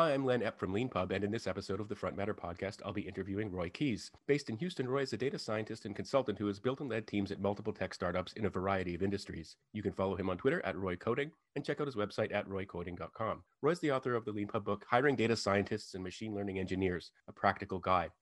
[0.00, 2.78] Hi, I'm Len Epp from Leanpub, and in this episode of the Front Matter podcast,
[2.82, 4.10] I'll be interviewing Roy Keyes.
[4.26, 7.06] Based in Houston, Roy is a data scientist and consultant who has built and led
[7.06, 9.56] teams at multiple tech startups in a variety of industries.
[9.74, 12.48] You can follow him on Twitter at Roy Coding and check out his website at
[12.48, 13.42] roycoding.com.
[13.60, 17.32] Roy's the author of the Leanpub book, Hiring Data Scientists and Machine Learning Engineers, a
[17.34, 18.12] practical guide.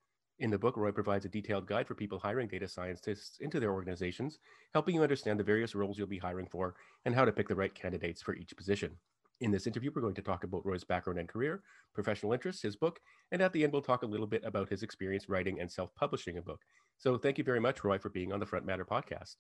[0.41, 3.73] In the book, Roy provides a detailed guide for people hiring data scientists into their
[3.73, 4.41] organizations,
[4.75, 6.75] helping you understand the various roles you'll be hiring for
[7.05, 8.97] and how to pick the right candidates for each position.
[9.41, 11.63] In this interview, we're going to talk about Roy's background and career,
[11.95, 12.99] professional interests, his book,
[13.31, 15.95] and at the end, we'll talk a little bit about his experience writing and self
[15.95, 16.61] publishing a book.
[16.99, 19.37] So, thank you very much, Roy, for being on the Front Matter podcast.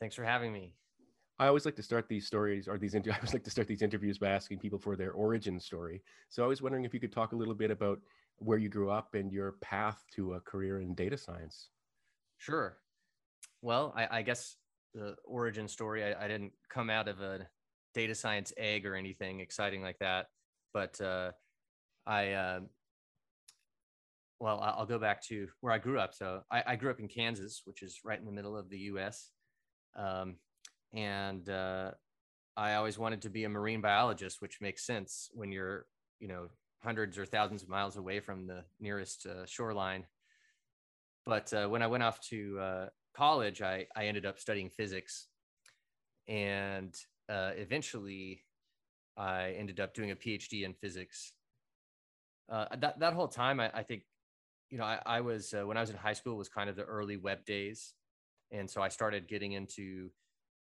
[0.00, 0.74] Thanks for having me.
[1.38, 2.94] I always like to start these stories or these.
[2.96, 6.02] I always like to start these interviews by asking people for their origin story.
[6.30, 8.00] So I was wondering if you could talk a little bit about
[8.38, 11.68] where you grew up and your path to a career in data science.
[12.38, 12.78] Sure.
[13.60, 14.56] Well, I, I guess
[14.94, 16.04] the origin story.
[16.04, 17.46] I, I, didn't come out of a
[17.94, 20.26] data science egg or anything exciting like that.
[20.72, 21.32] But uh,
[22.06, 22.60] I, uh,
[24.40, 26.14] well, I'll go back to where I grew up.
[26.14, 28.78] So I, I, grew up in Kansas, which is right in the middle of the
[28.78, 29.30] U.S.
[29.94, 30.36] Um,
[30.92, 31.92] and uh,
[32.56, 35.86] I always wanted to be a marine biologist, which makes sense when you're,
[36.18, 36.48] you know,
[36.82, 40.04] hundreds or thousands of miles away from the nearest uh, shoreline.
[41.24, 45.28] But uh, when I went off to uh, college, I, I ended up studying physics.
[46.28, 46.94] And
[47.32, 48.44] uh, eventually
[49.16, 51.32] I ended up doing a PhD in physics.
[52.50, 54.02] Uh, that that whole time, I, I think,
[54.70, 56.76] you know, I, I was uh, when I was in high school was kind of
[56.76, 57.94] the early web days,
[58.50, 60.10] and so I started getting into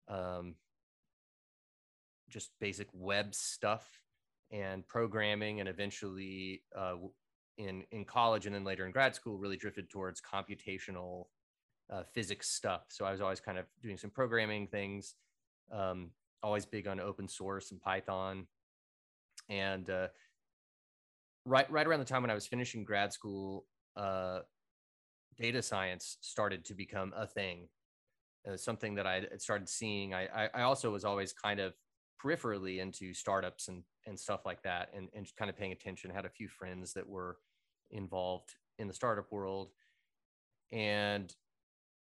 [0.07, 0.55] um,
[2.29, 3.87] just basic web stuff
[4.51, 6.95] and programming, and eventually uh,
[7.57, 11.25] in in college and then later in grad school, really drifted towards computational
[11.91, 12.83] uh, physics stuff.
[12.89, 15.15] So I was always kind of doing some programming things.
[15.71, 16.11] Um,
[16.43, 18.47] always big on open source and Python.
[19.49, 20.07] And uh,
[21.45, 24.39] right right around the time when I was finishing grad school, uh,
[25.37, 27.67] data science started to become a thing.
[28.49, 30.13] Uh, something that I started seeing.
[30.13, 31.73] I, I, also was always kind of
[32.23, 36.09] peripherally into startups and and stuff like that, and and kind of paying attention.
[36.09, 37.37] had a few friends that were
[37.91, 39.71] involved in the startup world,
[40.71, 41.35] and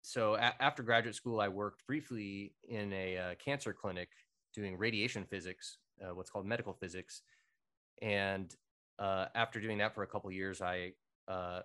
[0.04, 4.10] so a- after graduate school, I worked briefly in a uh, cancer clinic
[4.54, 7.22] doing radiation physics, uh, what's called medical physics.
[8.02, 8.54] And
[9.00, 10.92] uh, after doing that for a couple years, I
[11.30, 11.62] uh,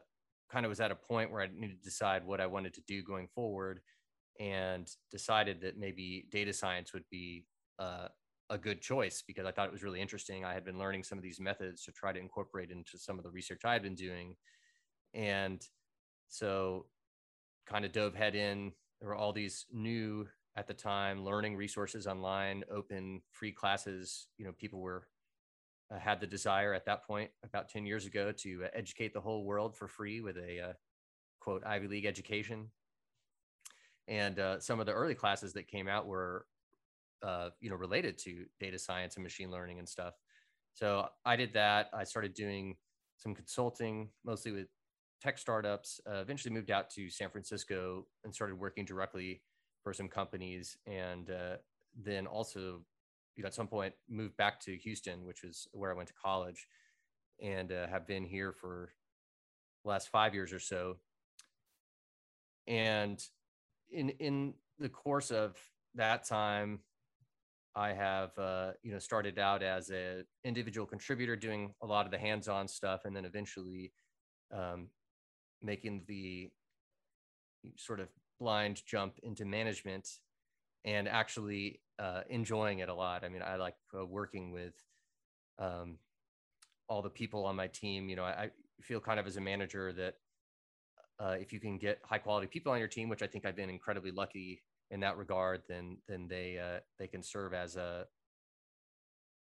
[0.51, 2.81] kind of was at a point where I needed to decide what I wanted to
[2.87, 3.81] do going forward,
[4.39, 7.45] and decided that maybe data science would be
[7.81, 8.07] uh,
[8.51, 10.45] a good choice because I thought it was really interesting.
[10.45, 13.25] I had been learning some of these methods to try to incorporate into some of
[13.25, 14.37] the research I had been doing,
[15.13, 15.61] and
[16.29, 16.87] so
[17.69, 18.73] kind of dove head in.
[19.01, 24.27] There were all these new at the time learning resources online, open free classes.
[24.39, 25.07] You know, people were
[25.91, 29.21] uh, had the desire at that point about 10 years ago to uh, educate the
[29.21, 30.73] whole world for free with a uh,
[31.41, 32.71] quote Ivy League education.
[34.09, 36.47] And uh, some of the early classes that came out were,
[37.23, 40.15] uh, you know, related to data science and machine learning and stuff.
[40.75, 41.91] So I did that.
[41.93, 42.77] I started doing
[43.19, 44.69] some consulting, mostly with
[45.21, 46.01] tech startups.
[46.07, 49.43] Uh, eventually moved out to San Francisco and started working directly
[49.83, 51.57] for some companies, and uh,
[52.03, 52.83] then also,
[53.37, 56.15] you know, at some point moved back to Houston, which is where I went to
[56.15, 56.67] college,
[57.43, 58.93] and uh, have been here for
[59.85, 60.97] the last five years or so.
[62.67, 63.23] And
[63.91, 65.57] in in the course of
[65.95, 66.81] that time,
[67.75, 72.13] I have uh, you know started out as an individual contributor doing a lot of
[72.13, 73.93] the hands-on stuff, and then eventually
[74.53, 74.89] um,
[75.63, 76.51] making the
[77.77, 78.09] sort of
[78.39, 80.09] blind jump into management
[80.85, 83.25] and actually uh, enjoying it a lot.
[83.25, 84.75] I mean, I like uh, working with
[85.59, 85.99] um,
[86.89, 88.09] all the people on my team.
[88.09, 90.15] You know, I, I feel kind of as a manager that
[91.21, 93.57] uh, if you can get high quality people on your team, which I think I've
[93.57, 98.07] been incredibly lucky in that regard, then then they uh, they can serve as a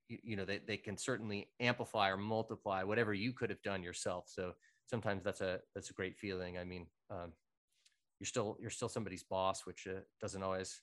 [0.10, 3.84] you, you know they, they can certainly amplify or multiply whatever you could have done
[3.84, 4.26] yourself.
[4.28, 4.54] So
[4.88, 6.58] sometimes that's a that's a great feeling.
[6.58, 7.34] I mean, um,
[8.20, 10.82] you're still you're still somebody's boss, which uh, doesn't always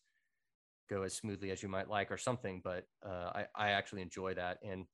[0.89, 2.61] go as smoothly as you might like or something.
[2.63, 4.87] But uh, I I actually enjoy that, and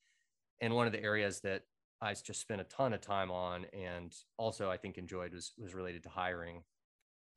[0.60, 1.62] and one of the areas that
[2.00, 5.74] I just spent a ton of time on, and also I think enjoyed was was
[5.74, 6.62] related to hiring.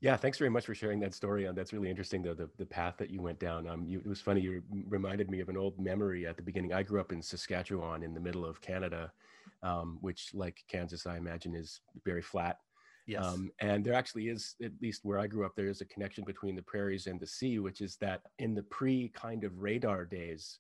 [0.04, 1.48] Yeah, thanks very much for sharing that story.
[1.48, 3.66] Um, that's really interesting, though, the, the path that you went down.
[3.70, 6.74] Um, you, it was funny, you reminded me of an old memory at the beginning.
[6.74, 9.14] I grew up in Saskatchewan in the middle of Canada,
[9.64, 12.58] um, which, like Kansas, I imagine is very flat.
[13.06, 13.26] Yes.
[13.26, 16.24] Um, and there actually is, at least where I grew up, there is a connection
[16.24, 20.06] between the prairies and the sea, which is that in the pre kind of radar
[20.06, 20.60] days,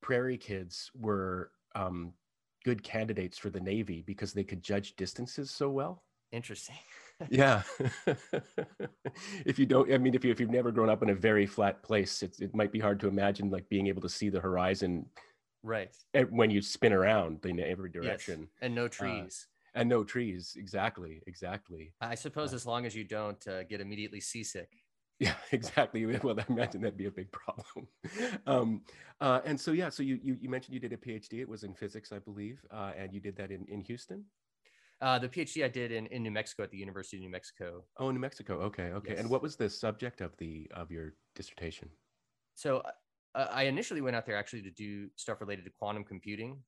[0.00, 2.12] prairie kids were um,
[2.64, 6.04] good candidates for the Navy because they could judge distances so well.
[6.32, 6.76] Interesting.
[7.28, 7.62] yeah.
[9.44, 11.46] if you don't, I mean, if you if you've never grown up in a very
[11.46, 14.40] flat place, it's, it might be hard to imagine like being able to see the
[14.40, 15.06] horizon,
[15.62, 15.94] right?
[16.14, 18.48] And when you spin around in every direction, yes.
[18.62, 19.46] and no uh, trees.
[19.46, 20.56] Uh, and no trees.
[20.58, 21.22] Exactly.
[21.26, 21.92] Exactly.
[22.00, 24.70] I suppose uh, as long as you don't uh, get immediately seasick.
[25.20, 26.06] Yeah, exactly.
[26.24, 27.86] Well, I imagine that'd be a big problem.
[28.46, 28.80] um,
[29.20, 31.40] uh, and so, yeah, so you, you, you mentioned you did a PhD.
[31.40, 34.24] It was in physics, I believe, uh, and you did that in, in Houston.
[35.02, 37.84] Uh, the PhD I did in, in New Mexico at the University of New Mexico.
[37.98, 38.60] Oh, New Mexico.
[38.60, 39.10] Okay, okay.
[39.10, 39.20] Yes.
[39.20, 41.90] And what was the subject of the of your dissertation?
[42.54, 42.82] So
[43.34, 46.58] uh, I initially went out there actually to do stuff related to quantum computing.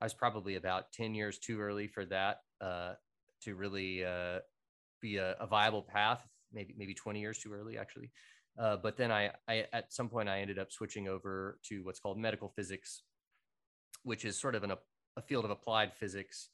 [0.00, 2.94] I was probably about ten years too early for that uh,
[3.42, 4.38] to really uh,
[5.00, 6.26] be a, a, viable path.
[6.52, 8.10] Maybe maybe twenty years too early actually.
[8.58, 12.00] Uh, but then I, I at some point I ended up switching over to what's
[12.00, 13.02] called medical physics,
[14.02, 14.72] which is sort of an,
[15.16, 16.48] a field of applied physics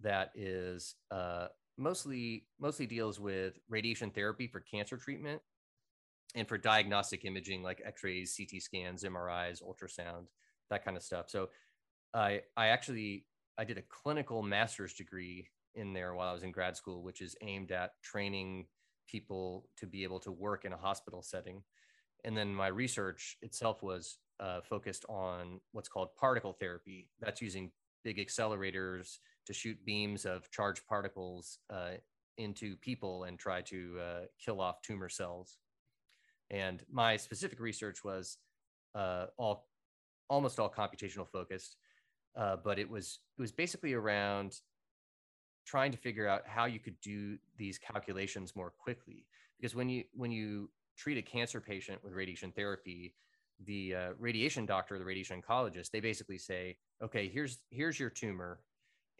[0.00, 1.46] that is uh,
[1.78, 5.40] mostly mostly deals with radiation therapy for cancer treatment
[6.34, 10.26] and for diagnostic imaging like x-rays ct scans mris ultrasound
[10.70, 11.28] that kind of stuff.
[11.28, 11.48] So
[12.14, 13.26] i i actually
[13.58, 17.20] i did a clinical master's degree in there while i was in grad school which
[17.20, 18.66] is aimed at training
[19.10, 21.62] people to be able to work in a hospital setting.
[22.24, 27.08] And then my research itself was uh, focused on what's called particle therapy.
[27.20, 27.70] That's using
[28.04, 31.92] big accelerators to shoot beams of charged particles uh,
[32.38, 35.58] into people and try to uh, kill off tumor cells.
[36.50, 38.38] And my specific research was
[38.94, 39.66] uh, all
[40.28, 41.76] almost all computational focused,
[42.36, 44.60] uh, but it was it was basically around
[45.66, 49.26] trying to figure out how you could do these calculations more quickly.
[49.58, 53.14] Because when you when you treat a cancer patient with radiation therapy,
[53.66, 58.60] the uh, radiation doctor, the radiation oncologist, they basically say, okay, here's here's your tumor,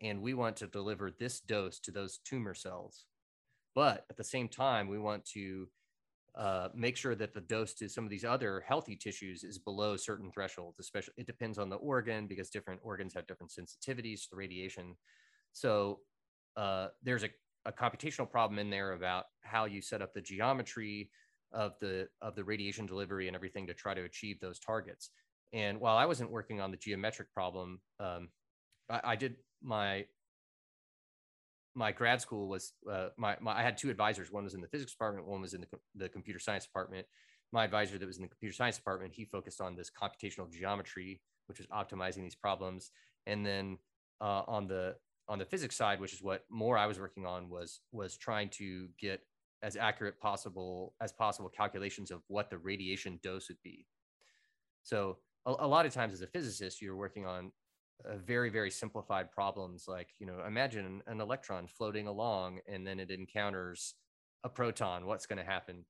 [0.02, 3.04] and we want to deliver this dose to those tumor cells.
[3.74, 5.68] But at the same time, we want to
[6.36, 9.96] uh, make sure that the dose to some of these other healthy tissues is below
[9.96, 10.78] certain thresholds.
[10.78, 14.96] Especially, it depends on the organ because different organs have different sensitivities to radiation.
[15.52, 16.00] So
[16.56, 17.30] uh, there's a,
[17.66, 21.10] a computational problem in there about how you set up the geometry
[21.52, 25.10] of the of the radiation delivery and everything to try to achieve those targets.
[25.52, 28.28] And while I wasn't working on the geometric problem, um,
[28.88, 30.04] I, I, did my
[31.75, 34.32] my grad school was uh, my, my I had two advisors.
[34.32, 35.26] One was in the physics department.
[35.26, 37.06] One was in the, the computer science department.
[37.52, 41.20] My advisor that was in the computer science department, he focused on this computational geometry,
[41.46, 42.90] which was optimizing these problems.
[43.26, 43.78] And then
[44.20, 44.96] uh, on the
[45.28, 48.49] on the physics side, which is what more I was working on, was was trying
[48.50, 49.20] to get
[49.62, 53.87] as accurate possible as possible calculations of what the radiation dose would be.
[54.82, 57.52] So a, a lot of times as a physicist, you're working on
[58.08, 62.99] uh, very very simplified problems like you know imagine an electron floating along and then
[63.00, 63.94] it encounters
[64.44, 65.85] a proton what's going to happen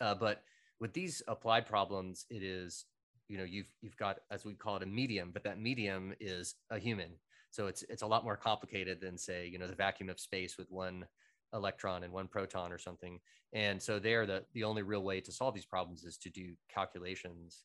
[0.00, 0.42] uh, but
[0.80, 2.86] with these applied problems it is
[3.28, 6.54] you know you've you've got as we call it a medium but that medium is
[6.70, 7.10] a human
[7.50, 10.56] so it's it's a lot more complicated than say you know the vacuum of space
[10.56, 11.04] with one
[11.54, 13.18] electron and one proton or something.
[13.52, 16.54] And so there, the, the only real way to solve these problems is to do
[16.72, 17.64] calculations.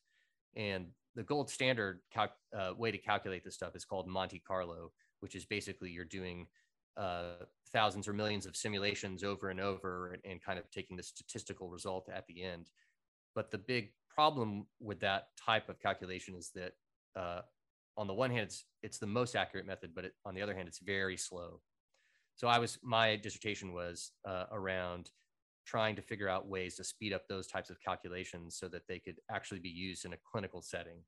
[0.56, 4.92] And the gold standard cal- uh, way to calculate this stuff is called Monte Carlo,
[5.20, 6.46] which is basically you're doing
[6.96, 11.02] uh, thousands or millions of simulations over and over and, and, kind of taking the
[11.02, 12.70] statistical result at the end.
[13.34, 16.72] But the big problem with that type of calculation is that
[17.16, 17.40] uh,
[17.96, 20.54] on the one hand, it's, it's the most accurate method, but it, on the other
[20.54, 21.60] hand, it's very slow
[22.36, 25.10] so i was my dissertation was uh, around
[25.64, 28.98] trying to figure out ways to speed up those types of calculations so that they
[28.98, 30.98] could actually be used in a clinical setting.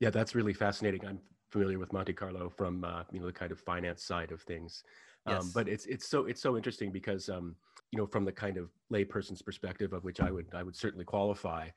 [0.00, 1.04] Yeah that's really fascinating.
[1.06, 1.20] I'm
[1.50, 4.82] familiar with monte carlo from uh, you know the kind of finance side of things.
[5.26, 5.52] Um, yes.
[5.52, 7.56] but it's it's so it's so interesting because um,
[7.90, 11.04] you know from the kind of layperson's perspective of which i would i would certainly
[11.04, 11.68] qualify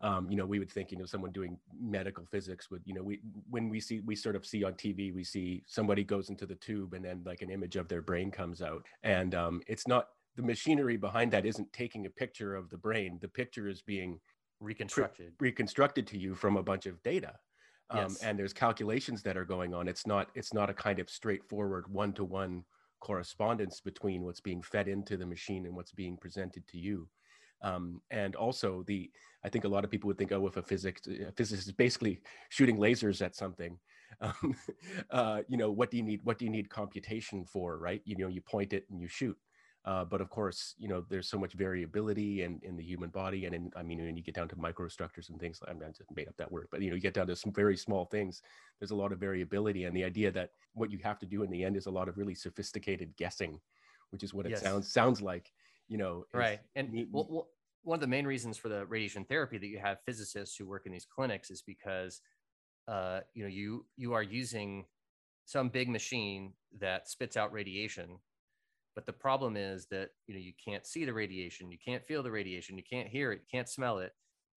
[0.00, 3.02] um, you know, we would think, you know, someone doing medical physics would, you know,
[3.02, 6.46] we when we see we sort of see on TV, we see somebody goes into
[6.46, 9.88] the tube and then like an image of their brain comes out, and um, it's
[9.88, 13.18] not the machinery behind that isn't taking a picture of the brain.
[13.20, 14.20] The picture is being
[14.60, 17.34] reconstructed pre- reconstructed to you from a bunch of data.
[17.90, 18.22] Um, yes.
[18.22, 19.88] and there's calculations that are going on.
[19.88, 22.64] It's not it's not a kind of straightforward one to one
[23.00, 27.08] correspondence between what's being fed into the machine and what's being presented to you.
[27.62, 29.10] Um, and also the,
[29.44, 31.72] I think a lot of people would think, oh, if a physics, a physicist is
[31.72, 33.76] basically shooting lasers at something,
[34.20, 34.54] um,
[35.10, 36.20] uh, you know, what do you need?
[36.22, 38.00] What do you need computation for, right?
[38.04, 39.36] You know, you point it and you shoot.
[39.88, 43.46] Uh, but of course, you know, there's so much variability in, in the human body.
[43.46, 45.92] And in, I mean, when you get down to microstructures and things, I, mean, I
[45.92, 48.04] just made up that word, but you know, you get down to some very small
[48.04, 48.42] things,
[48.78, 49.84] there's a lot of variability.
[49.84, 52.06] And the idea that what you have to do in the end is a lot
[52.06, 53.58] of really sophisticated guessing,
[54.10, 54.60] which is what it yes.
[54.60, 55.50] sounds, sounds like,
[55.88, 56.26] you know.
[56.34, 56.60] Right.
[56.76, 57.48] And well, well,
[57.82, 60.84] one of the main reasons for the radiation therapy that you have physicists who work
[60.84, 62.20] in these clinics is because,
[62.88, 64.84] uh, you know, you, you are using
[65.46, 68.18] some big machine that spits out radiation
[68.94, 72.22] but the problem is that you know you can't see the radiation, you can't feel
[72.22, 74.12] the radiation, you can't hear it, you can't smell it,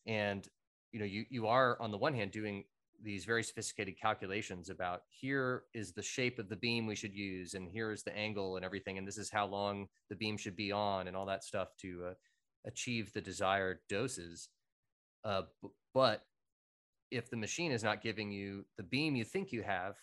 [0.07, 0.47] and
[0.91, 2.63] you know you you are on the one hand doing
[3.03, 7.53] these very sophisticated calculations about here is the shape of the beam we should use
[7.53, 10.55] and here is the angle and everything and this is how long the beam should
[10.55, 12.13] be on and all that stuff to uh,
[12.65, 14.49] achieve the desired doses.
[15.23, 15.43] Uh,
[15.93, 16.23] but
[17.09, 19.95] if the machine is not giving you the beam you think you have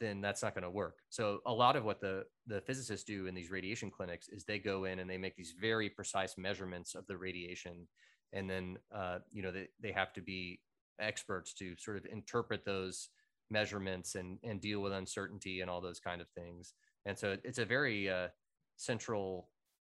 [0.00, 0.98] then that's not going to work.
[1.08, 4.58] So a lot of what the the physicists do in these radiation clinics is they
[4.58, 7.86] go in and they make these very precise measurements of the radiation,
[8.32, 10.60] and then uh, you know they they have to be
[11.00, 13.08] experts to sort of interpret those
[13.50, 16.74] measurements and and deal with uncertainty and all those kind of things.
[17.06, 18.28] And so it's a very uh,
[18.76, 19.48] central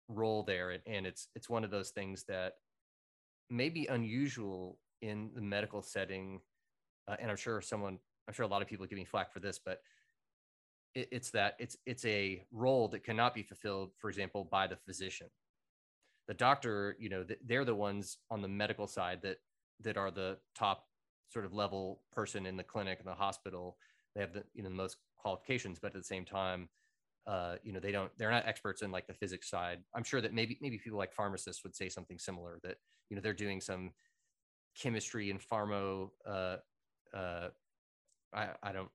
[0.09, 2.55] role there, and it's it's one of those things that
[3.51, 6.41] may be unusual in the medical setting.
[7.07, 9.41] Uh, and I'm sure someone I'm sure a lot of people give me flack for
[9.41, 9.81] this, but
[10.95, 14.77] it, it's that it's it's a role that cannot be fulfilled, for example, by the
[14.77, 15.29] physician.
[16.27, 19.39] The doctor, you know, they're the ones on the medical side that
[19.81, 20.85] that are the top
[21.29, 23.77] sort of level person in the clinic and the hospital.
[24.15, 26.69] They have the you know the most qualifications, but at the same time,
[27.27, 29.81] uh, you know they don't they're not experts in like the physics side.
[29.95, 32.77] I'm sure that maybe maybe people like pharmacists would say something similar that
[33.11, 33.93] you know they're doing some
[34.81, 36.57] chemistry and pharma uh,
[37.15, 37.49] uh,
[38.35, 38.91] I, I don't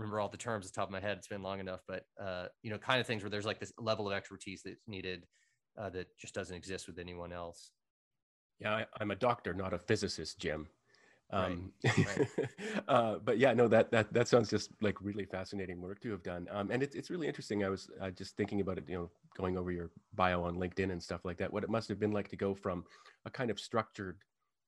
[0.00, 1.18] remember all the terms at the top of my head.
[1.18, 3.72] It's been long enough, but uh, you know, kind of things where there's like this
[3.78, 5.26] level of expertise that's needed
[5.78, 7.70] uh, that just doesn't exist with anyone else.
[8.58, 10.68] Yeah, I, am a doctor, not a physicist, Jim.
[11.32, 12.06] Um, right.
[12.18, 12.28] Right.
[12.88, 16.22] uh, but yeah, no, that that that sounds just like really fascinating work to have
[16.22, 16.48] done.
[16.50, 17.64] Um, and it's it's really interesting.
[17.64, 20.90] I was uh, just thinking about it, you know, going over your bio on LinkedIn
[20.90, 21.52] and stuff like that.
[21.52, 22.84] What it must have been like to go from
[23.26, 24.18] a kind of structured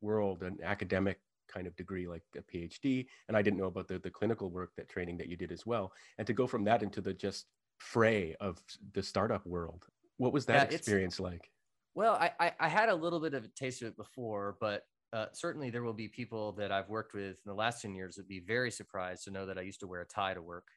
[0.01, 1.19] world, an academic
[1.53, 4.71] kind of degree like a phd and i didn't know about the, the clinical work
[4.77, 5.93] that training that you did as well.
[6.19, 7.47] And to go from that into the just
[7.79, 8.63] fray of
[8.95, 9.85] the startup world
[10.19, 11.51] what was that yeah, experience like?
[11.95, 14.85] Well I, I, I had a little bit of a taste of it before but
[15.13, 18.17] uh, certainly there will be people that i've worked with in the last 10 years
[18.17, 20.69] would be very surprised to know that i used to wear a tie to work.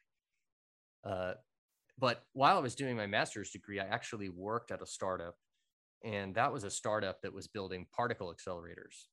[1.04, 1.34] Uh,
[1.98, 5.36] but while i was doing my master's degree i actually worked at a startup
[6.04, 9.06] and that was a startup that was building particle accelerators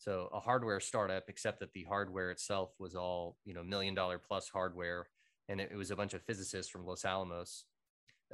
[0.00, 4.18] so a hardware startup, except that the hardware itself was all you know million dollar
[4.18, 5.06] plus hardware,
[5.48, 7.66] and it, it was a bunch of physicists from Los Alamos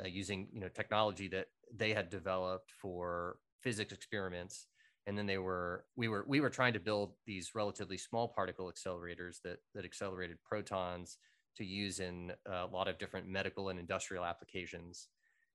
[0.01, 4.67] uh, using you know technology that they had developed for physics experiments.
[5.09, 8.73] And then they were we were we were trying to build these relatively small particle
[8.73, 11.19] accelerators that that accelerated protons
[11.57, 15.09] to use in a lot of different medical and industrial applications.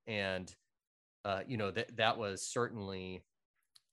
[0.07, 0.53] And
[1.23, 3.23] uh, you know that that was certainly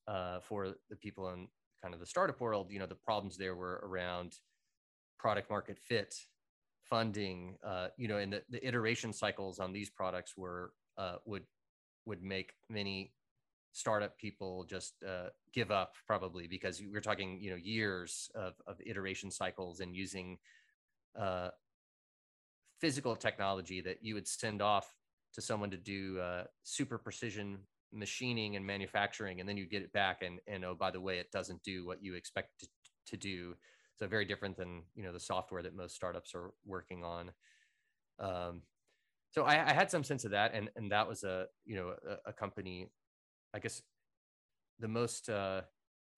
[0.08, 1.46] uh, for the people in
[1.82, 4.34] kind of the startup world, you know, the problems there were around
[5.18, 6.14] product market fit,
[6.84, 11.44] funding, uh, you know, and the, the iteration cycles on these products were uh, would
[12.06, 13.12] would make many
[13.72, 18.76] startup people just uh, give up probably because we're talking you know years of, of
[18.84, 20.38] iteration cycles and using
[21.18, 21.50] uh,
[22.80, 24.94] physical technology that you would send off
[25.34, 27.58] to someone to do uh, super precision
[27.92, 31.18] machining and manufacturing and then you get it back and and oh by the way
[31.18, 32.66] it doesn't do what you expect to,
[33.06, 33.54] to do.
[33.96, 37.30] So very different than you know the software that most startups are working on.
[38.20, 38.62] Um,
[39.30, 41.94] so I, I, had some sense of that and and that was a you know
[42.08, 42.88] a, a company
[43.54, 43.80] i guess
[44.80, 45.60] the most uh,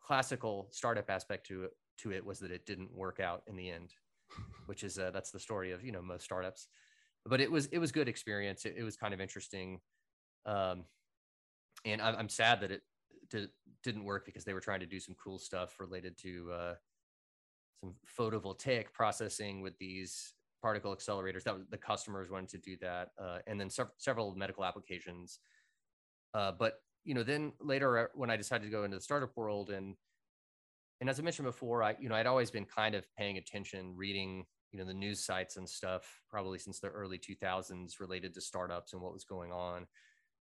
[0.00, 3.69] classical startup aspect to it to it was that it didn't work out in the
[3.69, 3.93] end
[4.67, 6.69] which is uh, that's the story of you know most startups.
[7.27, 8.65] But it was it was good experience.
[8.65, 9.81] It, it was kind of interesting.
[10.47, 10.85] Um,
[11.85, 12.83] and I'm, I'm sad that it
[13.31, 13.49] did,
[13.83, 16.75] didn't work because they were trying to do some cool stuff related to uh,
[17.83, 21.45] some photovoltaic processing with these particle accelerators.
[21.45, 25.39] That was, the customers wanted to do that, uh, and then sev- several medical applications.
[26.35, 29.37] Uh, but you know, then later uh, when I decided to go into the startup
[29.37, 29.97] world, and
[31.01, 33.95] and as I mentioned before, I you know I'd always been kind of paying attention,
[33.97, 38.41] reading you know the news sites and stuff, probably since the early 2000s related to
[38.41, 39.87] startups and what was going on.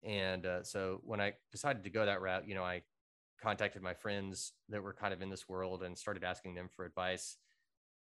[0.02, 2.83] And uh, so when I decided to go that route, you know, I
[3.42, 6.85] contacted my friends that were kind of in this world and started asking them for
[6.85, 7.37] advice.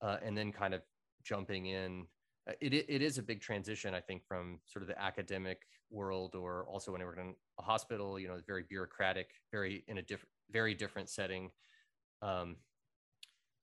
[0.01, 0.81] Uh, and then kind of
[1.23, 2.07] jumping in
[2.49, 5.61] uh, it, it is a big transition, I think, from sort of the academic
[5.91, 9.97] world or also when I worked in a hospital, you know, very bureaucratic, very in
[9.97, 11.51] a different, very different setting.
[12.21, 12.57] Um,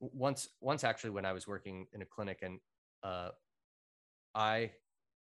[0.01, 2.61] once, once actually, when I was working in a clinic and
[3.03, 3.31] uh,
[4.35, 4.71] I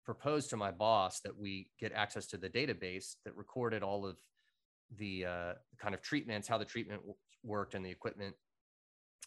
[0.08, 4.16] proposed to my boss that we get access to the database that recorded all of
[4.98, 7.02] the uh, kind of treatments, how the treatment
[7.44, 8.34] worked, and the equipment.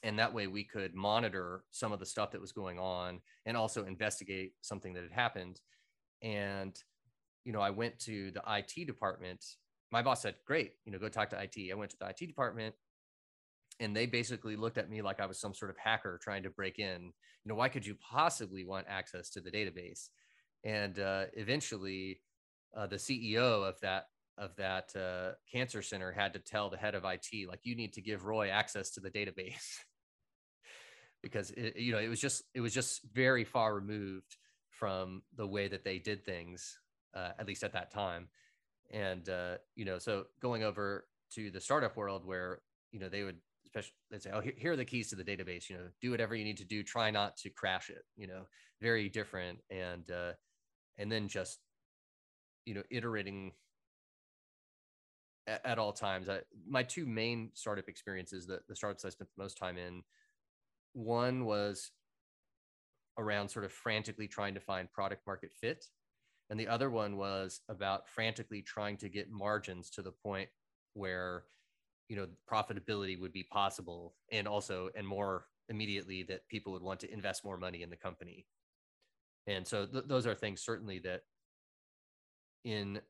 [0.02, 3.58] And that way we could monitor some of the stuff that was going on and
[3.58, 5.60] also investigate something that had happened.
[6.22, 6.74] And,
[7.44, 9.44] you know, I went to the IT department.
[9.92, 11.70] My boss said, Great, you know, go talk to IT.
[11.70, 12.74] I went to the IT department
[13.80, 16.50] and they basically looked at me like I was some sort of hacker trying to
[16.50, 17.02] break in.
[17.44, 20.08] You know, why could you possibly want access to the database?
[20.64, 22.20] And uh, eventually,
[22.76, 24.06] uh, the CEO of that
[24.38, 27.92] of that uh, cancer center had to tell the head of IT, like, you need
[27.92, 29.80] to give Roy access to the database
[31.22, 34.36] because it, you know it was just it was just very far removed
[34.70, 36.78] from the way that they did things,
[37.14, 38.28] uh, at least at that time.
[38.90, 42.60] And uh, you know, so going over to the startup world where
[42.92, 43.36] you know they would
[43.66, 45.68] especially they'd say, oh, here, here are the keys to the database.
[45.68, 46.82] You know, do whatever you need to do.
[46.82, 48.04] Try not to crash it.
[48.16, 48.42] You know,
[48.80, 50.32] very different and uh,
[51.00, 51.58] and then just
[52.66, 53.52] you know iterating
[55.46, 56.28] at, at all times.
[56.28, 60.02] I, my two main startup experiences, the, the startups I spent the most time in,
[60.92, 61.90] one was
[63.18, 65.86] around sort of frantically trying to find product market fit.
[66.48, 70.48] And the other one was about frantically trying to get margins to the point
[70.94, 71.44] where,
[72.08, 76.98] you know, profitability would be possible and also, and more immediately that people would want
[77.00, 78.46] to invest more money in the company.
[79.46, 81.22] And so th- those are things certainly that
[82.64, 83.00] in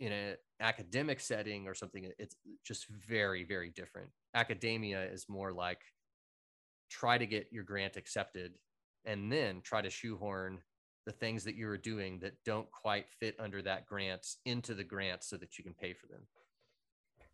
[0.00, 4.10] in an academic setting or something it's just very very different.
[4.34, 5.80] Academia is more like
[6.90, 8.54] try to get your grant accepted
[9.04, 10.60] and then try to shoehorn
[11.06, 15.22] the things that you're doing that don't quite fit under that grant into the grant
[15.22, 16.22] so that you can pay for them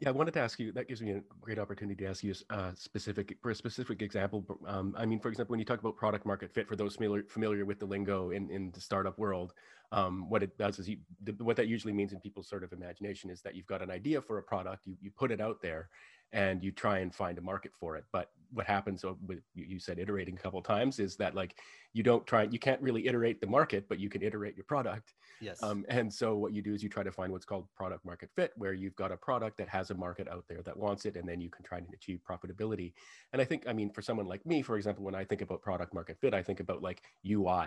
[0.00, 0.73] yeah, I wanted to ask you.
[0.73, 4.00] That gives me a great opportunity to ask you a uh, specific for a specific
[4.00, 4.45] example.
[4.66, 7.23] Um, I mean, for example, when you talk about product market fit, for those familiar
[7.25, 9.52] familiar with the lingo in in the startup world,
[9.93, 12.73] um, what it does is you, the, what that usually means in people's sort of
[12.73, 15.61] imagination is that you've got an idea for a product, you you put it out
[15.61, 15.89] there,
[16.33, 18.05] and you try and find a market for it.
[18.13, 21.57] But what happens, so with, you said iterating a couple times, is that like
[21.93, 25.15] you don't try, you can't really iterate the market, but you can iterate your product.
[25.41, 25.63] Yes.
[25.63, 28.31] Um, and so what you do is you try to find what's called product market
[28.37, 31.17] fit, where you've got a product that has a market out there that wants it,
[31.17, 32.93] and then you can try and achieve profitability.
[33.33, 35.63] And I think, I mean, for someone like me, for example, when I think about
[35.63, 37.67] product market fit, I think about like UI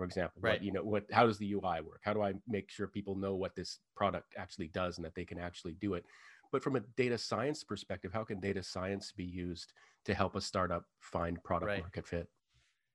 [0.00, 2.32] for example right what, you know what how does the ui work how do i
[2.48, 5.94] make sure people know what this product actually does and that they can actually do
[5.94, 6.04] it
[6.52, 9.72] but from a data science perspective, how can data science be used
[10.04, 11.80] to help a startup find product right.
[11.80, 12.28] market fit?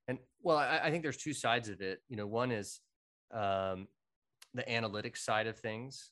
[0.08, 2.02] And well, I, I, think there's two sides of it.
[2.10, 2.82] You know, one is
[3.34, 3.88] um,
[4.54, 6.12] the analytics side of things.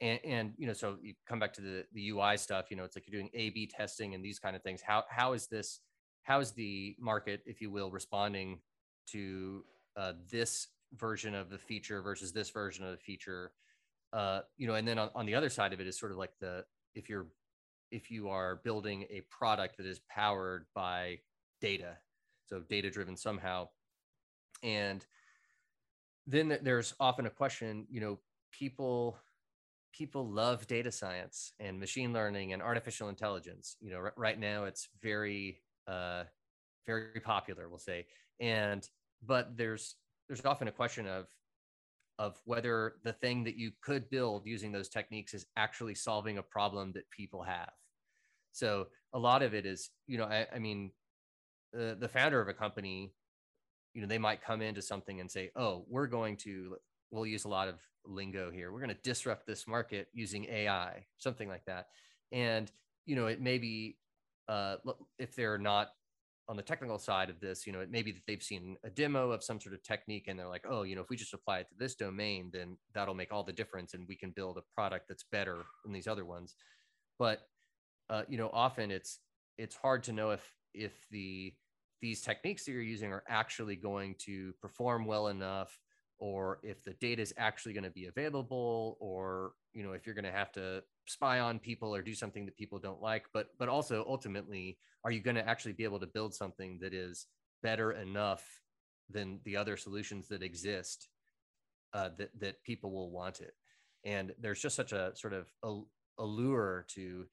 [0.00, 2.84] And, and, you know, so you come back to the, the UI stuff, you know,
[2.84, 4.80] it's like you're doing A B testing and these kind of things.
[4.80, 5.80] How, how is this,
[6.24, 8.60] how is the market, if you will, responding
[9.08, 9.64] to
[9.96, 13.52] uh, this version of the feature versus this version of the feature?
[14.12, 16.18] uh, you know, and then on, on the other side of it is sort of
[16.18, 17.26] like the if you're
[17.90, 21.18] if you are building a product that is powered by
[21.60, 21.96] data,
[22.46, 23.68] so data driven somehow,
[24.62, 25.04] and
[26.26, 28.18] then there's often a question, you know,
[28.52, 29.18] people
[29.92, 33.76] people love data science and machine learning and artificial intelligence.
[33.80, 36.24] You know, r- right now it's very uh,
[36.86, 38.06] very popular, we'll say,
[38.40, 38.88] and
[39.26, 39.96] but there's
[40.28, 41.28] there's often a question of
[42.18, 46.42] of whether the thing that you could build using those techniques is actually solving a
[46.42, 47.70] problem that people have.
[48.52, 50.92] So a lot of it is, you know, I, I mean,
[51.72, 53.12] the, the founder of a company,
[53.94, 56.76] you know, they might come into something and say, oh, we're going to,
[57.10, 58.72] we'll use a lot of lingo here.
[58.72, 61.88] We're going to disrupt this market using AI, something like that.
[62.30, 62.70] And,
[63.06, 63.96] you know, it may be,
[64.48, 64.76] uh,
[65.18, 65.88] if they're not
[66.48, 68.90] on the technical side of this, you know, it may be that they've seen a
[68.90, 71.34] demo of some sort of technique and they're like, oh, you know, if we just
[71.34, 74.58] apply it to this domain, then that'll make all the difference and we can build
[74.58, 76.56] a product that's better than these other ones.
[77.18, 77.42] But
[78.10, 79.20] uh, you know, often it's
[79.56, 81.54] it's hard to know if if the
[82.00, 85.78] these techniques that you're using are actually going to perform well enough
[86.18, 90.14] or if the data is actually going to be available or you know if you're
[90.14, 93.48] going to have to spy on people or do something that people don't like but
[93.58, 97.26] but also ultimately are you going to actually be able to build something that is
[97.62, 98.44] better enough
[99.10, 101.08] than the other solutions that exist
[101.92, 103.54] uh, that that people will want it?
[104.04, 105.50] And there's just such a sort of
[106.18, 107.26] allure to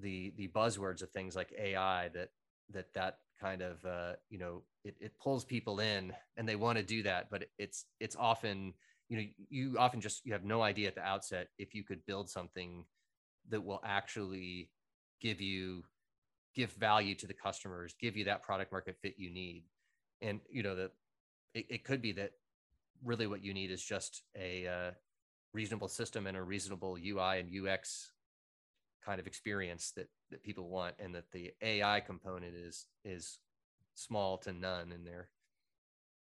[0.00, 2.30] the the buzzwords of things like AI that
[2.70, 6.78] that that kind of uh, you know it, it pulls people in and they want
[6.78, 8.74] to do that but it's it's often
[9.14, 12.04] you know you often just you have no idea at the outset if you could
[12.04, 12.84] build something
[13.48, 14.70] that will actually
[15.20, 15.84] give you
[16.54, 19.64] give value to the customers give you that product market fit you need.
[20.20, 20.90] And you know that
[21.54, 22.32] it, it could be that
[23.04, 24.90] really what you need is just a uh,
[25.52, 28.10] reasonable system and a reasonable ui and ux
[29.04, 33.38] kind of experience that that people want and that the ai component is is
[33.94, 35.28] small to none in there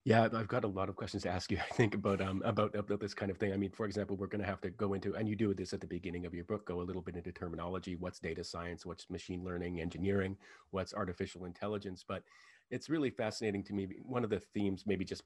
[0.04, 1.58] yeah, I've got a lot of questions to ask you.
[1.70, 3.52] I think about um about, about this kind of thing.
[3.52, 5.72] I mean, for example, we're going to have to go into, and you do this
[5.72, 7.96] at the beginning of your book, go a little bit into terminology.
[7.96, 8.84] What's data science?
[8.84, 10.36] What's machine learning, engineering?
[10.70, 12.04] What's artificial intelligence?
[12.06, 12.22] But
[12.70, 13.88] it's really fascinating to me.
[14.02, 15.22] One of the themes, maybe just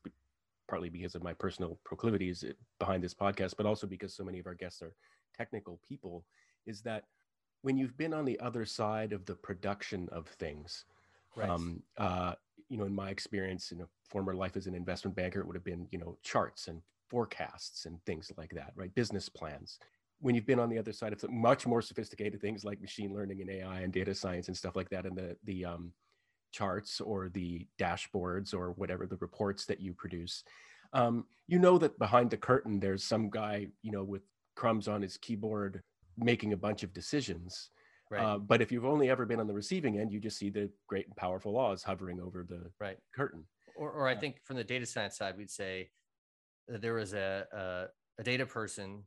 [0.69, 4.39] partly because of my personal proclivities eh, behind this podcast, but also because so many
[4.39, 4.95] of our guests are
[5.37, 6.25] technical people,
[6.67, 7.05] is that
[7.63, 10.85] when you've been on the other side of the production of things,
[11.35, 11.49] right.
[11.49, 12.35] um, uh,
[12.69, 15.57] you know, in my experience in a former life as an investment banker, it would
[15.57, 18.95] have been, you know, charts and forecasts and things like that, right?
[18.95, 19.79] Business plans.
[20.21, 23.41] When you've been on the other side of much more sophisticated things like machine learning
[23.41, 25.93] and AI and data science and stuff like that, and the the um,
[26.53, 30.43] charts or the dashboards or whatever the reports that you produce,
[30.93, 34.23] um, you know that behind the curtain there's some guy, you know, with
[34.57, 35.83] crumbs on his keyboard
[36.17, 37.71] making a bunch of decisions
[38.11, 38.23] Right.
[38.23, 40.71] Uh, but if you've only ever been on the receiving end, you just see the
[40.89, 42.97] great and powerful Oz hovering over the right.
[43.15, 43.45] curtain.
[43.77, 45.91] Or, or I think from the data science side, we'd say
[46.69, 49.05] that there was a, a, a data person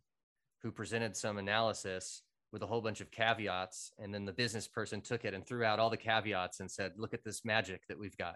[0.62, 5.02] who presented some analysis with a whole bunch of caveats, and then the business person
[5.02, 7.98] took it and threw out all the caveats and said, "Look at this magic that
[7.98, 8.36] we've got."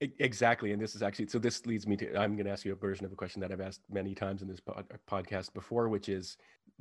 [0.00, 1.38] Exactly, and this is actually so.
[1.38, 3.52] This leads me to I'm going to ask you a version of a question that
[3.52, 6.36] I've asked many times in this pod, podcast before, which is,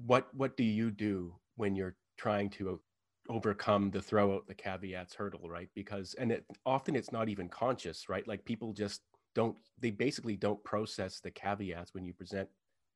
[0.05, 2.79] what what do you do when you're trying to
[3.29, 5.69] overcome the throw out the caveats hurdle right?
[5.73, 8.27] Because and it often it's not even conscious right?
[8.27, 9.01] Like people just
[9.35, 12.49] don't they basically don't process the caveats when you present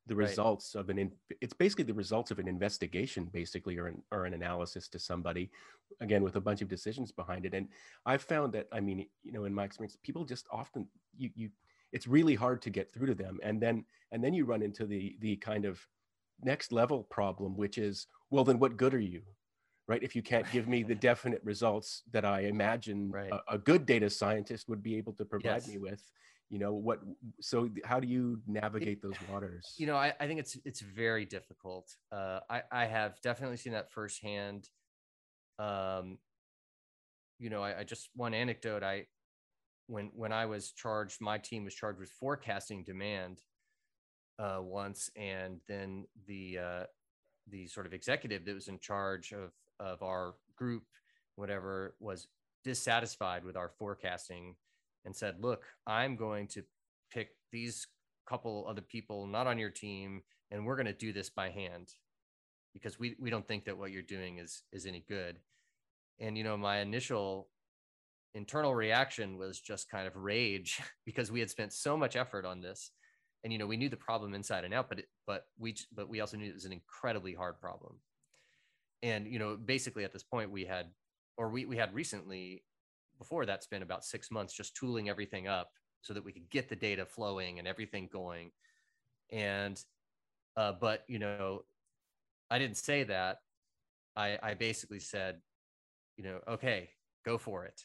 [0.05, 0.27] the right.
[0.27, 4.25] results of an in, it's basically the results of an investigation basically or an, or
[4.25, 5.49] an analysis to somebody
[6.01, 7.53] again with a bunch of decisions behind it.
[7.53, 7.67] And
[8.05, 11.49] i've found that i mean you know in my experience people just often you you
[11.93, 13.39] it's really hard to get through to them.
[13.43, 15.79] And then and then you run into the the kind of
[16.43, 19.21] next level problem which is well then what good are you
[19.85, 20.01] right?
[20.01, 23.31] If you can't give me the definite results that i imagine right.
[23.31, 25.67] a, a, good data scientist would be able to provide yes.
[25.67, 26.01] me with
[26.49, 26.99] you know what
[27.41, 29.75] so how do you navigate those waters?
[29.77, 31.95] you know i, I think it's it's very difficult.
[32.11, 34.69] Uh, I, I have definitely seen that firsthand.
[35.59, 36.17] Um
[37.39, 39.05] you know I, I just one anecdote i
[39.87, 43.41] when when i was charged my team was charged with forecasting demand
[44.39, 46.83] uh, once and then the uh,
[47.49, 50.83] the sort of executive that was in charge of of our group
[51.35, 52.27] whatever was
[52.63, 54.55] dissatisfied with our forecasting
[55.05, 56.63] and said look i'm going to
[57.11, 57.87] pick these
[58.27, 60.21] couple other people not on your team
[60.53, 61.89] and we're going to do this by hand
[62.73, 65.37] because we we don't think that what you're doing is is any good.
[66.19, 67.49] And you know my initial
[68.35, 72.61] internal reaction was just kind of rage because we had spent so much effort on
[72.61, 72.91] this
[73.43, 76.09] and you know we knew the problem inside and out but it, but we but
[76.09, 77.95] we also knew it was an incredibly hard problem.
[79.01, 80.87] And you know basically at this point we had
[81.37, 82.63] or we, we had recently
[83.17, 86.69] before that spent about six months just tooling everything up so that we could get
[86.69, 88.51] the data flowing and everything going.
[89.31, 89.79] And
[90.55, 91.63] uh, but you know
[92.49, 93.39] i didn't say that.
[94.15, 95.41] I i basically said
[96.17, 96.89] you know okay
[97.25, 97.81] go for it.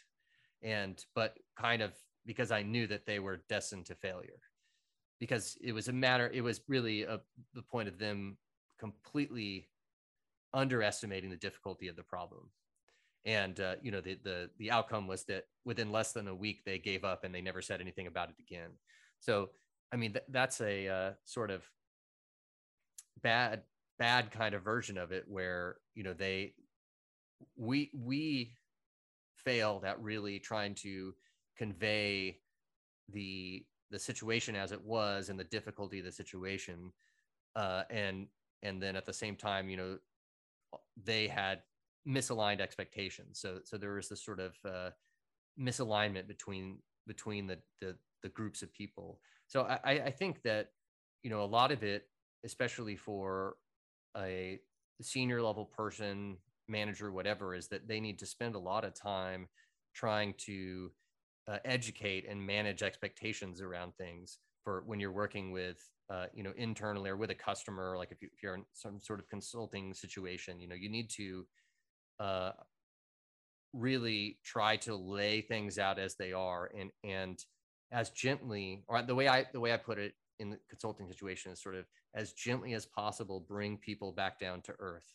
[0.63, 1.93] And but kind of
[2.27, 4.41] because i knew that they were destined to failure
[5.21, 7.21] because it was a matter it was really a,
[7.55, 8.37] the point of them
[8.79, 9.69] completely
[10.55, 12.51] underestimating the difficulty of the problem.
[13.25, 16.63] And uh, you know the, the the outcome was that within less than a week
[16.65, 18.71] they gave up and they never said anything about it again.
[19.21, 19.51] So
[19.93, 21.65] i mean th- that's a uh, sort of
[23.23, 23.63] bad
[23.99, 26.55] bad kind of version of it where you know they
[27.57, 28.53] we we
[29.37, 31.15] failed at really trying to
[31.57, 32.39] convey
[33.13, 36.93] the the situation as it was and the difficulty of the situation
[37.57, 38.27] uh, and
[38.63, 39.99] and then at the same time you know
[41.05, 41.61] they had
[42.07, 43.39] misaligned expectations.
[43.41, 44.91] So so there was this sort of uh,
[45.61, 49.21] misalignment between between the, the the groups of people.
[49.47, 50.73] So i i think that
[51.23, 52.09] you know a lot of it
[52.45, 53.57] especially for
[54.17, 54.61] a
[55.01, 56.37] senior level person
[56.69, 59.49] manager whatever is that they need to spend a lot of time
[59.95, 60.91] trying to
[61.51, 65.79] uh, educate and manage expectations around things for when you're working with
[66.11, 69.19] uh, you know internally or with a customer like if, you, you're in some sort
[69.19, 71.47] of consulting situation you know you need to
[72.21, 72.53] uh,
[73.73, 77.45] really try to lay things out as they are and and
[77.93, 81.53] as gently or the way i the way i put it in the consulting situation
[81.53, 81.85] is sort of
[82.15, 85.15] as gently as possible bring people back down to earth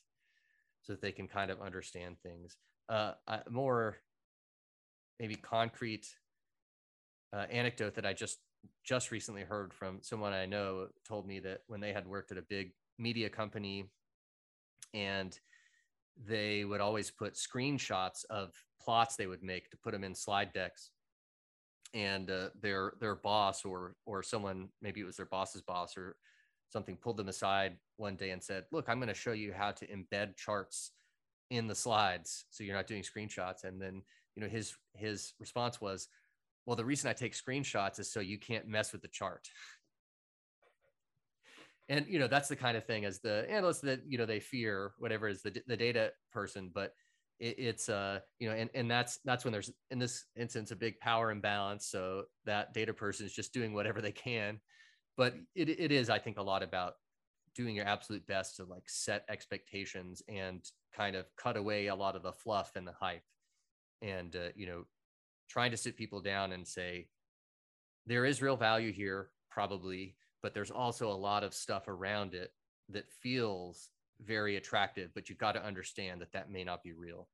[0.84, 2.58] so that they can kind of understand things.
[2.90, 3.14] Uh,
[3.50, 3.98] more
[5.20, 6.08] maybe concrete
[7.34, 8.40] uh, anecdote that i just
[8.84, 12.38] just recently heard from someone i know told me that when they had worked at
[12.38, 13.86] a big media company
[14.94, 15.40] and
[16.28, 20.54] they would always put screenshots of plots they would make to put them in slide
[20.54, 20.92] decks.
[21.94, 26.16] And uh, their their boss or or someone maybe it was their boss's boss or
[26.70, 29.70] something pulled them aside one day and said look i'm going to show you how
[29.70, 30.90] to embed charts
[31.52, 33.64] in the slides so you're not doing screenshots.
[33.64, 34.02] And then
[34.36, 36.08] you know his his response was
[36.66, 39.48] well the reason i take screenshots is so you can't mess with the chart.
[41.90, 44.40] And you know that's the kind of thing as the analysts that you know they
[44.40, 46.94] fear whatever is the, the data person but
[47.40, 50.76] it, it's uh you know and, and that's that's when there's in this instance a
[50.76, 51.88] big power imbalance.
[51.88, 54.60] So that data person is just doing whatever they can.
[55.18, 56.94] But it, it is i think a lot about
[57.56, 60.64] doing your absolute best to like set expectations and
[60.96, 63.24] kind of cut away a lot of the fluff and the hype.
[64.02, 64.86] And uh, you know
[65.50, 67.08] trying to sit people down and say
[68.06, 72.52] there is real value here probably but there's also a lot of stuff around it
[72.90, 73.90] that feels
[74.22, 77.28] very attractive but you've got to understand that that may not be real.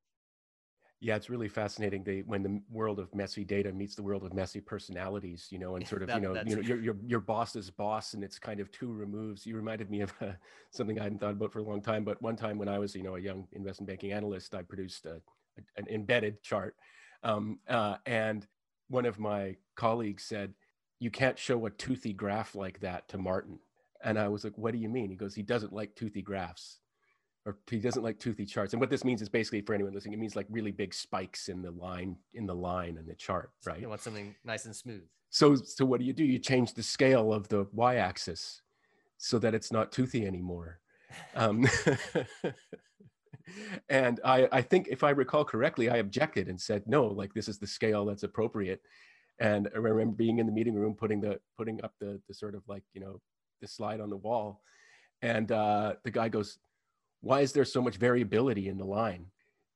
[1.02, 4.34] Yeah it's really fascinating they when the world of messy data meets the world of
[4.34, 7.20] messy personalities you know and sort of that, you know you know your, your your
[7.22, 9.46] boss's boss and it's kind of two removes.
[9.46, 10.32] You reminded me of uh,
[10.72, 12.96] something i hadn't thought about for a long time but one time when i was
[12.96, 15.22] you know a young investment banking analyst i produced a,
[15.58, 16.76] a, an embedded chart
[17.24, 18.48] um, uh, and
[18.90, 20.54] one of my colleagues said
[21.00, 23.60] you can't show a toothy graph like that to Martin.
[24.04, 25.10] And I was like, what do you mean?
[25.10, 26.80] He goes, he doesn't like toothy graphs
[27.46, 28.74] or he doesn't like toothy charts.
[28.74, 31.50] And what this means is basically for anyone listening, it means like really big spikes
[31.50, 33.80] in the line, in the line and the chart, right?
[33.80, 35.04] You want something nice and smooth.
[35.30, 36.24] So, so what do you do?
[36.24, 38.62] You change the scale of the y-axis
[39.18, 40.80] so that it's not toothy anymore.
[41.36, 41.68] Um,
[43.90, 47.48] and I, I think if I recall correctly, I objected and said, no, like this
[47.48, 48.82] is the scale that's appropriate
[49.40, 52.56] and I remember being in the meeting room, putting the putting up the the sort
[52.56, 53.22] of like you know
[53.62, 54.62] the slide on the wall,
[55.22, 56.60] and uh, the guy goes,
[57.22, 59.26] "Why is there so much variability in the line?"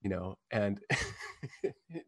[0.02, 0.82] You know, and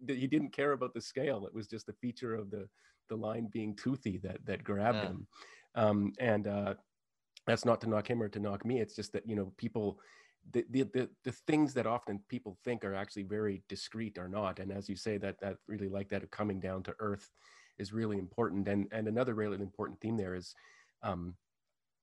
[0.07, 1.45] he didn't care about the scale.
[1.45, 2.67] It was just a feature of the
[3.09, 5.07] the line being toothy that that grabbed yeah.
[5.07, 5.27] him.
[5.75, 6.73] Um, and uh,
[7.47, 8.81] that's not to knock him or to knock me.
[8.81, 9.99] It's just that you know people
[10.51, 14.59] the, the, the, the things that often people think are actually very discreet are not.
[14.59, 17.29] And as you say, that that really like that coming down to earth
[17.77, 18.67] is really important.
[18.67, 20.53] And and another really important theme there is
[21.03, 21.35] um,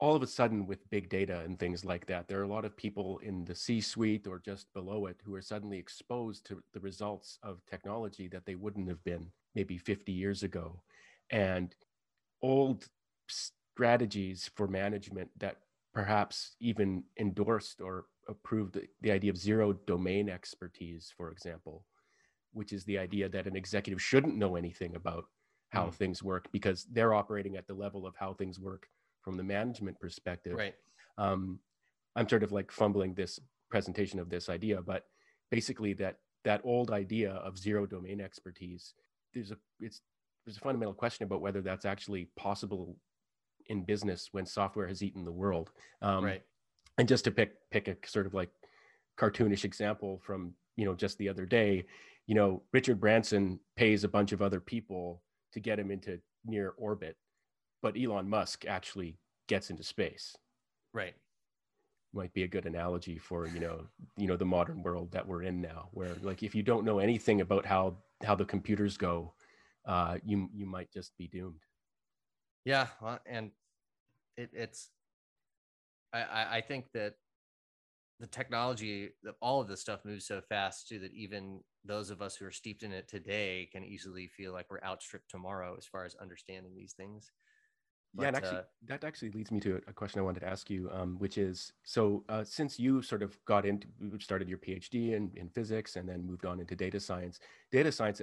[0.02, 2.64] all of a sudden with big data and things like that, there are a lot
[2.64, 6.80] of people in the C-suite or just below it who are suddenly exposed to the
[6.80, 10.82] results of technology that they wouldn't have been maybe 50 years ago.
[11.30, 11.72] And
[12.42, 12.88] old
[13.28, 15.58] strategies for management that
[15.94, 21.84] perhaps even endorsed or approved the idea of zero domain expertise, for example,
[22.52, 25.24] which is the idea that an executive shouldn't know anything about
[25.70, 25.94] how mm.
[25.94, 28.86] things work because they're operating at the level of how things work
[29.22, 30.56] from the management perspective.
[30.56, 30.74] Right.
[31.18, 31.58] Um,
[32.14, 33.38] I'm sort of like fumbling this
[33.70, 35.04] presentation of this idea, but
[35.50, 38.94] basically that that old idea of zero domain expertise,
[39.32, 40.00] there's a it's
[40.44, 42.96] there's a fundamental question about whether that's actually possible
[43.66, 45.70] in business when software has eaten the world.
[46.02, 46.42] Um, right
[46.98, 48.50] and just to pick pick a sort of like
[49.18, 51.84] cartoonish example from you know just the other day
[52.26, 56.74] you know richard branson pays a bunch of other people to get him into near
[56.78, 57.16] orbit
[57.82, 60.36] but elon musk actually gets into space.
[60.94, 61.14] Right.
[62.14, 65.42] Might be a good analogy for you know you know the modern world that we're
[65.42, 69.32] in now where like if you don't know anything about how how the computers go
[69.86, 71.62] uh you you might just be doomed.
[72.64, 73.50] Yeah well, and
[74.36, 74.90] it, it's
[76.12, 77.14] I, I think that
[78.20, 82.36] the technology, all of this stuff moves so fast too that even those of us
[82.36, 86.04] who are steeped in it today can easily feel like we're outstripped tomorrow as far
[86.04, 87.32] as understanding these things.
[88.14, 90.48] But, yeah, and actually, uh, that actually leads me to a question I wanted to
[90.48, 93.86] ask you, um, which is so uh, since you sort of got into
[94.20, 98.20] started your PhD in, in physics and then moved on into data science, data science,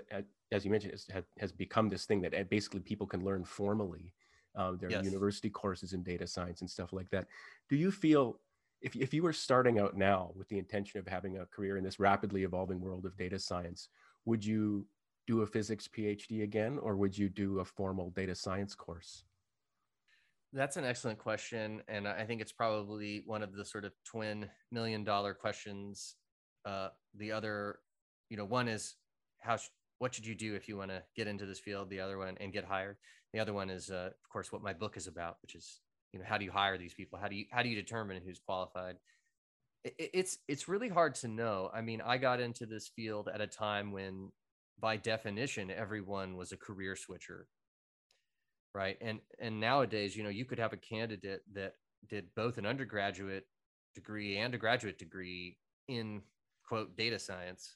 [0.51, 4.13] as you mentioned, has, has become this thing that uh, basically people can learn formally.
[4.55, 5.05] Um, there are yes.
[5.05, 7.27] university courses in data science and stuff like that.
[7.69, 8.39] Do you feel
[8.81, 11.83] if, if you were starting out now with the intention of having a career in
[11.83, 13.89] this rapidly evolving world of data science,
[14.25, 14.85] would you
[15.27, 19.23] do a physics PhD again, or would you do a formal data science course?
[20.53, 21.83] That's an excellent question.
[21.87, 26.15] And I think it's probably one of the sort of twin million dollar questions.
[26.65, 27.79] Uh, the other,
[28.29, 28.95] you know, one is
[29.39, 29.57] how
[29.99, 32.37] what should you do if you want to get into this field the other one
[32.39, 32.97] and get hired?
[33.33, 35.79] The other one is uh, of course what my book is about which is
[36.11, 37.19] you know how do you hire these people?
[37.19, 38.95] How do you how do you determine who's qualified?
[39.83, 41.69] It, it's it's really hard to know.
[41.73, 44.31] I mean i got into this field at a time when
[44.79, 47.47] by definition everyone was a career switcher
[48.73, 48.97] right?
[49.01, 51.73] And and nowadays you know you could have a candidate that
[52.07, 53.45] did both an undergraduate
[53.95, 55.57] degree and a graduate degree
[55.87, 56.21] in
[56.67, 57.75] quote data science.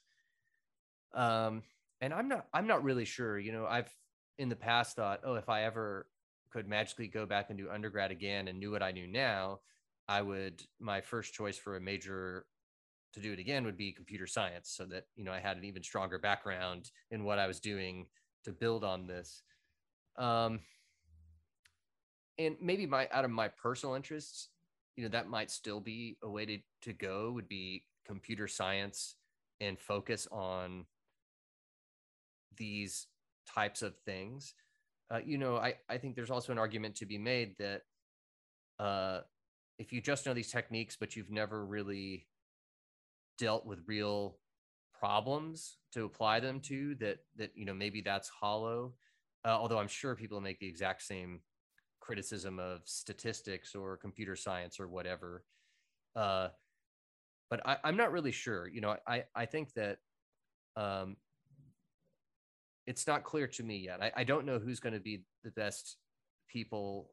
[1.14, 1.64] Um
[2.04, 3.90] and i'm not i'm not really sure you know i've
[4.38, 6.06] in the past thought oh if i ever
[6.52, 9.60] could magically go back and do undergrad again and knew what i knew now
[10.08, 12.46] i would my first choice for a major
[13.14, 15.64] to do it again would be computer science so that you know i had an
[15.64, 18.06] even stronger background in what i was doing
[18.44, 19.42] to build on this.
[20.18, 20.60] Um
[22.38, 24.50] and maybe my out of my personal interests
[24.98, 29.16] you know that might still be a way to, to go would be computer science
[29.62, 30.86] and focus on
[32.58, 33.08] these
[33.54, 34.54] types of things
[35.14, 37.82] uh, you know I, I think there's also an argument to be made that
[38.80, 39.22] uh,
[39.78, 42.28] if you just know these techniques but you've never really
[43.38, 44.38] dealt with real
[44.94, 48.94] problems to apply them to that that you know maybe that's hollow
[49.46, 51.42] uh, although i'm sure people make the exact same
[52.04, 55.46] criticism of statistics or computer science or whatever.
[56.16, 56.50] Uh,
[57.50, 58.68] but I, am not really sure.
[58.68, 59.98] You know, I, I think that
[60.76, 61.16] um,
[62.86, 64.02] it's not clear to me yet.
[64.02, 65.98] I, I don't know who's going to be the best
[66.48, 67.12] people.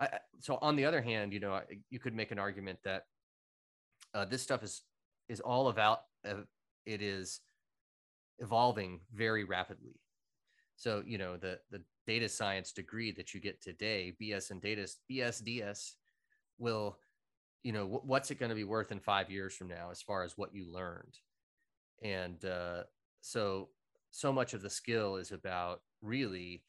[0.00, 0.08] I,
[0.40, 3.04] so on the other hand, you know, you could make an argument that
[4.14, 4.82] uh, this stuff is
[5.28, 6.42] is all about uh,
[6.86, 7.40] it is
[8.38, 10.00] evolving very rapidly.
[10.76, 14.88] So you know the the data science degree that you get today, BS and data,
[15.10, 15.92] BSDS,
[16.58, 16.96] will,
[17.62, 20.00] you know, w- what's it going to be worth in five years from now as
[20.00, 21.14] far as what you learned?
[22.02, 22.84] And uh,
[23.20, 23.68] so,
[24.10, 26.62] so much of the skill is about really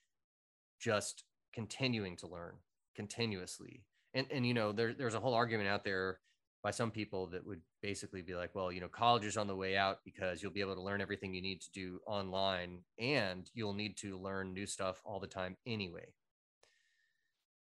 [0.79, 1.23] just
[1.53, 2.55] continuing to learn
[2.95, 3.83] continuously.
[4.13, 6.19] And, and you know, there, there's a whole argument out there
[6.63, 9.55] by some people that would basically be like, well, you know, college is on the
[9.55, 13.49] way out because you'll be able to learn everything you need to do online and
[13.53, 16.07] you'll need to learn new stuff all the time anyway.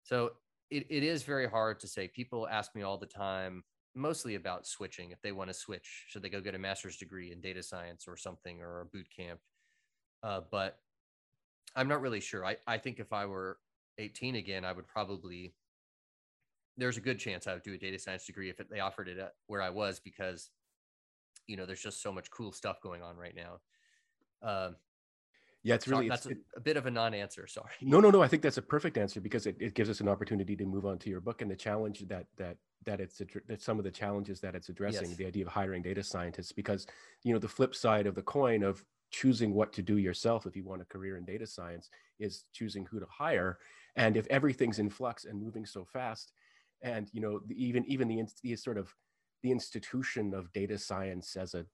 [0.04, 0.32] So
[0.70, 2.08] it, it is very hard to say.
[2.08, 3.62] People ask me all the time,
[3.94, 5.10] mostly about switching.
[5.10, 8.06] If they want to switch, should they go get a master's degree in data science
[8.08, 9.40] or something or a boot camp?
[10.22, 10.78] Uh, but
[11.76, 12.44] I'm not really sure.
[12.44, 13.58] I, I think if I were
[13.98, 15.54] 18 again, I would probably
[16.76, 19.18] there's a good chance I would do a data science degree if they offered it
[19.18, 20.50] at where I was because,
[21.48, 23.58] you know, there's just so much cool stuff going on right now.
[24.48, 24.76] Um,
[25.64, 27.48] yeah, it's really that's it's, a, a, bit of a non-answer.
[27.48, 27.68] Sorry.
[27.82, 28.22] No, no, no.
[28.22, 30.86] I think that's a perfect answer because it, it gives us an opportunity to move
[30.86, 33.90] on to your book and the challenge that that that it's that some of the
[33.90, 35.08] challenges that it's addressing.
[35.08, 35.16] Yes.
[35.16, 36.86] The idea of hiring data scientists because
[37.24, 40.56] you know the flip side of the coin of choosing what to do yourself if
[40.56, 43.58] you want a career in data science is choosing who to hire.
[43.96, 46.32] And if everything's in flux and moving so fast,
[46.82, 48.94] and you know the, even even the, the sort of
[49.42, 51.64] the institution of data science as a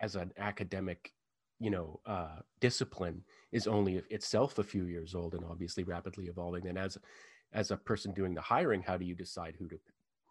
[0.00, 1.12] as an academic
[1.60, 6.66] you know uh, discipline is only itself a few years old and obviously rapidly evolving
[6.66, 6.98] and as
[7.52, 9.78] as a person doing the hiring how do you decide who to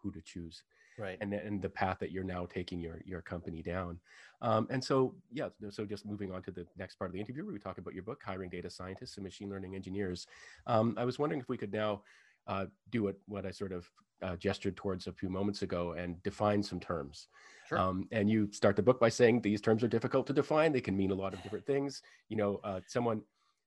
[0.02, 0.62] who to choose
[0.98, 3.98] right and and the path that you're now taking your your company down
[4.40, 7.44] um, and so yeah so just moving on to the next part of the interview
[7.44, 10.26] where we talk about your book hiring data scientists and machine learning engineers
[10.66, 12.02] um, i was wondering if we could now
[12.46, 13.90] uh, do what, what I sort of
[14.22, 17.28] uh, gestured towards a few moments ago and define some terms.
[17.68, 17.78] Sure.
[17.78, 20.72] Um, and you start the book by saying these terms are difficult to define.
[20.72, 22.02] They can mean a lot of different things.
[22.28, 23.22] You know, uh, someone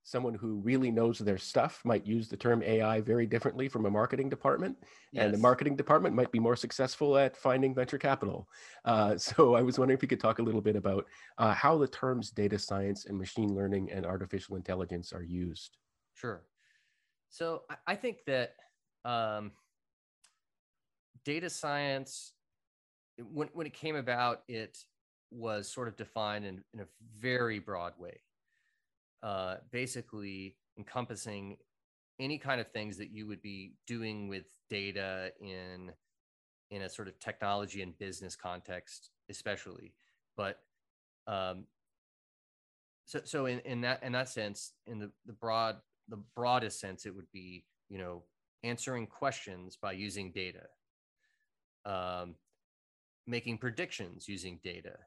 [0.05, 3.89] someone who really knows their stuff might use the term AI very differently from a
[3.89, 4.77] marketing department,
[5.11, 5.25] yes.
[5.25, 8.47] and the marketing department might be more successful at finding venture capital.
[8.85, 11.07] Uh, so I was wondering if you could talk a little bit about
[11.39, 15.77] uh, how the terms data science and machine learning and artificial intelligence are used.
[16.13, 16.43] Sure.
[17.29, 18.53] So I think that
[19.03, 19.53] um,
[21.25, 22.33] data science,
[23.17, 24.77] when, when it came about, it
[25.31, 26.85] was sort of defined in, in a
[27.19, 28.19] very broad way,
[29.25, 31.57] uh, basically encompassing
[32.19, 35.91] any kind of things that you would be doing with data in
[36.71, 39.93] in a sort of technology and business context especially.
[40.37, 40.59] But
[41.27, 41.65] um,
[43.05, 47.07] so so in, in that in that sense in the, the broad the broadest sense
[47.07, 48.23] it would be you know
[48.63, 50.67] answering questions by using data,
[51.83, 52.35] um,
[53.25, 54.97] making predictions using data,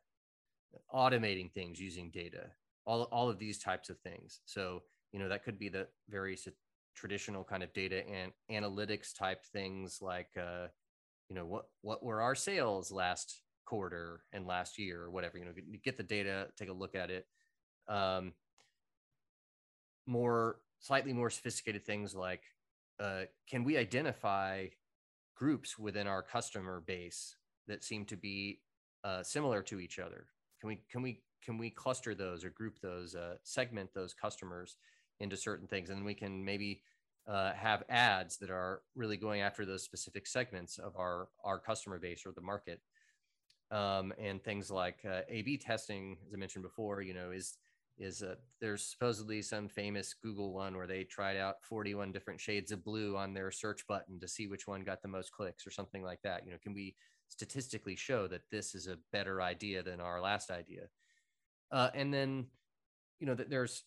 [0.93, 2.51] automating things using data,
[2.89, 4.41] all, all of these types of things.
[4.47, 4.82] So,
[5.12, 6.39] you know, that could be the very
[6.97, 10.68] traditional kind of data and analytics type things like, uh,
[11.28, 15.45] you know, what, what were our sales last quarter and last year or whatever, you
[15.45, 15.53] know,
[15.84, 17.26] get the data, take a look at it,
[17.89, 18.32] um,
[20.07, 22.43] more slightly more sophisticated things like
[23.01, 24.66] uh, can we identify
[25.36, 27.36] groups within our customer base
[27.66, 28.61] that seem to be
[29.05, 30.26] uh, similar to each other
[30.61, 34.76] can we can we can we cluster those or group those uh, segment those customers
[35.20, 36.82] into certain things and we can maybe
[37.28, 41.99] uh, have ads that are really going after those specific segments of our our customer
[41.99, 42.80] base or the market
[43.70, 47.59] um, and things like uh, A/B testing, as I mentioned before, you know, is
[47.99, 48.22] is
[48.61, 53.16] there's supposedly some famous Google one where they tried out 41 different shades of blue
[53.16, 56.20] on their search button to see which one got the most clicks or something like
[56.22, 56.47] that.
[56.47, 56.95] You know, can we
[57.28, 60.82] statistically show that this is a better idea than our last idea?
[61.71, 62.47] Uh, and then,
[63.21, 63.85] you know, that there's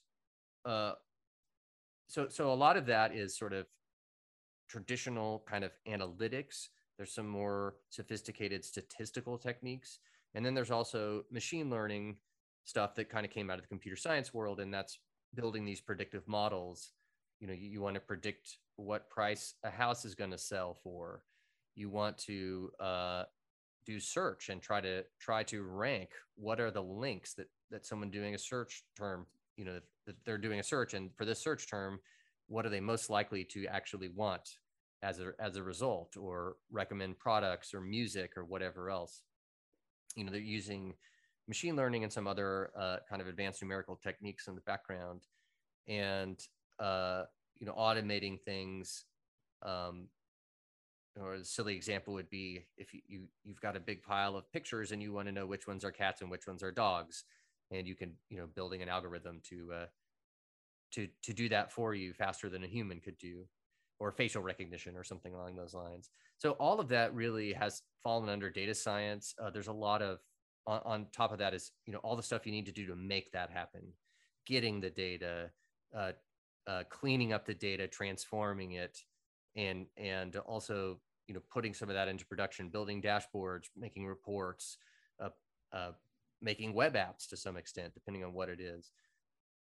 [0.65, 0.93] uh,
[2.07, 3.65] so so a lot of that is sort of
[4.67, 6.67] traditional kind of analytics.
[6.97, 9.99] There's some more sophisticated statistical techniques.
[10.33, 12.17] And then there's also machine learning
[12.63, 14.99] stuff that kind of came out of the computer science world and that's
[15.33, 16.91] building these predictive models.
[17.39, 20.77] You know you, you want to predict what price a house is going to sell
[20.83, 21.23] for.
[21.75, 23.23] You want to uh,
[23.85, 28.11] do search and try to try to rank what are the links that that someone
[28.11, 29.25] doing a search term
[29.57, 30.93] you know that they're doing a search.
[30.93, 31.99] And for this search term
[32.47, 34.57] what are they most likely to actually want
[35.03, 39.21] as a as a result or recommend products or music or whatever else?
[40.15, 40.93] You know they're using
[41.47, 45.21] machine learning and some other uh, kind of advanced numerical techniques in the background
[45.87, 46.39] and
[46.79, 47.23] uh,
[47.59, 49.05] you know automating things
[49.63, 50.07] um,
[51.19, 54.51] or a silly example would be if you, you you've got a big pile of
[54.51, 57.25] pictures and you want to know which ones are cats and which ones are dogs
[57.71, 59.85] and you can you know building an algorithm to uh,
[60.91, 63.45] to to do that for you faster than a human could do
[63.99, 66.09] or facial recognition or something along those lines.
[66.37, 69.35] So all of that really has fallen under data science.
[69.39, 70.19] Uh, there's a lot of
[70.65, 72.85] on, on, top of that is you know all the stuff you need to do
[72.87, 73.81] to make that happen.
[74.47, 75.51] Getting the data
[75.95, 76.13] uh,
[76.67, 78.99] uh, cleaning up the data transforming it
[79.55, 84.77] and and also you know putting some of that into production building dashboards making reports
[85.21, 85.29] uh,
[85.73, 85.91] uh,
[86.41, 88.91] making web apps to some extent depending on what it is.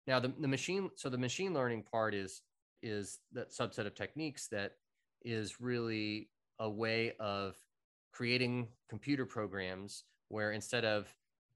[0.05, 2.41] Now the, the machine, so the machine learning part is
[2.81, 4.73] is that subset of techniques that
[5.23, 6.29] is really
[6.59, 7.55] a way of
[8.11, 11.13] creating computer programs where instead of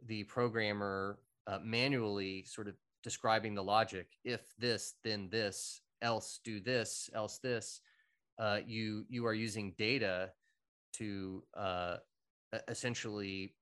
[0.08, 6.60] the programmer uh, manually sort of describing the logic, if this, then this, else do
[6.60, 7.82] this, else this,
[8.42, 10.32] uh, you you are using data
[10.94, 11.98] to uh,
[12.68, 13.54] essentially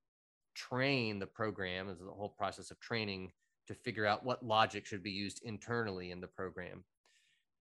[0.55, 3.31] train the program as the whole process of training
[3.67, 6.83] to figure out what logic should be used internally in the program.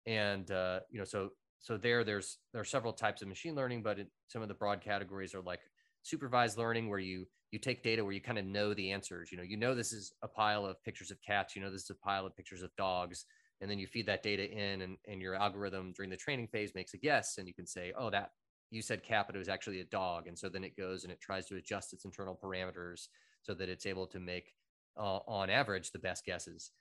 [0.06, 3.84] And uh, you know, so so there, there's there are several types of machine learning,
[3.84, 5.62] but it, some of the broad categories are like
[6.02, 9.32] supervised learning, where you you take data where you kind of know the answers.
[9.32, 11.56] You know, you know this is a pile of pictures of cats.
[11.56, 13.26] You know this is a pile of pictures of dogs,
[13.64, 16.76] and then you feed that data in, and and your algorithm during the training phase
[16.76, 18.32] makes a guess, and you can say, oh, that
[18.70, 21.14] you said cat, but it was actually a dog, and so then it goes and
[21.14, 23.08] it tries to adjust its internal parameters
[23.42, 24.54] so that it's able to make
[24.98, 26.72] uh, on average the best guesses.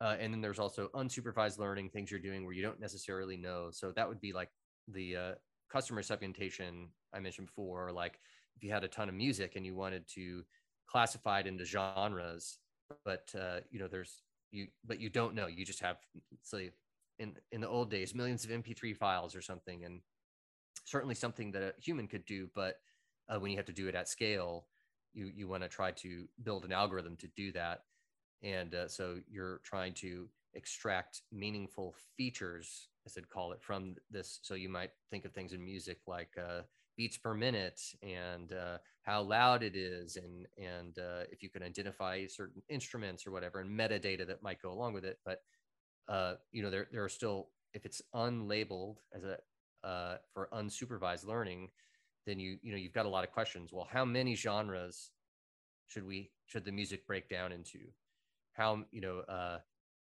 [0.00, 3.68] Uh, and then there's also unsupervised learning, things you're doing where you don't necessarily know.
[3.70, 4.48] So that would be like
[4.88, 5.32] the uh,
[5.70, 7.92] customer segmentation I mentioned before.
[7.92, 8.18] Like
[8.56, 10.42] if you had a ton of music and you wanted to
[10.88, 12.58] classify it into genres,
[13.04, 15.46] but uh, you know there's you, but you don't know.
[15.46, 15.96] You just have
[16.42, 16.70] say
[17.18, 20.00] in in the old days millions of MP3 files or something, and
[20.84, 22.48] certainly something that a human could do.
[22.54, 22.76] But
[23.28, 24.66] uh, when you have to do it at scale,
[25.12, 27.82] you you want to try to build an algorithm to do that
[28.42, 34.40] and uh, so you're trying to extract meaningful features as i'd call it from this
[34.42, 36.60] so you might think of things in music like uh,
[37.00, 41.62] beats per minute and uh, how loud it is and and uh, if you can
[41.62, 45.18] identify certain instruments or whatever and metadata that might go along with it.
[45.24, 45.40] But
[46.10, 49.38] uh, you know there, there are still if it's unlabeled as a
[49.82, 51.70] uh, for unsupervised learning
[52.26, 53.72] then you you know you've got a lot of questions.
[53.72, 55.10] Well how many genres
[55.86, 57.78] should we should the music break down into?
[58.52, 59.60] How you know uh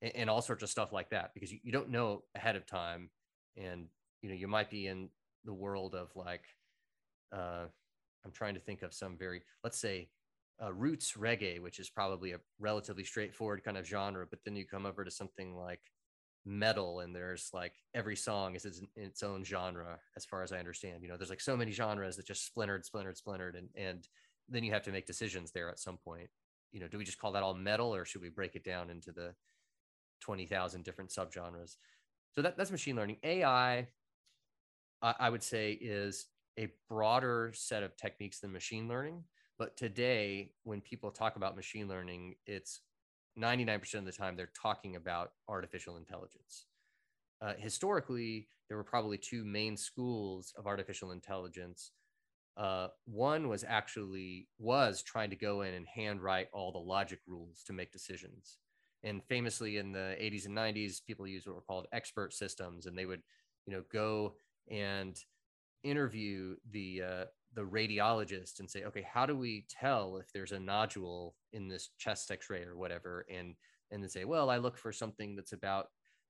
[0.01, 2.65] and, and all sorts of stuff like that because you, you don't know ahead of
[2.65, 3.11] time
[3.55, 3.87] and
[4.21, 5.07] you know you might be in
[5.45, 6.43] the world of like
[7.31, 7.65] uh
[8.25, 10.09] i'm trying to think of some very let's say
[10.63, 14.65] uh, roots reggae which is probably a relatively straightforward kind of genre but then you
[14.65, 15.81] come over to something like
[16.45, 21.03] metal and there's like every song is its own genre as far as i understand.
[21.03, 24.07] You know there's like so many genres that just splintered splintered splintered and and
[24.49, 26.29] then you have to make decisions there at some point.
[26.71, 28.89] You know do we just call that all metal or should we break it down
[28.89, 29.33] into the
[30.21, 31.77] 20,000 different subgenres?
[32.33, 33.17] So that, that's machine learning.
[33.23, 33.87] Ai
[35.03, 36.27] I would say is
[36.59, 39.23] a broader set of techniques than machine learning
[39.57, 42.81] but today when people talk about machine learning it's
[43.39, 46.65] 99% of the time they're talking about artificial intelligence.
[47.41, 51.91] Uh, historically, there were probably two main schools of artificial intelligence.
[52.57, 57.63] Uh, one was actually was trying to go in and handwrite all the logic rules
[57.63, 58.57] to make decisions.
[59.03, 62.95] And famously, in the 80s and 90s, people used what were called expert systems, and
[62.95, 63.23] they would,
[63.65, 64.35] you know, go
[64.69, 65.17] and
[65.83, 70.59] interview the uh, the radiologist and say, okay, how do we tell if there's a
[70.59, 73.25] nodule in this chest X-ray or whatever?
[73.33, 73.55] And
[73.91, 75.87] and then say, well, I look for something that's about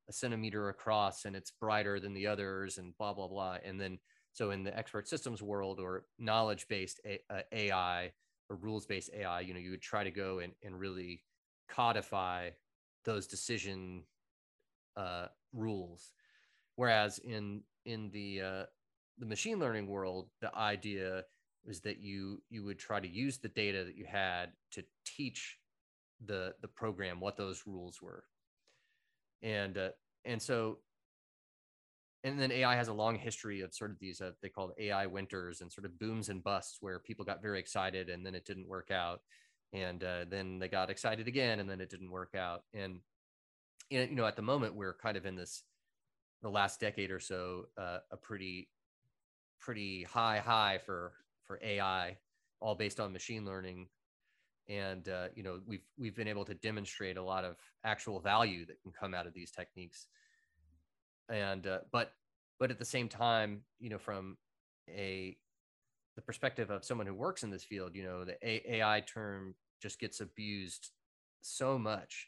[0.10, 3.58] a centimeter across and it's brighter than the others, and blah blah blah.
[3.64, 4.00] And then
[4.34, 7.02] so in the expert systems world or knowledge-based
[7.52, 8.10] AI uh,
[8.50, 11.24] or rules-based AI, you know, you would try to go and, and really
[11.68, 12.50] codify
[13.04, 14.04] those decision
[14.96, 16.14] uh, rules.
[16.76, 18.64] Whereas in in the uh,
[19.22, 21.24] the machine learning world, the idea
[21.64, 25.58] was that you you would try to use the data that you had to teach
[26.26, 28.24] the the program what those rules were,
[29.44, 29.90] and uh,
[30.26, 30.80] and so
[32.24, 35.06] and then AI has a long history of sort of these uh, they called AI
[35.06, 38.46] winters and sort of booms and busts where people got very excited and then it
[38.46, 39.22] didn't work out,
[39.72, 43.02] and uh, then they got excited again and then it didn't work out, and
[43.92, 45.62] you know at the moment we're kind of in this
[46.42, 48.68] the last decade or so uh, a pretty
[49.62, 51.14] pretty high high for
[51.46, 52.18] for AI,
[52.60, 53.88] all based on machine learning.
[54.68, 57.56] And uh, you know we've we've been able to demonstrate a lot of
[57.86, 60.08] actual value that can come out of these techniques.
[61.30, 62.14] And uh, but
[62.60, 64.38] but at the same time, you know, from
[64.90, 65.38] a
[66.16, 69.56] the perspective of someone who works in this field, you know, the a- AI term
[69.82, 70.90] just gets abused
[71.42, 72.28] so much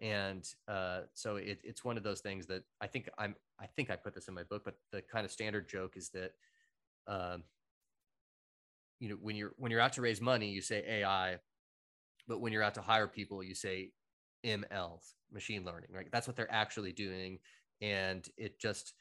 [0.00, 3.90] and uh, so it, it's one of those things that I think I'm I think
[3.90, 6.32] I put this in my book, but the kind of standard joke is that
[7.06, 7.42] um,
[9.00, 11.36] you know when you're when you're out to raise money you say ai
[12.26, 13.90] but when you're out to hire people you say
[14.44, 16.06] mls machine learning right?
[16.10, 17.38] That's what they're actually doing.
[17.82, 18.94] And it just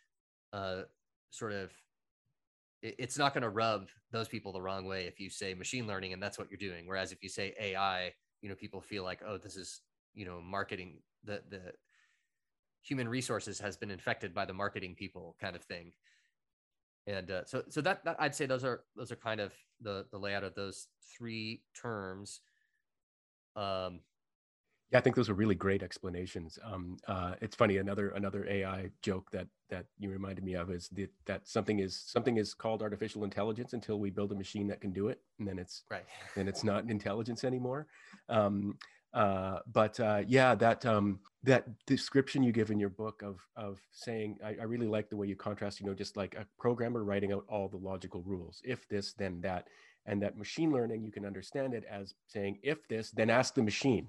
[0.52, 0.82] uh,
[1.30, 1.72] sort of
[2.82, 5.88] it, it's not going to rub those people the wrong way if you say machine
[5.88, 6.88] learning and that's what you're doing.
[6.88, 9.82] Whereas if you say ai you know people feel like oh this is
[10.14, 11.62] you know marketing the the
[12.82, 15.94] human resources has been infected by the marketing people kind of thing
[17.08, 19.52] and uh, so so that, that i'd say those are those are kind of
[19.82, 20.88] the the layout of those
[21.18, 22.42] three terms.
[23.56, 24.00] Um
[24.92, 26.58] yeah i think those are really great explanations.
[26.64, 30.88] Um uh it's funny another another ai joke that that you reminded me of is
[30.90, 34.82] that that something is something is called artificial intelligence until we build a machine that
[34.82, 36.06] can do it and then it's right.
[36.36, 37.88] then it's not intelligence anymore.
[38.30, 38.78] Um
[39.14, 43.80] uh, but uh, yeah, that um, that description you give in your book of of
[43.92, 47.04] saying, I, I, really like the way you contrast, you know, just like a programmer
[47.04, 48.62] writing out all the logical rules.
[48.64, 49.68] If this, then that,
[50.06, 53.64] and that machine learning, you can understand it as saying, if this, then ask the
[53.64, 54.08] machine.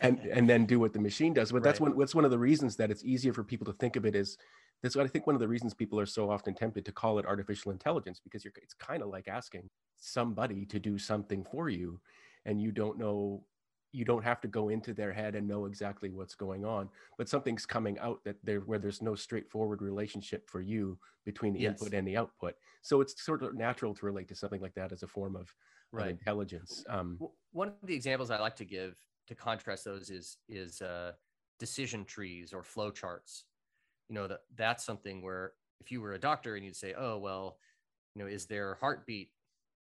[0.00, 1.52] and and then do what the machine does.
[1.52, 1.64] But right.
[1.64, 4.04] that's one that's one of the reasons that it's easier for people to think of
[4.04, 4.36] it as
[4.82, 7.18] that's what I think one of the reasons people are so often tempted to call
[7.18, 11.68] it artificial intelligence because you're it's kind of like asking somebody to do something for
[11.68, 12.00] you
[12.44, 13.44] and you don't know
[13.92, 16.88] you don't have to go into their head and know exactly what's going on
[17.18, 21.60] but something's coming out that there where there's no straightforward relationship for you between the
[21.60, 21.72] yes.
[21.72, 24.92] input and the output so it's sort of natural to relate to something like that
[24.92, 25.54] as a form of,
[25.92, 26.06] right.
[26.06, 27.18] of intelligence um,
[27.52, 31.12] one of the examples i like to give to contrast those is is uh,
[31.58, 33.44] decision trees or flow charts
[34.08, 37.18] you know that that's something where if you were a doctor and you'd say oh
[37.18, 37.56] well
[38.14, 39.30] you know is their heartbeat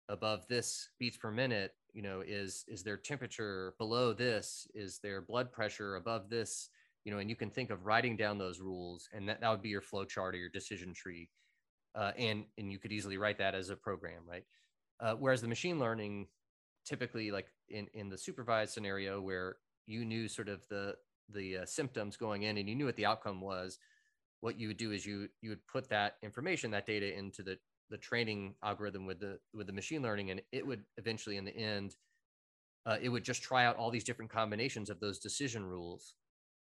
[0.09, 4.67] above this beats per minute you know is is their temperature below this?
[4.75, 6.69] Is their blood pressure above this?
[7.03, 9.61] You know and you can think of writing down those rules and that, that would
[9.61, 11.29] be your flow chart or your decision tree.
[11.95, 14.43] Uh, and and you could easily write that as a program right?
[14.99, 16.27] Uh, whereas the machine learning
[16.85, 20.95] typically like in in the supervised scenario where you knew sort of the
[21.33, 23.79] the uh, symptoms going in and you knew what the outcome was
[24.41, 27.57] what you would do is you you would put that information that data into the
[27.89, 31.55] the training algorithm with the with the machine learning and it would eventually in the
[31.55, 31.95] end
[32.85, 36.15] uh, it would just try out all these different combinations of those decision rules.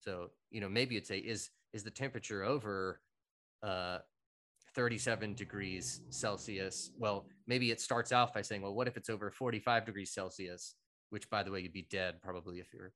[0.00, 3.00] So you know maybe it'd say is is the temperature over
[3.62, 3.98] uh,
[4.74, 6.90] 37 degrees celsius?
[6.98, 10.74] Well maybe it starts off by saying well what if it's over 45 degrees celsius?
[11.10, 12.92] Which by the way you'd be dead probably if you're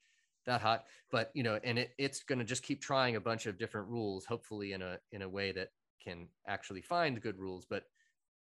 [0.47, 0.85] that hot.
[1.11, 3.89] But you know and it, it's going to just keep trying a bunch of different
[3.89, 5.69] rules hopefully in a in a way that
[6.03, 7.67] can actually find good rules.
[7.69, 7.85] But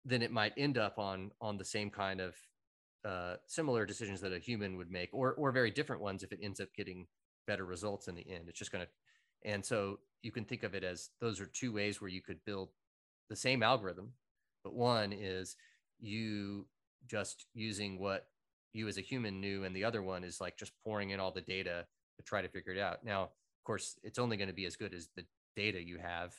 [0.06, 2.36] then it might end up on on the same kind of
[3.06, 6.40] uh, similar decisions that a human would make, or or very different ones if it
[6.42, 7.08] ends up getting
[7.48, 8.46] better results in the end.
[8.48, 8.92] It's just going to,
[9.50, 12.44] and so you can think of it as those are two ways where you could
[12.46, 12.70] build
[13.30, 14.14] the same algorithm,
[14.64, 15.56] but one is
[16.00, 16.68] you
[17.08, 18.28] just using what
[18.74, 21.32] you as a human knew, and the other one is like just pouring in all
[21.32, 21.86] the data
[22.18, 23.04] to try to figure it out.
[23.04, 25.26] Now, of course, it's only going to be as good as the
[25.56, 26.34] data you have.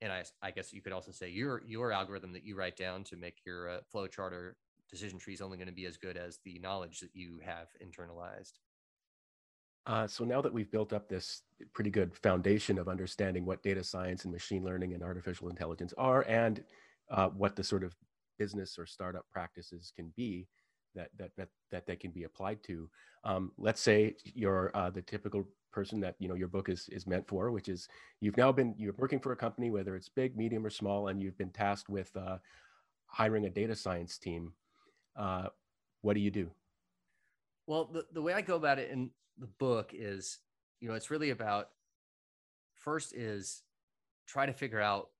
[0.00, 3.04] And I, I guess you could also say your your algorithm that you write down
[3.04, 4.56] to make your uh, flow chart or
[4.90, 7.68] decision tree is only going to be as good as the knowledge that you have
[7.82, 8.52] internalized.
[9.86, 11.42] Uh, so now that we've built up this
[11.72, 16.22] pretty good foundation of understanding what data science and machine learning and artificial intelligence are,
[16.28, 16.62] and
[17.10, 17.94] uh, what the sort of
[18.38, 20.46] business or startup practices can be
[20.94, 22.88] that that that, that they can be applied to,
[23.24, 27.06] um, let's say you're uh, the typical person that you know your book is is
[27.06, 27.88] meant for, which is
[28.20, 31.22] you've now been you're working for a company, whether it's big, medium, or small, and
[31.22, 32.38] you've been tasked with uh,
[33.06, 34.52] hiring a data science team.
[35.16, 35.48] Uh,
[36.02, 36.50] what do you do?
[37.66, 40.38] Well, the, the way I go about it in the book is,
[40.80, 41.70] you know, it's really about
[42.74, 43.62] first is
[44.26, 45.10] try to figure out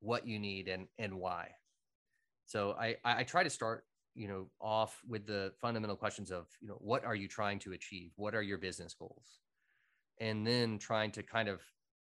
[0.00, 1.50] what you need and and why.
[2.46, 3.84] So I I try to start
[4.16, 7.72] you know off with the fundamental questions of you know what are you trying to
[7.72, 8.10] achieve?
[8.16, 9.40] What are your business goals?
[10.20, 11.60] And then trying to kind of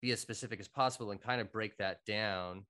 [0.01, 2.65] be as specific as possible and kind of break that down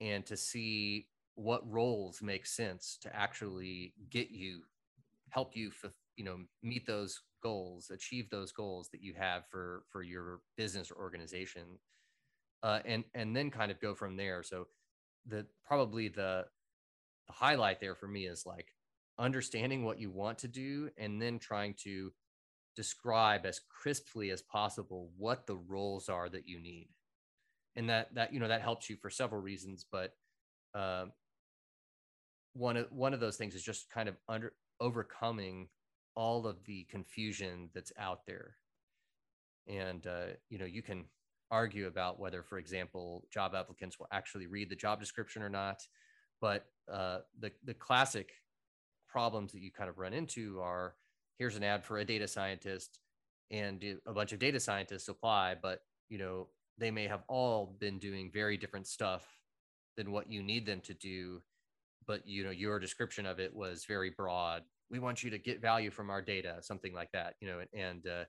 [0.00, 4.62] and to see what roles make sense to actually get you
[5.30, 5.70] help you
[6.16, 10.90] you know meet those goals achieve those goals that you have for for your business
[10.90, 11.78] or organization.
[12.62, 14.42] Uh, and and then kind of go from there.
[14.42, 14.66] So
[15.26, 16.46] the probably the,
[17.28, 18.74] the highlight there for me is like
[19.18, 22.12] understanding what you want to do and then trying to
[22.76, 26.88] describe as crisply as possible what the roles are that you need
[27.74, 30.14] and that that you know that helps you for several reasons but
[30.74, 31.12] um,
[32.52, 35.68] one of one of those things is just kind of under overcoming
[36.18, 38.56] all of the confusion that's out there.
[39.68, 41.04] And, uh, you know, you can
[41.50, 45.80] argue about whether, for example, job applicants will actually read the job description or not.
[46.40, 48.30] But uh, the, the classic
[49.08, 50.94] problems that you kind of run into are
[51.38, 52.98] here's an ad for a data scientist
[53.50, 57.98] and a bunch of data scientists apply, but, you know, they may have all been
[57.98, 59.24] doing very different stuff
[59.96, 61.42] than what you need them to do
[62.08, 64.62] but you know your description of it was very broad.
[64.90, 68.04] We want you to get value from our data something like that you know and
[68.06, 68.24] uh,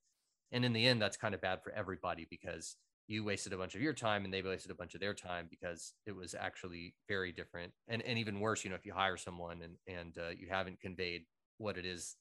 [0.51, 2.76] and in the end that's kind of bad for everybody because
[3.10, 5.47] you wasted a bunch of your time and they wasted a bunch of their time
[5.49, 7.74] because it was actually very different.
[7.88, 10.80] And, and even worse you know if you hire someone and and uh, you haven't
[10.80, 11.24] conveyed
[11.57, 12.16] what it is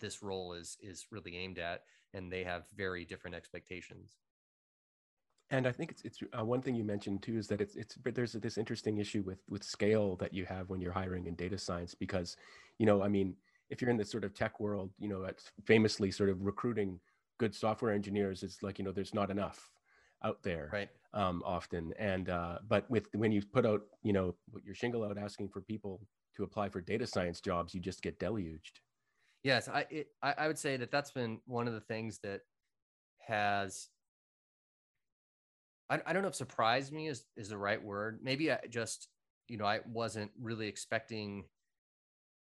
[0.00, 1.82] this role is is really aimed at
[2.14, 4.16] and they have very different expectations.
[5.50, 7.98] And I think it's it's uh, one thing you mentioned too is that it's it's
[8.02, 11.58] there's this interesting issue with with scale that you have when you're hiring in data
[11.58, 12.36] science because
[12.78, 13.36] you know I mean
[13.68, 15.26] if you're in this sort of tech world, you know,
[15.64, 17.00] famously sort of recruiting
[17.38, 19.71] good software engineers it's like, you know, there's not enough
[20.24, 21.92] out there right um, often.
[21.98, 25.48] And, uh, but with, when you put out, you know, put your shingle out asking
[25.48, 26.00] for people
[26.36, 28.80] to apply for data science jobs, you just get deluged.
[29.42, 29.68] Yes.
[29.68, 32.40] I, it, I, I would say that that's been one of the things that
[33.26, 33.88] has,
[35.90, 38.20] I, I don't know if surprised me is, is the right word.
[38.22, 39.08] Maybe I just,
[39.48, 41.44] you know, I wasn't really expecting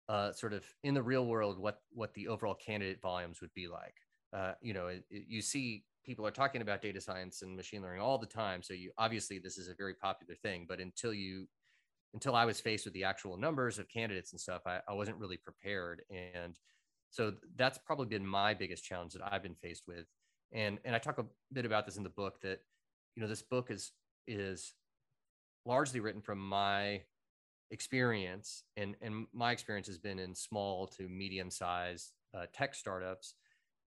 [0.08, 3.66] uh, sort of in the real world what what the overall candidate volumes would be
[3.66, 3.94] like.
[4.32, 7.82] Uh, you know, it, it, you see people are talking about data science and machine
[7.82, 8.62] learning all the time.
[8.62, 11.46] So you obviously this is a very popular thing, but until you
[12.14, 15.16] until I was faced with the actual numbers of candidates and stuff, I, I wasn't
[15.16, 16.02] really prepared.
[16.10, 16.58] And
[17.10, 20.06] so that's probably been my biggest challenge that I've been faced with.
[20.52, 22.60] And and I talk a bit about this in the book that,
[23.14, 23.92] you know, this book is
[24.26, 24.74] is
[25.64, 27.02] largely written from my
[27.70, 33.34] experience and and my experience has been in small to medium sized uh, tech startups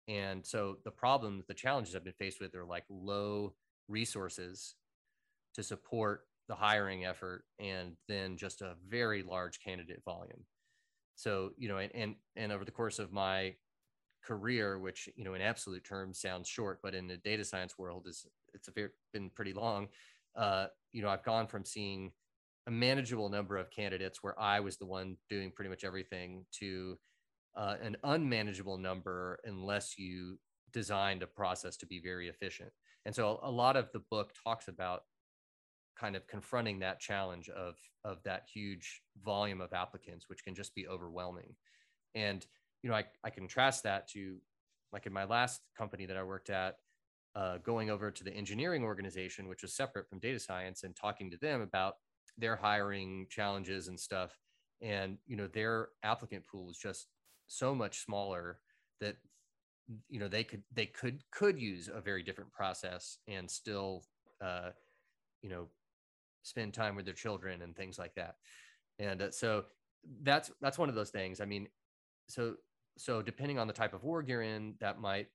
[0.07, 3.53] and so the problems the challenges i've been faced with are like low
[3.87, 4.75] resources
[5.53, 10.45] to support the hiring effort and then just a very large candidate volume.
[11.15, 13.55] So you know and and, and over the course of my
[14.23, 18.07] career which you know in absolute terms sounds short but in the data science world
[18.07, 18.25] is
[18.55, 19.87] it's very, been pretty long
[20.35, 22.11] uh, you know i've gone from seeing
[22.67, 26.97] a manageable number of candidates where I was the one doing pretty much everything to
[27.55, 30.37] uh, an unmanageable number unless you
[30.73, 32.71] designed a process to be very efficient.
[33.05, 35.01] And so a lot of the book talks about
[35.97, 40.75] kind of confronting that challenge of of that huge volume of applicants, which can just
[40.75, 41.55] be overwhelming.
[42.13, 42.45] And
[42.83, 44.37] you know, I, I contrast that to
[44.91, 46.75] like in my last company that I worked at,
[47.35, 51.31] uh, going over to the engineering organization, which was separate from data science, and talking
[51.31, 51.95] to them about
[52.37, 54.37] their hiring challenges and stuff
[54.81, 57.07] and you know their applicant pool is just
[57.47, 58.59] so much smaller
[59.01, 59.17] that
[60.09, 64.03] you know they could they could could use a very different process and still
[64.43, 64.71] uh
[65.41, 65.67] you know
[66.41, 68.35] spend time with their children and things like that.
[68.99, 69.65] And uh, so
[70.21, 71.41] that's that's one of those things.
[71.41, 71.67] I mean
[72.27, 72.55] so
[72.97, 75.27] so depending on the type of org you're in that might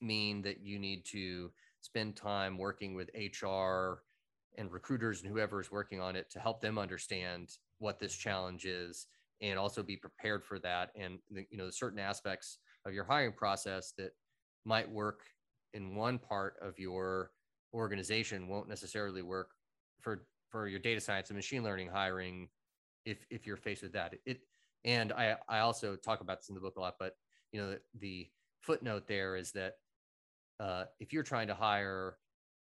[0.00, 1.50] mean that you need to
[1.80, 3.10] spend time working with
[3.42, 4.00] hr
[4.56, 7.48] and recruiters and whoever is working on it to help them understand
[7.78, 9.06] what this challenge is
[9.40, 10.90] and also be prepared for that.
[10.96, 14.10] And you know certain aspects of your hiring process that
[14.64, 15.20] might work
[15.74, 17.30] in one part of your
[17.74, 19.50] organization won't necessarily work
[20.00, 22.48] for for your data science and machine learning hiring
[23.04, 24.14] if if you're faced with that.
[24.26, 24.40] It
[24.84, 27.14] and i i also talk about this in the book a lot but
[27.52, 28.28] you know the, the
[28.62, 29.74] footnote there is that
[30.60, 32.16] uh, if you're trying to hire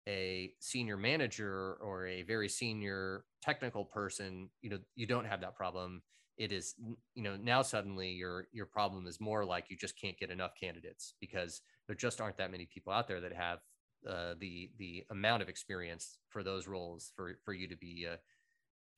[0.09, 5.55] a senior manager or a very senior technical person you know you don't have that
[5.55, 6.03] problem
[6.37, 6.75] it is
[7.15, 10.53] you know now suddenly your your problem is more like you just can't get enough
[10.59, 13.61] candidates because there just aren't that many people out there that have
[14.09, 18.17] uh, the the amount of experience for those roles for for you to be uh,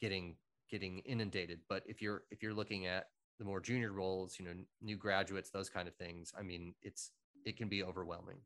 [0.01, 0.37] getting
[0.71, 1.61] getting inundated.
[1.69, 3.07] But if you're if you're looking at
[3.39, 7.13] the more junior roles you know new graduates those kind of things i mean it's
[7.45, 8.39] it can be overwhelming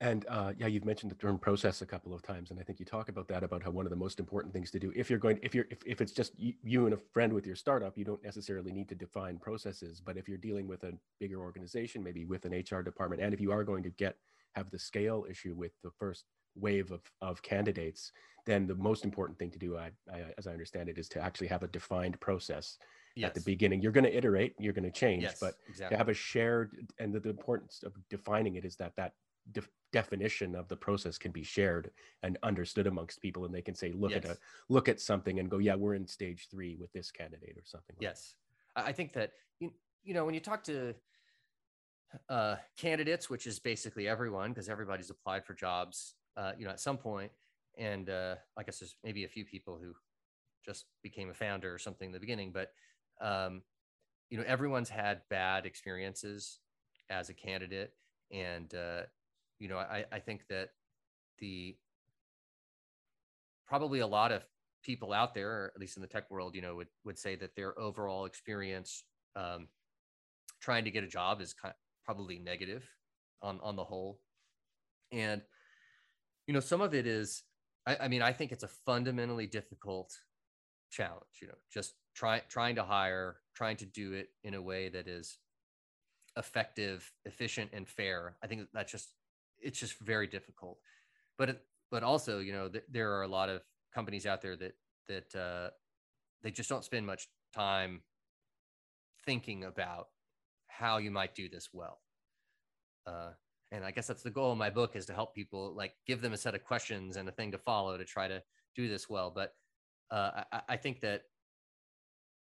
[0.00, 2.78] and uh, yeah, you've mentioned the term process a couple of times, and I think
[2.78, 5.10] you talk about that about how one of the most important things to do if
[5.10, 7.98] you're going if you're if, if it's just you and a friend with your startup,
[7.98, 10.00] you don't necessarily need to define processes.
[10.00, 13.40] But if you're dealing with a bigger organization, maybe with an HR department, and if
[13.40, 14.16] you are going to get
[14.52, 18.12] have the scale issue with the first wave of of candidates,
[18.46, 21.20] then the most important thing to do, I, I, as I understand it, is to
[21.20, 22.78] actually have a defined process
[23.16, 23.28] yes.
[23.28, 23.82] at the beginning.
[23.82, 25.94] You're going to iterate, you're going to change, yes, but exactly.
[25.94, 29.14] to have a shared and the, the importance of defining it is that that
[29.52, 31.90] de- definition of the process can be shared
[32.22, 34.24] and understood amongst people and they can say look yes.
[34.24, 34.38] at a
[34.68, 37.96] look at something and go yeah we're in stage three with this candidate or something
[37.96, 38.34] like yes
[38.76, 38.86] that.
[38.86, 39.72] i think that you,
[40.04, 40.94] you know when you talk to
[42.30, 46.80] uh, candidates which is basically everyone because everybody's applied for jobs uh, you know at
[46.80, 47.30] some point
[47.78, 49.92] and uh, i guess there's maybe a few people who
[50.64, 52.72] just became a founder or something in the beginning but
[53.20, 53.62] um,
[54.28, 56.60] you know everyone's had bad experiences
[57.10, 57.92] as a candidate
[58.30, 59.02] and uh,
[59.58, 60.70] you know, I, I think that
[61.38, 61.76] the
[63.66, 64.42] probably a lot of
[64.82, 67.36] people out there, or at least in the tech world, you know, would, would say
[67.36, 69.04] that their overall experience
[69.36, 69.68] um,
[70.60, 72.88] trying to get a job is kind of probably negative
[73.42, 74.20] on, on the whole.
[75.12, 75.42] And,
[76.46, 77.42] you know, some of it is,
[77.86, 80.12] I, I mean, I think it's a fundamentally difficult
[80.90, 84.88] challenge, you know, just try, trying to hire, trying to do it in a way
[84.88, 85.38] that is
[86.36, 88.36] effective, efficient, and fair.
[88.42, 89.12] I think that's just
[89.60, 90.78] it's just very difficult.
[91.36, 93.62] But but also, you know, th- there are a lot of
[93.94, 94.74] companies out there that
[95.08, 95.70] that uh,
[96.42, 98.02] they just don't spend much time
[99.24, 100.08] thinking about
[100.68, 102.00] how you might do this well.
[103.06, 103.30] Uh,
[103.72, 106.22] and I guess that's the goal of my book is to help people like give
[106.22, 108.42] them a set of questions and a thing to follow to try to
[108.76, 109.32] do this well.
[109.34, 109.52] But
[110.10, 111.22] uh, I, I, think that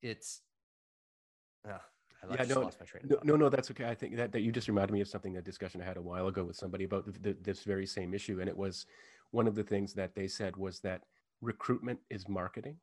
[0.01, 0.41] it's
[1.67, 1.77] uh,
[2.23, 2.69] I yeah, no,
[3.03, 3.85] no, no, no, that's okay.
[3.85, 6.01] I think that, that you just reminded me of something, a discussion I had a
[6.01, 8.39] while ago with somebody about the, the, this very same issue.
[8.39, 8.85] And it was
[9.31, 11.01] one of the things that they said was that
[11.41, 12.77] recruitment is marketing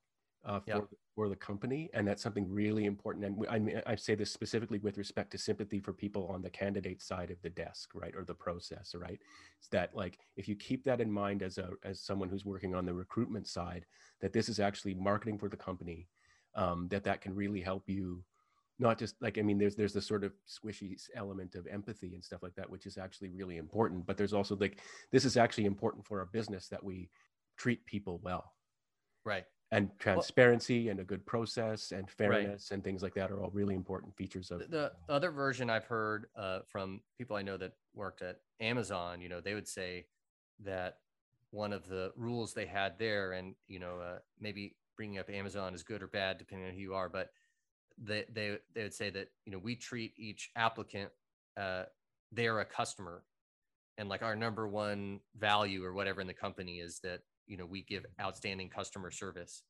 [0.45, 0.81] uh, for, yeah.
[1.15, 1.89] for the company.
[1.95, 3.27] And that's something really important.
[3.27, 6.51] And I, mean, I say this specifically with respect to sympathy for people on the
[6.51, 8.15] candidate side of the desk, right?
[8.17, 9.21] Or the process, right?
[9.59, 12.75] It's that like, if you keep that in mind as a, as someone who's working
[12.75, 13.87] on the recruitment side,
[14.21, 16.09] that this is actually marketing for the company,
[16.57, 18.25] um, that that can really help you
[18.79, 22.25] not just like i mean there's there's the sort of squishy element of empathy and
[22.25, 25.65] stuff like that which is actually really important but there's also like this is actually
[25.65, 27.09] important for our business that we
[27.57, 28.53] treat people well
[29.25, 32.75] right and transparency well, and a good process and fairness right.
[32.75, 35.85] and things like that are all really important features of the, the other version i've
[35.85, 40.07] heard uh, from people i know that worked at amazon you know they would say
[40.65, 40.99] that
[41.51, 45.75] one of the rules they had there and you know uh, maybe bringing up amazon
[45.75, 47.31] is good or bad depending on who you are but
[48.03, 51.11] they they they would say that you know we treat each applicant
[51.59, 51.85] uh,
[52.33, 53.23] they are a customer.
[53.97, 57.67] And like our number one value or whatever in the company is that you know
[57.67, 59.63] we give outstanding customer service.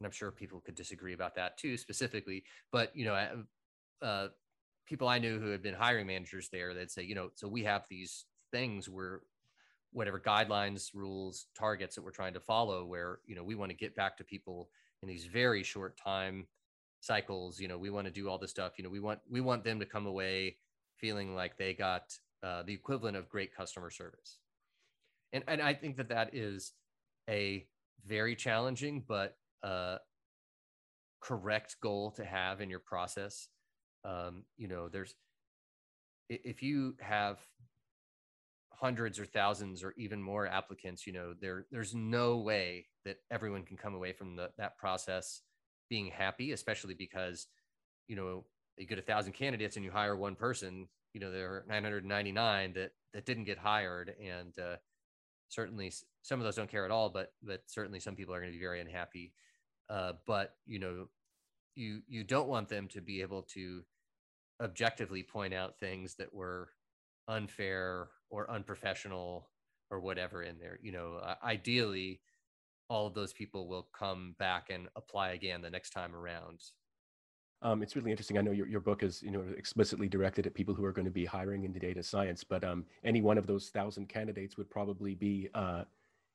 [0.00, 2.42] And i'm sure people could disagree about that too specifically
[2.72, 3.44] but you know
[4.02, 4.28] uh,
[4.84, 7.62] people i knew who had been hiring managers there they'd say you know so we
[7.62, 9.20] have these things where
[9.92, 13.76] whatever guidelines rules targets that we're trying to follow where you know we want to
[13.76, 14.70] get back to people
[15.02, 16.48] in these very short time
[17.02, 19.40] cycles you know we want to do all this stuff you know we want we
[19.40, 20.56] want them to come away
[20.96, 24.38] feeling like they got uh, the equivalent of great customer service.
[25.32, 26.72] And and i think that that is
[27.28, 27.66] a
[28.06, 29.98] very challenging but uh,
[31.20, 33.48] correct goal to have in your process.
[34.04, 35.14] Um, you know there's
[36.28, 37.38] if you have
[38.72, 43.62] hundreds or thousands or even more applicants you know there there's no way that everyone
[43.62, 45.42] can come away from the, that process
[45.92, 47.48] being happy, especially because,
[48.08, 48.46] you know,
[48.78, 52.72] you get a thousand candidates and you hire one person, you know there are 999
[52.72, 54.14] that that didn't get hired.
[54.18, 54.76] And uh,
[55.50, 58.50] certainly some of those don't care at all but but certainly some people are going
[58.50, 59.34] to be very unhappy.
[59.90, 61.08] Uh, but you know
[61.74, 63.82] you you don't want them to be able to
[64.62, 66.70] objectively point out things that were
[67.28, 69.50] unfair or unprofessional
[69.90, 70.78] or whatever in there.
[70.82, 72.22] You know uh, ideally
[72.92, 76.60] all of those people will come back and apply again the next time around
[77.64, 78.38] um, it's really interesting.
[78.38, 81.04] I know your, your book is you know explicitly directed at people who are going
[81.04, 84.68] to be hiring into data science, but um, any one of those thousand candidates would
[84.68, 85.84] probably be uh,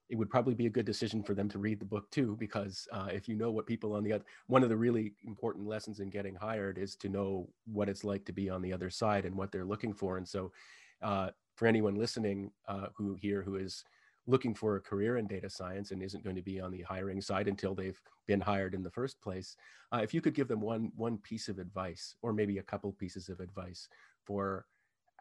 [0.09, 2.87] it would probably be a good decision for them to read the book too, because
[2.93, 5.99] uh, if you know what people on the other one of the really important lessons
[5.99, 9.25] in getting hired is to know what it's like to be on the other side
[9.25, 10.15] and what they're looking for.
[10.17, 10.53] And so,
[11.01, 13.83] uh, for anyone listening uh, who here who is
[14.27, 17.21] looking for a career in data science and isn't going to be on the hiring
[17.21, 19.55] side until they've been hired in the first place
[19.93, 22.91] uh, if you could give them one one piece of advice or maybe a couple
[22.91, 23.87] pieces of advice
[24.23, 24.65] for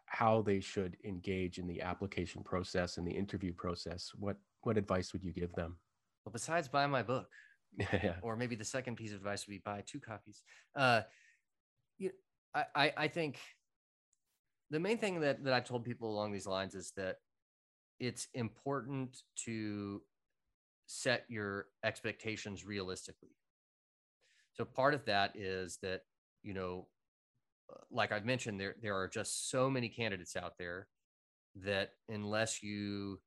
[0.07, 5.13] how they should engage in the application process and the interview process what what advice
[5.13, 5.77] would you give them?
[6.25, 7.29] Well besides buy my book.
[7.93, 8.15] Yeah.
[8.23, 10.43] or maybe the second piece of advice would be buy two copies.
[10.75, 11.03] Uh,
[11.99, 12.11] you,
[12.55, 13.39] I, I think
[14.71, 17.17] the main thing that, that I've told people along these lines is that
[17.99, 20.03] it's important to
[20.87, 23.37] set your expectations realistically.
[24.53, 26.03] So part of that is that,
[26.43, 26.87] you know,
[27.71, 30.89] uh, like I've mentioned, there there are just so many candidates out there
[31.65, 33.21] that unless you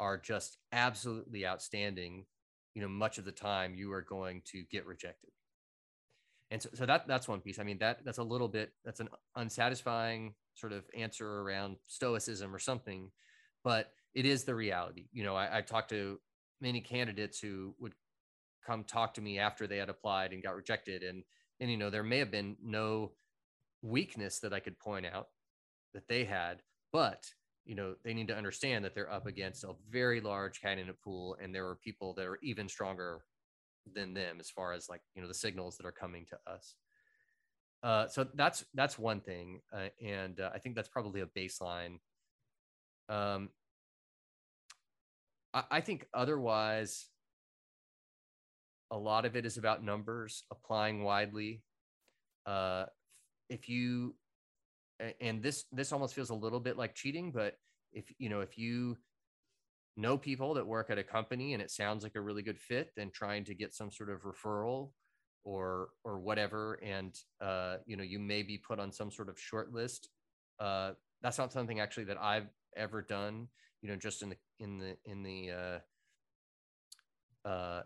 [0.00, 2.26] are just absolutely outstanding,
[2.74, 5.30] you know, much of the time you are going to get rejected.
[6.50, 7.58] And so, so that that's one piece.
[7.58, 12.54] I mean, that that's a little bit that's an unsatisfying sort of answer around stoicism
[12.54, 13.10] or something
[13.68, 15.08] but it is the reality.
[15.12, 16.18] You know, I, I talked to
[16.58, 17.92] many candidates who would
[18.66, 21.22] come talk to me after they had applied and got rejected, and
[21.60, 23.12] and you know there may have been no
[23.82, 25.26] weakness that I could point out
[25.92, 26.62] that they had,
[26.94, 27.26] but
[27.66, 31.36] you know they need to understand that they're up against a very large candidate pool,
[31.38, 33.20] and there are people that are even stronger
[33.94, 36.74] than them as far as like you know the signals that are coming to us.
[37.82, 41.98] Uh, so that's that's one thing, uh, and uh, I think that's probably a baseline
[43.08, 43.50] um,
[45.54, 47.06] I, think otherwise,
[48.90, 51.62] a lot of it is about numbers, applying widely.
[52.46, 52.84] Uh,
[53.48, 54.14] if you,
[55.20, 57.54] and this this almost feels a little bit like cheating, but
[57.92, 58.96] if you know if you
[59.96, 62.90] know people that work at a company and it sounds like a really good fit,
[62.96, 64.90] then trying to get some sort of referral
[65.44, 69.38] or or whatever, and uh, you know you may be put on some sort of
[69.38, 70.10] short list.
[70.60, 70.92] Uh,
[71.22, 73.48] that's not something actually that I've ever done
[73.82, 75.50] you know just in the in the in the
[77.44, 77.82] uh uh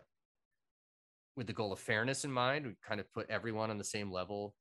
[1.37, 4.11] with the goal of fairness in mind we kind of put everyone on the same
[4.11, 4.55] level.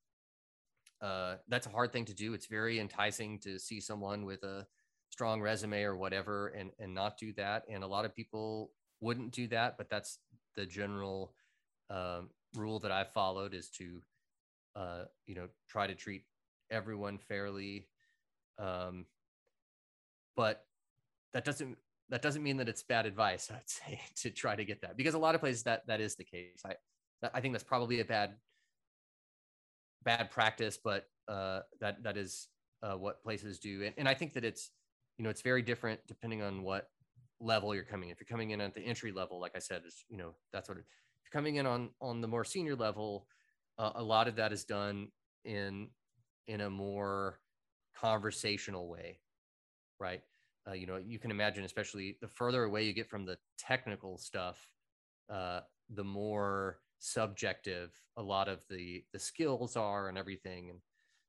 [1.00, 2.34] Uh that's a hard thing to do.
[2.34, 4.66] It's very enticing to see someone with a
[5.10, 7.64] strong resume or whatever and and not do that.
[7.70, 8.70] And a lot of people
[9.00, 10.18] wouldn't do that but that's
[10.54, 11.34] the general
[11.90, 14.00] um, rule that i've followed is to
[14.76, 16.22] uh you know try to treat
[16.70, 17.88] everyone fairly.
[18.58, 19.06] Um
[20.36, 20.64] but
[21.32, 21.76] that doesn't
[22.08, 25.14] that doesn't mean that it's bad advice i'd say to try to get that because
[25.14, 26.74] a lot of places that that is the case i
[27.34, 28.34] i think that's probably a bad
[30.04, 32.48] bad practice but uh that that is
[32.82, 34.70] uh, what places do and, and i think that it's
[35.16, 36.88] you know it's very different depending on what
[37.38, 38.12] level you're coming in.
[38.12, 40.68] if you're coming in at the entry level like i said is you know that's
[40.68, 43.26] what it, if you're coming in on on the more senior level
[43.78, 45.08] uh, a lot of that is done
[45.44, 45.88] in
[46.48, 47.38] in a more
[47.94, 49.20] conversational way
[50.02, 50.20] right?
[50.68, 54.16] Uh, you know, you can imagine, especially the further away you get from the technical
[54.16, 54.68] stuff,
[55.32, 55.60] uh,
[55.94, 60.70] the more subjective a lot of the the skills are and everything.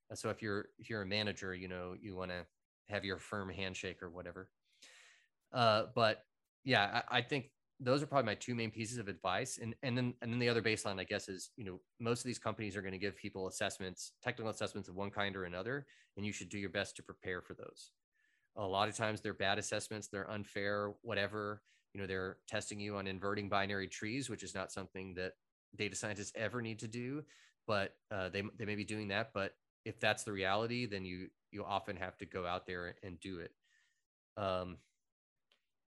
[0.09, 2.45] And so, if you're if you're a manager, you know, you want to
[2.89, 4.49] have your firm handshake or whatever.
[5.51, 6.25] Uh, but
[6.63, 9.97] yeah, I, I think those are probably my two main pieces of advice and and
[9.97, 12.75] then and then the other baseline i guess is you know most of these companies
[12.77, 16.31] are going to give people assessments technical assessments of one kind or another and you
[16.31, 17.91] should do your best to prepare for those
[18.55, 21.61] a lot of times they're bad assessments they're unfair whatever
[21.93, 25.33] you know they're testing you on inverting binary trees which is not something that
[25.75, 27.23] data scientists ever need to do
[27.65, 31.27] but uh, they, they may be doing that but if that's the reality then you
[31.53, 33.51] you often have to go out there and do it.
[34.35, 34.77] Um,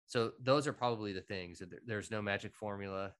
[0.06, 3.12] so those are probably the things there's no magic formula.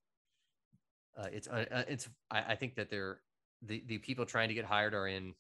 [1.17, 3.21] Uh, it's uh, uh, it's I, I think that they're
[3.63, 5.35] the, the people trying to get hired are in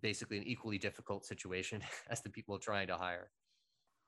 [0.00, 3.30] basically an equally difficult situation as the people trying to hire.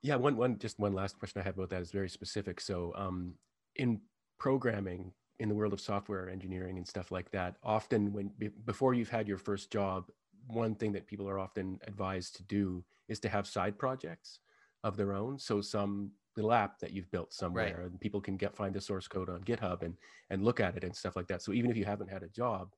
[0.03, 2.61] Yeah, one one just one last question I have about that is very specific.
[2.61, 3.33] So, um,
[3.75, 3.99] in
[4.39, 8.31] programming, in the world of software engineering and stuff like that, often when
[8.65, 10.05] before you've had your first job,
[10.47, 14.39] one thing that people are often advised to do is to have side projects
[14.83, 15.39] of their own.
[15.39, 17.85] So some little app that you've built somewhere right.
[17.85, 19.95] and people can get find the source code on GitHub and
[20.29, 21.41] and look at it and stuff like that.
[21.41, 22.73] So even if you haven't had a job,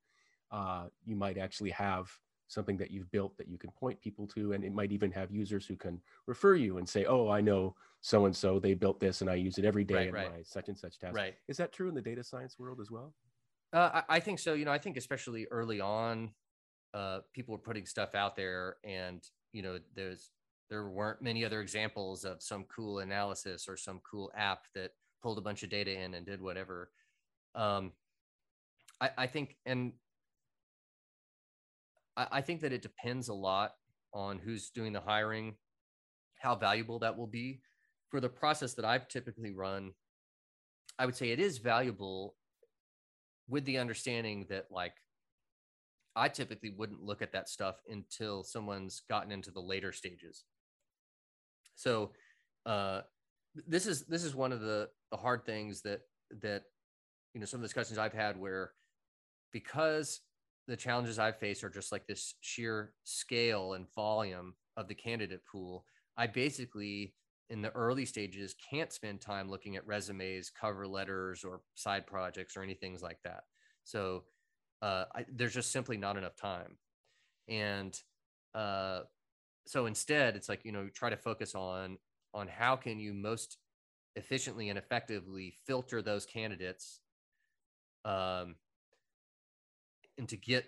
[0.52, 2.10] uh, you might actually have
[2.50, 5.32] something that you've built that you can point people to and it might even have
[5.32, 9.00] users who can refer you and say oh i know so and so they built
[9.00, 10.32] this and i use it every day right, in right.
[10.32, 11.16] my such and such task.
[11.16, 11.36] Right.
[11.48, 13.14] Is that true in the data science world as well?
[13.72, 14.54] Uh, I, I think so.
[14.54, 16.32] You know i think especially early on
[16.94, 19.24] uh, people were putting stuff out there and
[19.54, 20.32] you know there's
[20.70, 24.92] there weren't many other examples of some cool analysis or some cool app that
[25.22, 26.92] pulled a bunch of data in and did whatever.
[27.56, 27.92] Um,
[29.02, 29.94] I, I think and
[32.20, 33.72] I, I think that it depends a lot
[34.14, 35.56] on who's doing the hiring,
[36.40, 37.62] how valuable that will be.
[38.10, 39.94] For the process that I've typically run,
[40.98, 42.36] I would say it is valuable
[43.48, 44.94] with the understanding that like
[46.16, 50.44] I typically wouldn't look at that stuff until someone's gotten into the later stages.
[51.76, 52.12] So
[52.66, 53.02] uh,
[53.68, 56.02] this is this is one of the the hard things that
[56.42, 56.64] that
[57.34, 58.72] you know some of the discussions I've had where
[59.54, 60.22] because
[60.70, 65.42] the challenges I've faced are just like this sheer scale and volume of the candidate
[65.52, 65.84] pool.
[66.16, 67.16] I basically,
[67.50, 72.56] in the early stages, can't spend time looking at resumes, cover letters, or side projects
[72.56, 73.44] or anything like that.
[73.84, 74.24] So
[74.82, 76.78] uh, I, there's just simply not enough time.
[77.48, 78.00] And
[78.54, 79.02] uh,
[79.66, 81.98] so instead, it's like you know try to focus on
[82.34, 83.58] on how can you most
[84.16, 87.00] efficiently and effectively filter those candidates
[88.06, 88.56] um,
[90.20, 90.66] and to get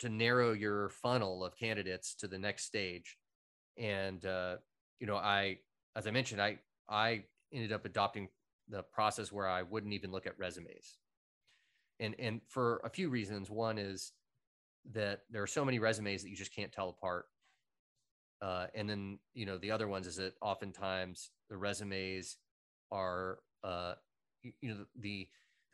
[0.00, 3.16] to narrow your funnel of candidates to the next stage.
[3.78, 4.56] And uh,
[4.98, 5.58] you know, I
[5.96, 8.28] as I mentioned, I I ended up adopting
[8.68, 10.98] the process where I wouldn't even look at resumes.
[12.00, 13.48] And and for a few reasons.
[13.48, 14.12] One is
[14.92, 17.26] that there are so many resumes that you just can't tell apart.
[18.42, 22.38] Uh, and then you know the other ones is that oftentimes the resumes
[22.90, 23.94] are uh,
[24.42, 25.28] you, you know the the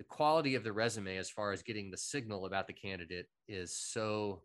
[0.04, 4.42] quality of the resume as far as getting the signal about the candidate is so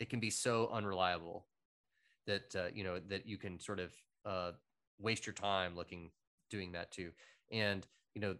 [0.00, 1.46] it can be so unreliable
[2.26, 3.92] that uh, you know that you can sort of
[4.24, 4.52] uh,
[4.98, 6.10] waste your time looking
[6.50, 7.10] doing that too.
[7.52, 8.36] And you know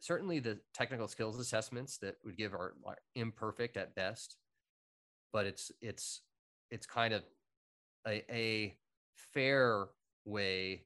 [0.00, 4.36] certainly the technical skills assessments that would give are, are imperfect at best
[5.34, 6.22] but it's it's
[6.70, 7.22] it's kind of
[8.06, 8.76] a, a
[9.16, 9.86] fair
[10.24, 10.84] way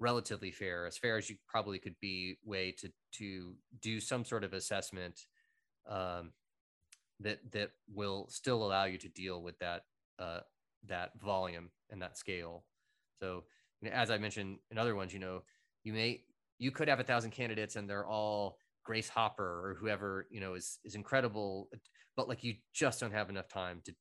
[0.00, 4.42] relatively fair, as fair as you probably could be, way to to do some sort
[4.42, 5.26] of assessment
[5.88, 6.32] um,
[7.20, 9.82] that that will still allow you to deal with that
[10.18, 10.40] uh,
[10.88, 12.64] that volume and that scale.
[13.22, 13.44] So,
[13.92, 15.42] as I mentioned in other ones, you know,
[15.84, 16.24] you may
[16.58, 20.54] you could have a thousand candidates and they're all Grace Hopper or whoever you know
[20.54, 21.68] is is incredible,
[22.16, 23.94] but like you just don't have enough time to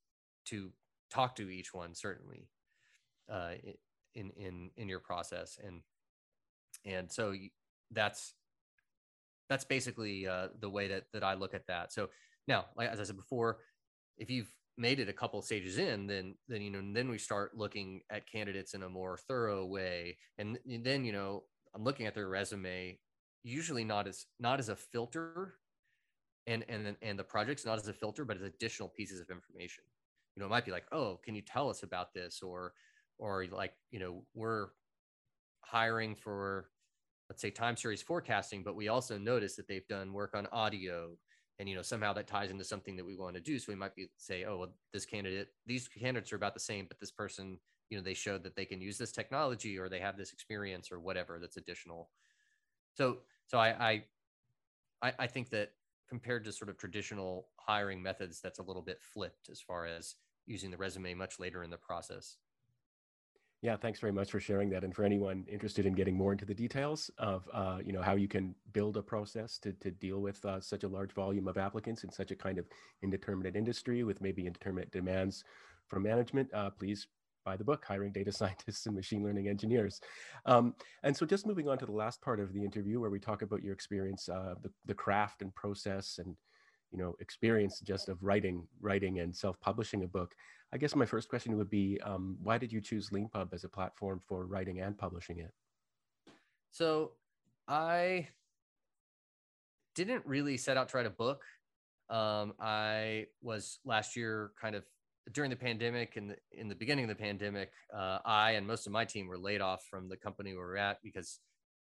[0.45, 0.71] to
[1.11, 2.47] talk to each one certainly
[3.31, 3.51] uh,
[4.19, 5.81] in in in your process and
[6.85, 7.33] and so
[7.91, 8.33] that's
[9.49, 11.91] that's basically uh, the way that that I look at that.
[11.91, 12.09] So
[12.47, 13.57] now, like as I said before,
[14.17, 17.57] if you've made it a couple stages in, then then you know then we start
[17.57, 21.43] looking at candidates in a more thorough way, and, and then you know
[21.75, 22.99] I'm looking at their resume,
[23.43, 25.55] usually not as not as a filter,
[26.47, 29.83] and and and the project's not as a filter, but as additional pieces of information.
[30.35, 32.73] You know, it might be like, oh, can you tell us about this, or
[33.19, 34.67] or like you know we're
[35.61, 36.69] hiring for
[37.29, 41.11] let's say time series forecasting but we also notice that they've done work on audio
[41.59, 43.59] and you know somehow that ties into something that we want to do.
[43.59, 46.85] So we might be say oh well this candidate these candidates are about the same
[46.87, 47.59] but this person
[47.89, 50.91] you know they showed that they can use this technology or they have this experience
[50.91, 52.09] or whatever that's additional.
[52.93, 54.03] So so i
[55.01, 55.71] i i think that
[56.07, 60.15] compared to sort of traditional hiring methods that's a little bit flipped as far as
[60.47, 62.37] using the resume much later in the process
[63.61, 64.85] yeah, thanks very much for sharing that.
[64.85, 68.15] And for anyone interested in getting more into the details of, uh, you know, how
[68.15, 71.57] you can build a process to, to deal with uh, such a large volume of
[71.57, 72.65] applicants in such a kind of
[73.01, 75.43] indeterminate industry with maybe indeterminate demands
[75.87, 77.07] from management, uh, please
[77.43, 79.99] buy the book, Hiring Data Scientists and Machine Learning Engineers.
[80.45, 83.19] Um, and so just moving on to the last part of the interview where we
[83.19, 86.35] talk about your experience, uh, the, the craft and process and,
[86.91, 90.33] you know, experience just of writing, writing and self-publishing a book.
[90.71, 93.69] I guess my first question would be, um, why did you choose Leanpub as a
[93.69, 95.51] platform for writing and publishing it?
[96.71, 97.13] So
[97.67, 98.27] I
[99.95, 101.41] didn't really set out to write a book.
[102.09, 104.83] Um, I was last year kind of
[105.31, 108.93] during the pandemic and in the beginning of the pandemic, uh, I and most of
[108.93, 111.39] my team were laid off from the company we were at because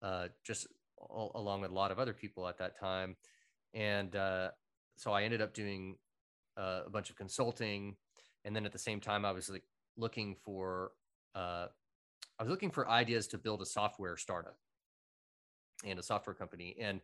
[0.02, 0.66] uh, just
[0.96, 3.16] all, along with a lot of other people at that time.
[3.74, 4.48] And uh,
[4.96, 5.96] so I ended up doing
[6.58, 7.96] uh, a bunch of consulting
[8.44, 9.64] and then at the same time i was like
[9.96, 10.92] looking for
[11.34, 11.66] uh,
[12.38, 14.56] i was looking for ideas to build a software startup
[15.84, 16.76] and a software company.
[16.80, 17.00] And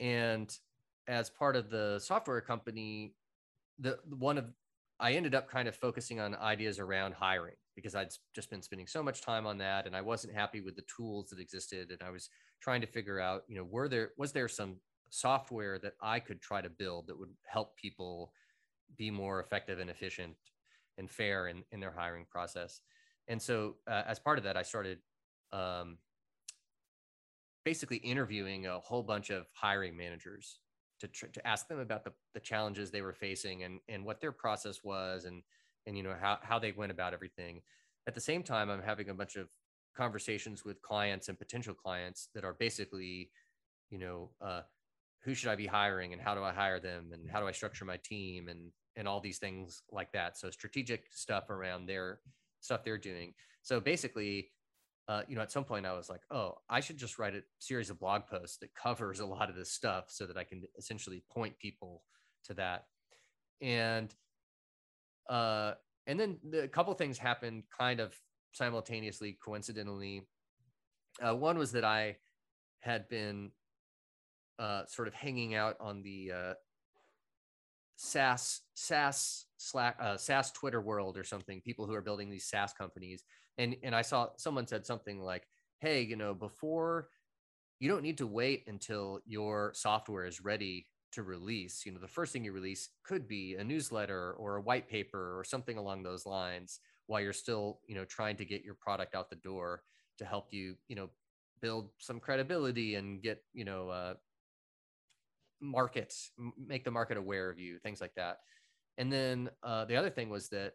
[0.00, 0.56] and
[1.06, 3.14] as part of the software company
[3.78, 4.46] the one of
[4.98, 8.86] i ended up kind of focusing on ideas around hiring because i'd just been spending
[8.86, 11.90] so much time on that and i wasn't happy with the tools that existed.
[11.90, 12.28] And i was
[12.60, 14.76] trying to figure out you know were there was there some
[15.10, 18.32] software that i could try to build that would help people
[18.96, 20.36] be more effective and efficient
[20.98, 22.80] and fair in, in their hiring process.
[23.28, 24.98] And so uh, as part of that i started
[25.52, 25.98] um,
[27.64, 30.58] basically interviewing a whole bunch of hiring managers
[31.00, 34.20] to, tr- to ask them about the, the challenges they were facing and, and what
[34.20, 35.42] their process was and,
[35.86, 37.62] and you know how, how they went about everything.
[38.06, 39.48] At the same time i'm having a bunch of
[39.96, 43.30] conversations with clients and potential clients that are basically
[43.90, 44.62] you know uh,
[45.22, 47.52] who should i be hiring and how do i hire them and how do i
[47.52, 52.20] structure my team and and all these things like that so strategic stuff around their
[52.60, 54.48] stuff they're doing so basically
[55.06, 57.42] uh, you know, at some point I was like, oh, I should just write a
[57.58, 60.62] series of blog posts that covers a lot of this stuff so that I can
[60.78, 62.02] essentially point people
[62.44, 62.86] to that.
[63.60, 64.14] And
[65.28, 65.72] uh,
[66.06, 68.14] and then the, a couple things happened kind of
[68.52, 70.26] simultaneously, coincidentally.
[71.20, 72.16] Uh, one was that I
[72.80, 73.50] had been
[74.58, 76.54] uh, sort of hanging out on the uh,
[77.96, 81.60] SaaS SaaS Slack uh, SaaS Twitter world or something.
[81.60, 83.24] People who are building these SaaS companies,
[83.58, 85.46] and and I saw someone said something like,
[85.80, 87.08] "Hey, you know, before
[87.80, 91.86] you don't need to wait until your software is ready to release.
[91.86, 95.38] You know, the first thing you release could be a newsletter or a white paper
[95.38, 99.14] or something along those lines while you're still, you know, trying to get your product
[99.14, 99.82] out the door
[100.18, 101.10] to help you, you know,
[101.60, 104.14] build some credibility and get, you know, uh,
[105.60, 106.14] market,
[106.58, 108.38] make the market aware of you, things like that.
[108.98, 110.74] And then uh, the other thing was that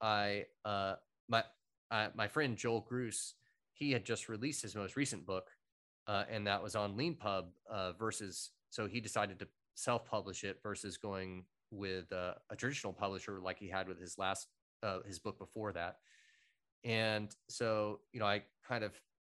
[0.00, 0.94] I, uh,
[1.28, 1.44] my,
[1.90, 3.32] uh, my friend Joel Grus,
[3.74, 5.50] he had just released his most recent book,
[6.06, 8.50] uh, and that was on LeanPub uh, versus.
[8.70, 13.88] So he decided to self-publish it versus going with a traditional publisher like he had
[13.88, 14.48] with his last
[14.82, 15.96] uh, his book before that.
[16.84, 18.92] And so, you know, I kind of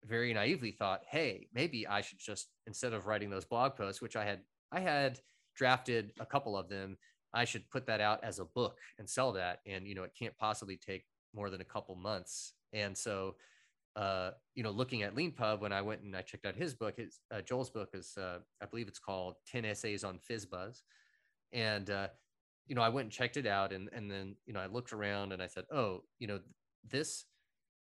[0.05, 4.15] very naively thought, hey, maybe I should just instead of writing those blog posts, which
[4.15, 4.41] I had
[4.71, 5.19] I had
[5.55, 6.97] drafted a couple of them,
[7.33, 9.59] I should put that out as a book and sell that.
[9.65, 12.53] And you know, it can't possibly take more than a couple months.
[12.73, 13.35] And so,
[13.95, 16.97] uh, you know, looking at LeanPub, when I went and I checked out his book,
[16.97, 20.81] his uh, Joel's book is, uh, I believe it's called 10 Essays on FizzBuzz.
[21.53, 22.07] And, uh,
[22.67, 24.93] you know, I went and checked it out and, and then, you know, I looked
[24.93, 26.39] around and I said, oh, you know,
[26.89, 27.25] this,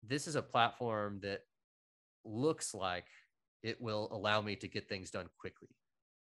[0.06, 1.40] this is a platform that
[2.24, 3.06] looks like
[3.62, 5.68] it will allow me to get things done quickly.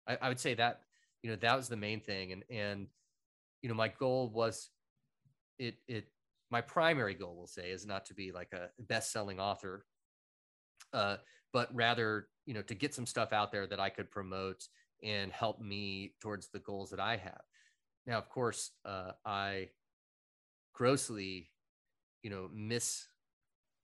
[0.08, 0.82] I, I would say that,
[1.22, 2.32] you know, that was the main thing.
[2.32, 2.86] And, and,
[3.62, 4.70] you know, my goal was
[5.58, 6.08] it, it
[6.50, 9.84] my primary goal we'll say is not to be like a best-selling author
[10.92, 11.16] uh,
[11.52, 14.66] but rather you know to get some stuff out there that i could promote
[15.02, 17.42] and help me towards the goals that i have
[18.06, 19.68] now of course uh, i
[20.72, 21.50] grossly
[22.22, 23.06] you know miss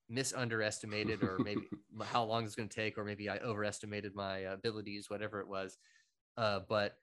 [0.09, 1.61] misunderestimated or maybe
[2.03, 5.77] how long it's going to take or maybe i overestimated my abilities whatever it was
[6.37, 6.95] uh, but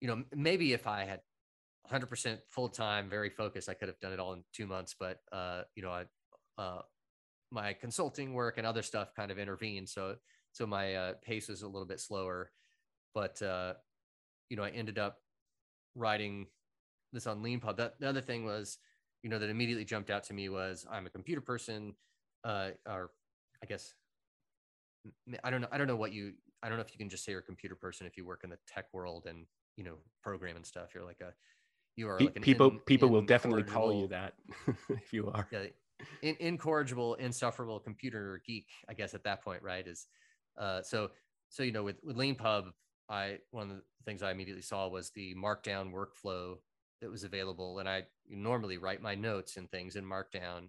[0.00, 1.20] you know maybe if i had
[1.90, 3.68] 100% full time, very focused.
[3.68, 6.04] I could have done it all in two months, but uh, you know, I,
[6.60, 6.82] uh,
[7.50, 10.16] my consulting work and other stuff kind of intervened, so
[10.52, 12.50] so my uh, pace was a little bit slower.
[13.14, 13.74] But uh,
[14.50, 15.18] you know, I ended up
[15.94, 16.46] writing
[17.12, 17.76] this on LeanPub.
[17.98, 18.78] The other thing was,
[19.22, 21.94] you know, that immediately jumped out to me was I'm a computer person,
[22.44, 23.10] uh, or
[23.62, 23.94] I guess
[25.44, 25.68] I don't know.
[25.70, 26.32] I don't know what you.
[26.62, 28.40] I don't know if you can just say you're a computer person if you work
[28.44, 29.46] in the tech world and
[29.76, 30.90] you know program and stuff.
[30.94, 31.32] You're like a
[31.98, 34.34] you are like people in, people will definitely call you that
[34.88, 35.64] if you are yeah,
[36.22, 40.06] in, incorrigible insufferable computer geek i guess at that point right is
[40.58, 41.10] uh, so
[41.48, 42.66] so you know with with leanpub
[43.10, 46.56] i one of the things i immediately saw was the markdown workflow
[47.00, 50.68] that was available and i normally write my notes and things in markdown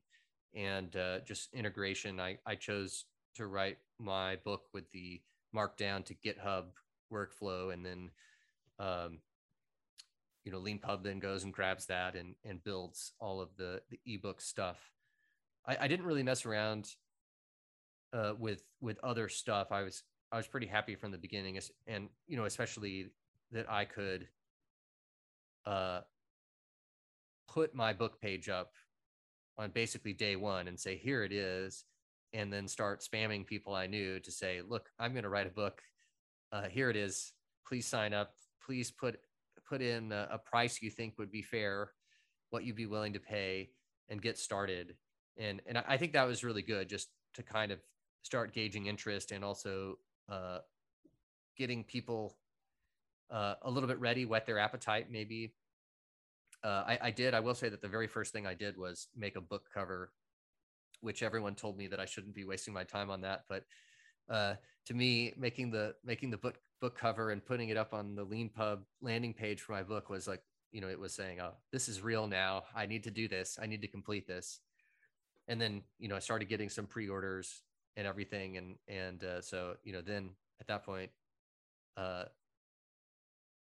[0.56, 5.22] and uh, just integration i i chose to write my book with the
[5.56, 6.66] markdown to github
[7.12, 8.12] workflow and then
[8.80, 9.20] um,
[10.44, 14.00] you know leanpub then goes and grabs that and and builds all of the the
[14.06, 14.92] ebook stuff.
[15.66, 16.88] I, I didn't really mess around
[18.14, 19.72] uh, with with other stuff.
[19.72, 23.08] I was i was pretty happy from the beginning and you know especially
[23.52, 24.28] that i could
[25.66, 26.02] uh
[27.48, 28.74] put my book page up
[29.58, 31.86] on basically day one and say here it is
[32.34, 35.52] and then start spamming people i knew to say look i'm going to write a
[35.52, 35.82] book
[36.52, 37.34] uh, here it is
[37.68, 38.34] please sign up
[38.64, 39.20] please put
[39.68, 41.92] put in a, a price you think would be fair
[42.50, 43.70] what you'd be willing to pay
[44.10, 44.96] and get started.
[45.38, 47.80] And and I think that was really good just to kind of
[48.24, 49.96] start gauging interest and also
[50.28, 50.60] uh,
[51.58, 52.38] getting people
[53.32, 55.54] uh, a little bit ready, whet their appetite, maybe.
[56.64, 57.34] Uh, I, I did.
[57.34, 60.12] I will say that the very first thing I did was make a book cover,
[61.02, 63.46] which everyone told me that I shouldn't be wasting my time on that.
[63.50, 63.66] But
[64.30, 64.56] uh,
[64.86, 68.26] to me, making the making the book book cover and putting it up on the
[68.26, 71.90] Leanpub landing page for my book was like, you know, it was saying, "Oh, this
[71.90, 72.64] is real now.
[72.76, 73.58] I need to do this.
[73.62, 74.60] I need to complete this."
[75.48, 77.64] And then, you know, I started getting some pre-orders
[77.98, 80.32] and everything, and and uh, so you know, then
[80.62, 81.12] at that point,
[81.98, 82.26] uh,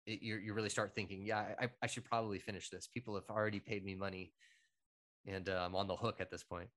[0.06, 2.86] it, you you really start thinking, yeah, I, I should probably finish this.
[2.86, 4.32] People have already paid me money,
[5.26, 6.68] and uh, I'm on the hook at this point.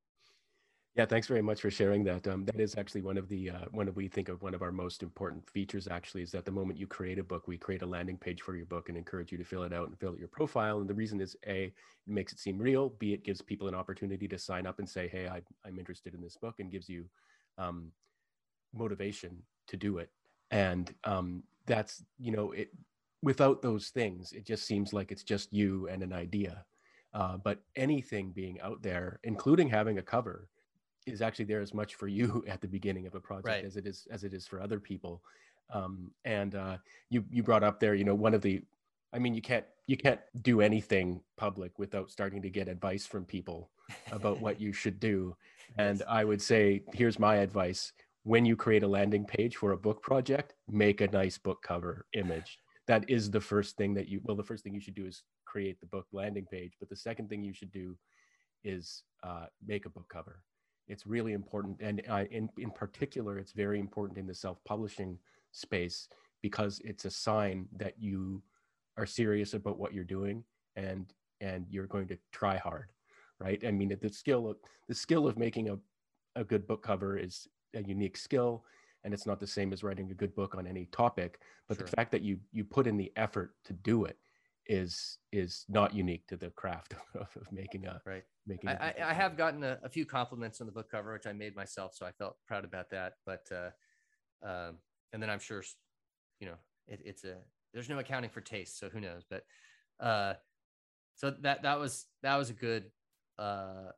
[0.95, 2.25] Yeah, thanks very much for sharing that.
[2.25, 4.61] Um, that is actually one of the uh, one of we think of one of
[4.61, 5.89] our most important features.
[5.89, 8.55] Actually, is that the moment you create a book, we create a landing page for
[8.55, 10.79] your book and encourage you to fill it out and fill out your profile.
[10.79, 11.73] And the reason is a, it
[12.07, 12.89] makes it seem real.
[12.97, 16.13] B, it gives people an opportunity to sign up and say, "Hey, I, I'm interested
[16.13, 17.09] in this book," and gives you
[17.57, 17.91] um,
[18.73, 20.09] motivation to do it.
[20.51, 22.69] And um, that's you know it
[23.21, 26.65] without those things, it just seems like it's just you and an idea.
[27.13, 30.49] Uh, but anything being out there, including having a cover,
[31.05, 33.65] is actually there as much for you at the beginning of a project right.
[33.65, 35.21] as it is as it is for other people.
[35.73, 36.77] Um, and uh,
[37.09, 38.61] you you brought up there, you know, one of the,
[39.13, 43.25] I mean, you can't you can't do anything public without starting to get advice from
[43.25, 43.69] people
[44.11, 45.35] about what you should do.
[45.77, 47.91] And I would say, here's my advice:
[48.23, 52.05] when you create a landing page for a book project, make a nice book cover
[52.13, 55.05] image that is the first thing that you well the first thing you should do
[55.05, 57.97] is create the book landing page but the second thing you should do
[58.63, 60.41] is uh, make a book cover
[60.87, 65.17] it's really important and uh, in, in particular it's very important in the self-publishing
[65.51, 66.07] space
[66.41, 68.41] because it's a sign that you
[68.97, 70.43] are serious about what you're doing
[70.75, 72.91] and and you're going to try hard
[73.39, 74.57] right i mean the skill of
[74.87, 75.77] the skill of making a,
[76.35, 78.63] a good book cover is a unique skill
[79.03, 81.85] and it's not the same as writing a good book on any topic but sure.
[81.85, 84.17] the fact that you you put in the effort to do it
[84.67, 88.23] is is not unique to the craft of, of making a right.
[88.47, 91.33] making I, I have gotten a, a, few compliments on the book cover which i
[91.33, 93.69] made myself so i felt proud about that but uh
[94.47, 94.77] um
[95.13, 95.63] and then i'm sure
[96.39, 96.55] you know
[96.87, 97.35] it, it's a
[97.73, 99.43] there's no accounting for taste so who knows but
[99.99, 100.33] uh
[101.15, 102.85] so that that was that was a good
[103.37, 103.91] uh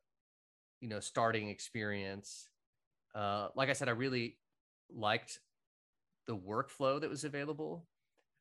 [0.82, 2.50] you know starting experience.
[3.16, 4.38] Uh like i said i really
[4.94, 5.40] liked
[6.28, 7.88] the workflow that was available.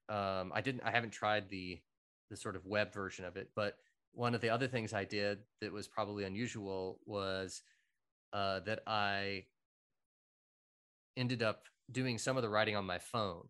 [0.08, 1.80] Um, I didn't, I haven't tried the
[2.30, 3.76] the sort of web version of it, but
[4.12, 7.62] one of the other things I did that was probably unusual was
[8.32, 9.44] uh, that I
[11.16, 13.48] ended up doing some of the writing on my phone.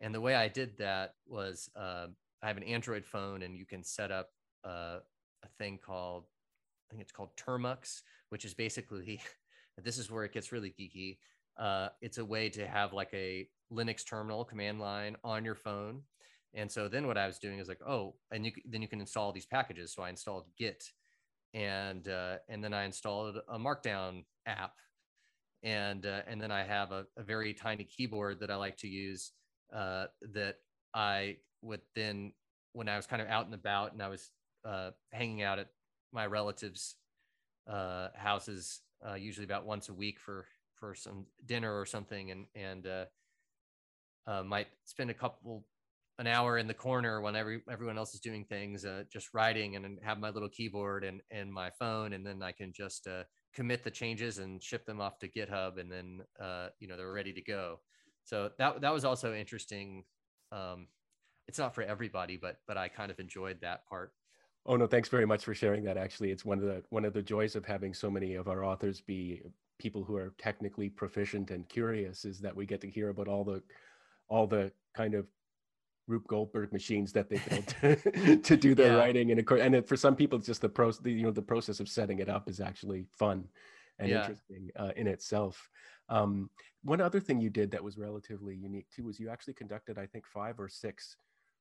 [0.00, 2.08] And the way I did that was uh,
[2.42, 4.30] I have an Android phone, and you can set up
[4.64, 4.98] uh,
[5.44, 6.24] a thing called
[6.88, 9.20] I think it's called Termux, which is basically
[9.82, 11.18] this is where it gets really geeky
[11.58, 16.02] uh, it's a way to have like a Linux terminal command line on your phone.
[16.56, 19.00] And so then what I was doing is like, oh, and you then you can
[19.00, 19.92] install these packages.
[19.92, 20.82] So I installed Git,
[21.52, 24.72] and uh, and then I installed a Markdown app,
[25.62, 28.88] and uh, and then I have a, a, very tiny keyboard that I like to
[28.88, 29.32] use
[29.70, 30.56] uh, that
[30.94, 32.32] I would then
[32.72, 34.30] when I was kind of out and about and I was
[34.64, 35.68] uh, hanging out at
[36.10, 36.96] my relatives'
[37.70, 42.46] uh, houses, uh, usually about once a week for for some dinner or something and
[42.54, 42.86] and
[44.46, 45.66] might spend a couple
[46.18, 49.76] an hour in the corner when every everyone else is doing things uh, just writing
[49.76, 53.22] and have my little keyboard and and my phone and then i can just uh,
[53.54, 57.12] commit the changes and ship them off to github and then uh, you know they're
[57.12, 57.78] ready to go
[58.24, 60.04] so that that was also interesting
[60.52, 60.86] um,
[61.48, 64.12] it's not for everybody but but i kind of enjoyed that part
[64.68, 65.96] Oh no, thanks very much for sharing that.
[65.96, 68.64] Actually, it's one of the one of the joys of having so many of our
[68.64, 69.40] authors be
[69.78, 73.44] people who are technically proficient and curious is that we get to hear about all
[73.44, 73.62] the
[74.28, 75.26] all the kind of
[76.06, 78.98] Rube Goldberg machines that they built to, do their yeah.
[78.98, 81.04] writing, and and it, for some people, it's just the process.
[81.04, 83.44] You know, the process of setting it up is actually fun
[83.98, 84.20] and yeah.
[84.20, 85.68] interesting uh, in itself.
[86.08, 86.50] Um,
[86.82, 90.06] one other thing you did that was relatively unique too was you actually conducted, I
[90.06, 91.16] think, five or six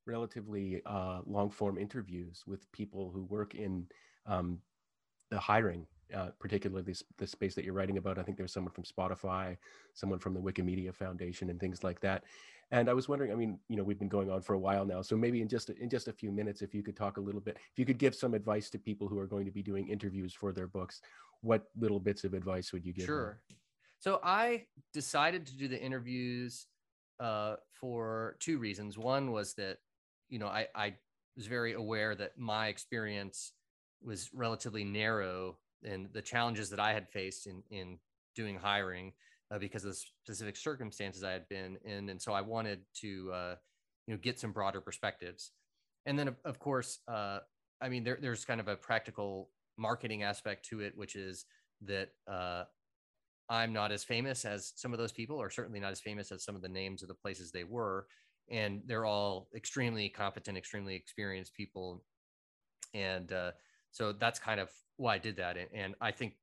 [0.06, 3.88] relatively uh, long form interviews with people who work in
[4.28, 4.60] um,
[5.32, 8.20] the hiring uh, particularly the space that you're writing about.
[8.20, 9.58] I think there's someone from Spotify,
[9.94, 12.24] someone from the Wikimedia Foundation, and things like that.
[12.72, 14.86] And I was wondering, I mean, you know, we've been going on for a while
[14.86, 17.22] now, so maybe in just in just a few minutes, if you could talk a
[17.22, 19.62] little bit, if you could give some advice to people who are going to be
[19.62, 21.02] doing interviews for their books,
[21.42, 23.06] what little bits of advice would you give?
[23.06, 23.40] Sure.
[23.50, 23.58] Them?
[24.00, 26.68] So I decided to do the interviews
[27.20, 28.98] uh, for two reasons.
[28.98, 29.78] One was that,
[30.30, 30.96] you know, I, I
[31.36, 33.54] was very aware that my experience
[34.04, 38.00] was relatively narrow and the challenges that I had faced in in
[38.36, 39.14] doing hiring
[39.56, 43.32] uh, because of the specific circumstances I had been in, and so I wanted to
[43.34, 43.56] uh,
[44.08, 45.52] you know get some broader perspectives.
[46.06, 47.40] And then of, course, uh,
[47.82, 51.46] I mean there, there's kind of a practical marketing aspect to it, which is
[51.84, 52.64] that uh,
[53.50, 56.44] I'm not as famous as some of those people, or certainly not as famous as
[56.44, 58.08] some of the names of the places they were.
[58.50, 62.04] And they're all extremely competent, extremely experienced people.
[62.94, 63.52] And uh,
[63.92, 65.58] so that's kind of why I did that.
[65.58, 66.34] And, and, I think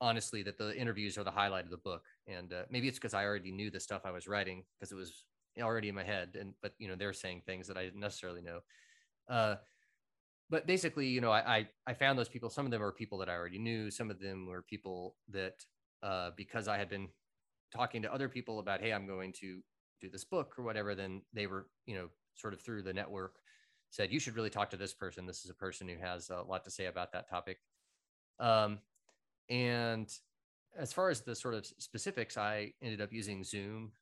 [0.00, 2.02] honestly that the interviews are the highlight of the book.
[2.28, 4.96] And uh, maybe it's because I already knew the stuff I was writing because it
[4.96, 5.24] was
[5.60, 6.36] already in my head.
[6.38, 8.60] And but you know they're saying things that I didn't necessarily know.
[9.28, 9.56] Uh,
[10.50, 12.48] but basically, you know, I, I, I found those people.
[12.48, 13.90] Some of them were people that I already knew.
[13.90, 15.64] Some of them were people that
[16.02, 17.08] uh, because I had been
[17.70, 19.60] talking to other people about, hey, I'm going to
[20.00, 20.94] do this book or whatever.
[20.94, 23.34] Then they were, you know, sort of through the network
[23.90, 25.26] said you should really talk to this person.
[25.26, 27.58] This is a person who has a lot to say about that topic.
[28.38, 28.78] Um,
[29.48, 30.12] and
[30.78, 33.92] as far as the sort of specifics, I ended up using Zoom,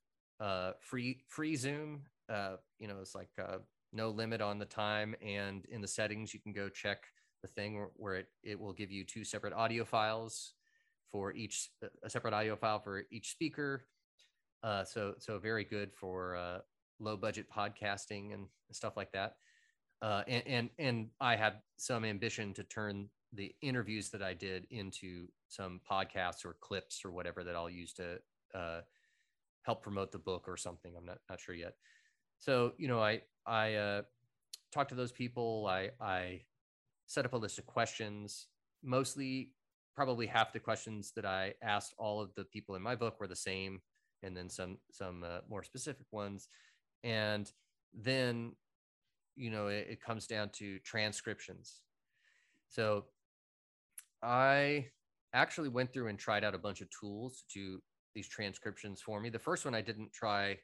[0.41, 2.03] uh, free free Zoom.
[2.29, 3.59] Uh, you know, it's like uh,
[3.93, 7.05] no limit on the time, and in the settings, you can go check
[7.43, 10.53] the thing where, where it it will give you two separate audio files
[11.11, 11.71] for each
[12.05, 13.87] a separate audio file for each speaker.
[14.63, 16.59] Uh, so so very good for uh,
[17.01, 19.37] low budget podcasting and stuff like that.
[20.03, 24.67] Uh, and, and and I had some ambition to turn the interviews that I did
[24.71, 28.19] into some podcasts or clips or whatever that I'll use to
[28.55, 28.81] uh,
[29.63, 30.95] help promote the book or something.
[30.97, 31.75] I'm not not sure yet.
[32.39, 34.03] So you know, I I uh,
[34.73, 35.67] talked to those people.
[35.69, 36.43] I I
[37.07, 38.49] set up a list of questions.
[38.83, 39.51] Mostly,
[39.95, 43.27] probably half the questions that I asked all of the people in my book were
[43.27, 43.81] the same,
[44.23, 46.49] and then some some uh, more specific ones.
[47.05, 47.51] And
[47.95, 48.53] then,
[49.37, 51.81] you know, it, it comes down to transcriptions.
[52.69, 53.07] So
[54.27, 54.87] I
[55.33, 57.81] actually went through and tried out a bunch of tools to do
[58.15, 59.31] these transcriptions for me.
[59.31, 60.49] The first one I didn't try.
[60.51, 60.59] I'm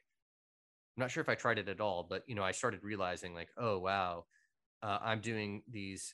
[0.97, 3.49] not sure if I tried it at all, but you know, I started realizing like,
[3.57, 4.25] oh wow,
[4.81, 6.13] uh, I'm doing these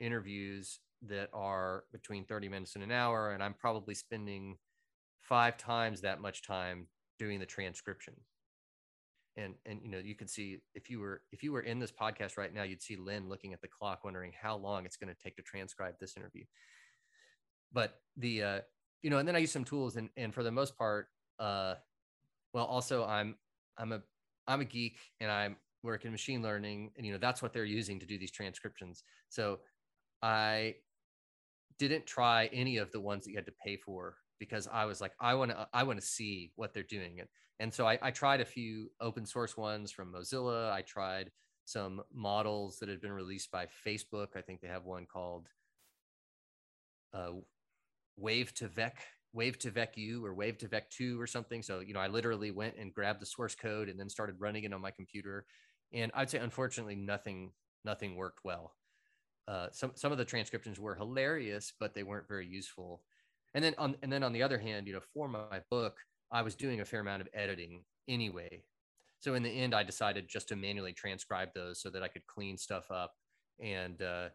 [0.00, 4.56] interviews that are between 30 minutes and an hour, and I'm probably spending
[5.20, 6.88] five times that much time
[7.18, 8.14] doing the transcription.
[9.36, 11.92] And and you know, you can see if you were if you were in this
[11.92, 15.14] podcast right now, you'd see Len looking at the clock, wondering how long it's going
[15.14, 16.42] to take to transcribe this interview
[17.72, 18.60] but the uh
[19.02, 21.74] you know and then i use some tools and and for the most part uh
[22.52, 23.36] well also i'm
[23.78, 24.02] i'm a
[24.46, 27.64] i'm a geek and i'm work in machine learning and you know that's what they're
[27.64, 29.02] using to do these transcriptions.
[29.28, 29.60] So
[30.22, 30.74] i
[31.78, 35.00] didn't try any of the ones that you had to pay for because i was
[35.00, 37.20] like i want to i want to see what they're doing.
[37.20, 37.28] And
[37.58, 40.72] and so I, I tried a few open source ones from mozilla.
[40.72, 41.30] I tried
[41.66, 44.28] some models that had been released by facebook.
[44.34, 45.48] I think they have one called
[47.12, 47.32] uh,
[48.22, 48.92] wav2vec
[49.32, 51.62] wave to vec u or wav2vec 2 or something.
[51.62, 54.64] So you know i literally went and grabbed the source code and then started running
[54.64, 55.44] it on my computer.
[55.92, 57.52] And i'd say unfortunately nothing
[57.84, 58.74] nothing worked well.
[59.48, 63.02] Uh, some some of the transcriptions were hilarious but they weren't very useful.
[63.54, 65.98] And then on and then on the other hand you know for my book
[66.32, 68.62] i was doing a fair amount of editing anyway.
[69.20, 72.26] So in the end i decided just to manually transcribe those so that i could
[72.26, 73.12] clean stuff up
[73.60, 74.28] and uh,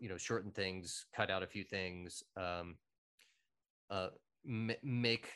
[0.00, 2.76] you know shorten things cut out a few things um,
[3.90, 4.08] uh,
[4.46, 5.30] m- make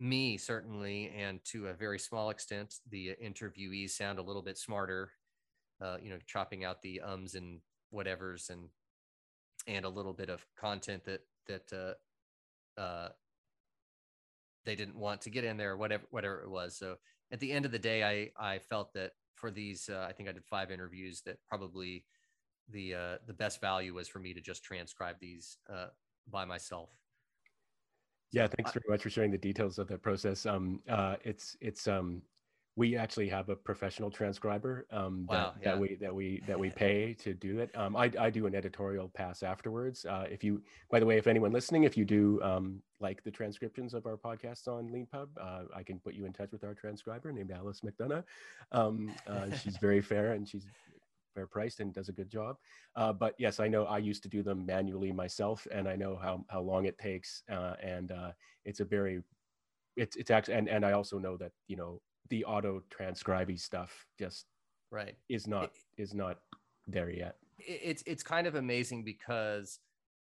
[0.00, 5.10] me certainly, and to a very small extent, the interviewees sound a little bit smarter.
[5.80, 7.60] Uh, you know, chopping out the ums and
[7.92, 8.68] whatevers, and
[9.66, 11.72] and a little bit of content that that
[12.78, 13.08] uh, uh,
[14.64, 16.76] they didn't want to get in there, whatever whatever it was.
[16.76, 16.96] So
[17.32, 20.28] at the end of the day, I I felt that for these, uh, I think
[20.28, 22.04] I did five interviews that probably
[22.68, 25.88] the uh, the best value was for me to just transcribe these uh,
[26.30, 26.90] by myself.
[28.32, 30.46] Yeah, thanks very much for sharing the details of that process.
[30.46, 32.22] Um, uh, it's it's um,
[32.74, 35.70] we actually have a professional transcriber um, that, wow, yeah.
[35.70, 37.70] that we that we that we pay to do it.
[37.76, 40.06] Um, I, I do an editorial pass afterwards.
[40.06, 43.30] Uh, if you, by the way, if anyone listening, if you do um, like the
[43.30, 46.72] transcriptions of our podcasts on LeanPub, uh, I can put you in touch with our
[46.72, 48.24] transcriber named Alice McDonough.
[48.70, 50.64] Um, uh, she's very fair and she's
[51.34, 52.56] fair priced and does a good job.
[52.96, 56.18] Uh, but yes, I know I used to do them manually myself, and I know
[56.20, 58.32] how how long it takes, uh, and uh,
[58.64, 59.22] it's a very
[59.96, 62.00] it's it's actually and and I also know that you know
[62.30, 64.46] the auto transcribing stuff just
[64.90, 66.38] right is not it, is not
[66.86, 67.36] there yet.
[67.58, 69.80] It's it's kind of amazing because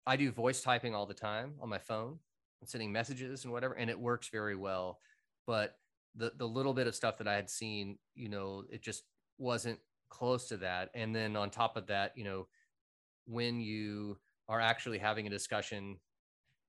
[0.06, 2.18] I do voice typing all the time on my phone,
[2.60, 5.01] and sending messages and whatever, and it works very well.
[5.47, 5.77] But
[6.14, 9.05] the the little bit of stuff that I had seen, you know, it just
[9.39, 9.78] wasn't
[10.09, 10.91] close to that.
[10.95, 12.47] And then on top of that, you know,
[13.27, 14.19] when you
[14.49, 15.99] are actually having a discussion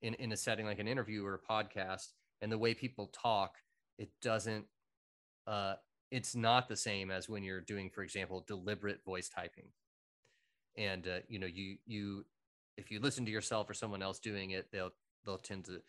[0.02, 3.56] in, in a setting like an interview or a podcast and the way people talk,
[3.98, 4.66] it doesn't,
[5.46, 5.76] uh,
[6.12, 9.68] it's not the same as when you're doing, for example, deliberate voice typing.
[10.78, 12.26] And, uh, you know, you, you,
[12.78, 14.92] if you listen to yourself or someone else doing it, they'll,
[15.26, 15.82] they'll tend to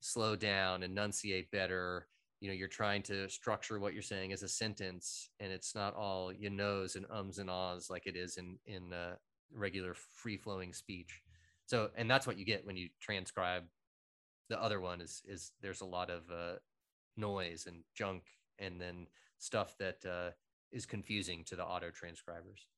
[0.00, 2.06] slow down, enunciate better,
[2.46, 5.96] you know you're trying to structure what you're saying as a sentence and it's not
[5.96, 9.16] all you knows and ums and ahs like it is in in uh,
[9.52, 11.22] regular free flowing speech.
[11.66, 13.64] So and that's what you get when you transcribe
[14.48, 16.58] the other one is is there's a lot of uh,
[17.16, 18.22] noise and junk
[18.60, 19.08] and then
[19.38, 20.30] stuff that uh,
[20.70, 22.68] is confusing to the auto transcribers.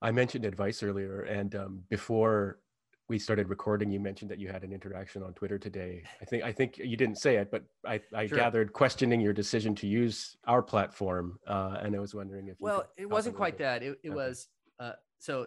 [0.00, 2.60] I mentioned advice earlier and um, before
[3.08, 6.02] we started recording, you mentioned that you had an interaction on Twitter today.
[6.20, 8.36] I think I think you didn't say it, but I, I sure.
[8.36, 12.56] gathered questioning your decision to use our platform, uh, and I was wondering if.
[12.58, 13.82] Well, it wasn't quite that.
[13.82, 14.16] It, it okay.
[14.16, 14.48] was
[14.80, 15.46] uh, so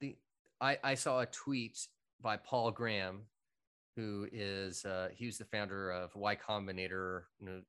[0.00, 0.16] the
[0.60, 1.78] I, I saw a tweet
[2.22, 3.22] by Paul Graham,
[3.96, 7.60] who is uh, he was the founder of Y Combinator, you know,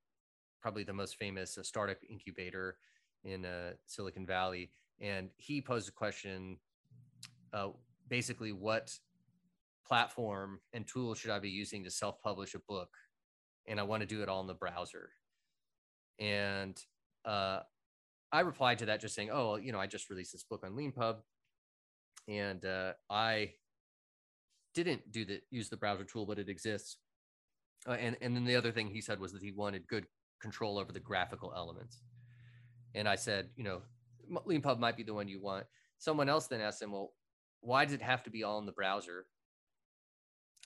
[0.62, 2.78] probably the most famous uh, startup incubator
[3.26, 4.72] in uh, Silicon Valley,
[5.02, 6.58] and he posed a question.
[7.54, 7.70] Uh,
[8.10, 8.98] basically, what
[9.88, 12.90] platform and tools should I be using to self publish a book?
[13.68, 15.10] And I want to do it all in the browser.
[16.20, 16.80] And
[17.26, 17.60] uh,
[18.32, 20.74] I replied to that just saying, oh, you know, I just released this book on
[20.74, 21.18] LeanPub.
[22.28, 23.54] And uh, I
[24.74, 26.98] didn't do the use the browser tool, but it exists.
[27.88, 30.06] Uh, and, and then the other thing he said was that he wanted good
[30.42, 32.02] control over the graphical elements.
[32.94, 33.82] And I said, you know,
[34.32, 35.66] LeanPub might be the one you want.
[35.98, 37.14] Someone else then asked him, well,
[37.62, 39.26] why does it have to be all in the browser?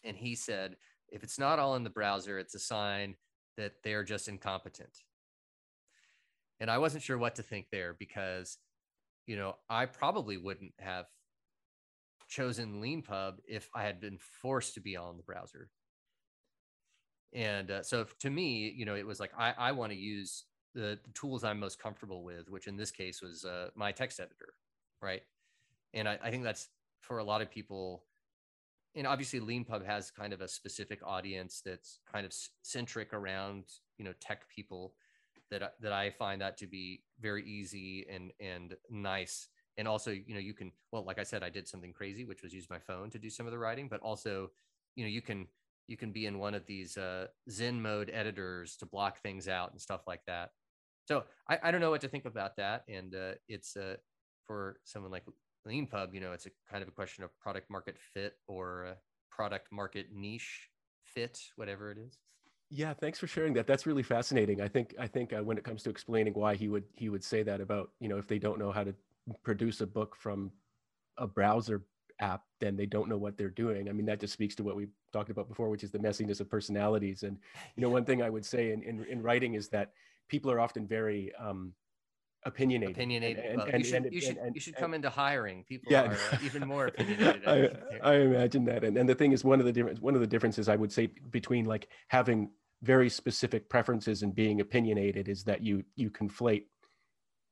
[0.04, 0.76] And he said,
[1.10, 3.16] if it's not all in the browser, it's a sign
[3.58, 4.96] that they're just incompetent.
[6.60, 8.58] And I wasn't sure what to think there because,
[9.26, 11.06] you know, I probably wouldn't have
[12.28, 15.70] chosen LeanPub if I had been forced to be all in the browser.
[17.34, 20.46] And uh, so to me, you know, it was like, I, I want to use
[20.74, 24.20] the, the, tools I'm most comfortable with, which in this case was uh, my text
[24.20, 24.54] editor.
[25.02, 25.22] Right.
[25.94, 26.68] And I, I think that's
[27.02, 28.04] for a lot of people,
[28.96, 33.64] and obviously leanpub has kind of a specific audience that's kind of centric around
[33.98, 34.94] you know tech people
[35.52, 39.48] that that I find that to be very easy and and nice
[39.78, 42.44] and also you know you can well like I said I did something crazy which
[42.44, 44.52] was use my phone to do some of the writing but also
[44.96, 45.48] you know you can
[45.90, 49.72] you can be in one of these uh, Zen mode editors to block things out
[49.72, 50.52] and stuff like that.
[51.06, 52.84] So I, I don't know what to think about that.
[52.88, 53.96] And uh, it's uh,
[54.46, 55.24] for someone like
[55.68, 58.96] LeanPub, you know, it's a kind of a question of product market fit or
[59.30, 60.70] product market niche
[61.04, 62.18] fit, whatever it is.
[62.72, 63.66] Yeah, thanks for sharing that.
[63.66, 64.62] That's really fascinating.
[64.62, 67.24] I think I think uh, when it comes to explaining why he would he would
[67.24, 68.94] say that about you know if they don't know how to
[69.44, 70.52] produce a book from
[71.18, 71.84] a browser
[72.20, 73.90] app, then they don't know what they're doing.
[73.90, 76.42] I mean, that just speaks to what we talked about before, which is the messiness
[76.42, 77.24] of personalities.
[77.24, 77.38] And
[77.76, 79.94] you know, one thing I would say in in, in writing is that
[80.28, 81.74] people are often very um,
[82.46, 82.96] opinionated.
[82.96, 83.46] Opinionated.
[83.46, 85.64] And, and, you should, you, should you should come into hiring.
[85.64, 86.16] People yeah.
[86.32, 87.48] are even more opinionated.
[87.48, 88.84] I, I, imagine that.
[88.84, 90.92] And, and the thing is, one of the difference, one of the differences I would
[90.92, 92.50] say between like having
[92.82, 96.66] very specific preferences and being opinionated is that you you conflate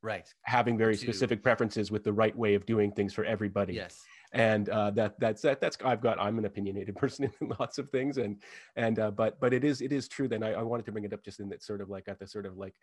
[0.02, 4.06] right having very specific preferences with the right way of doing things for everybody yes
[4.34, 7.90] and uh, that that's that that's I've got I'm an opinionated person in lots of
[7.90, 8.42] things and
[8.76, 11.06] and uh, but but it is it is true then I, I wanted to bring
[11.06, 12.76] it up just in that sort of like at the sort of like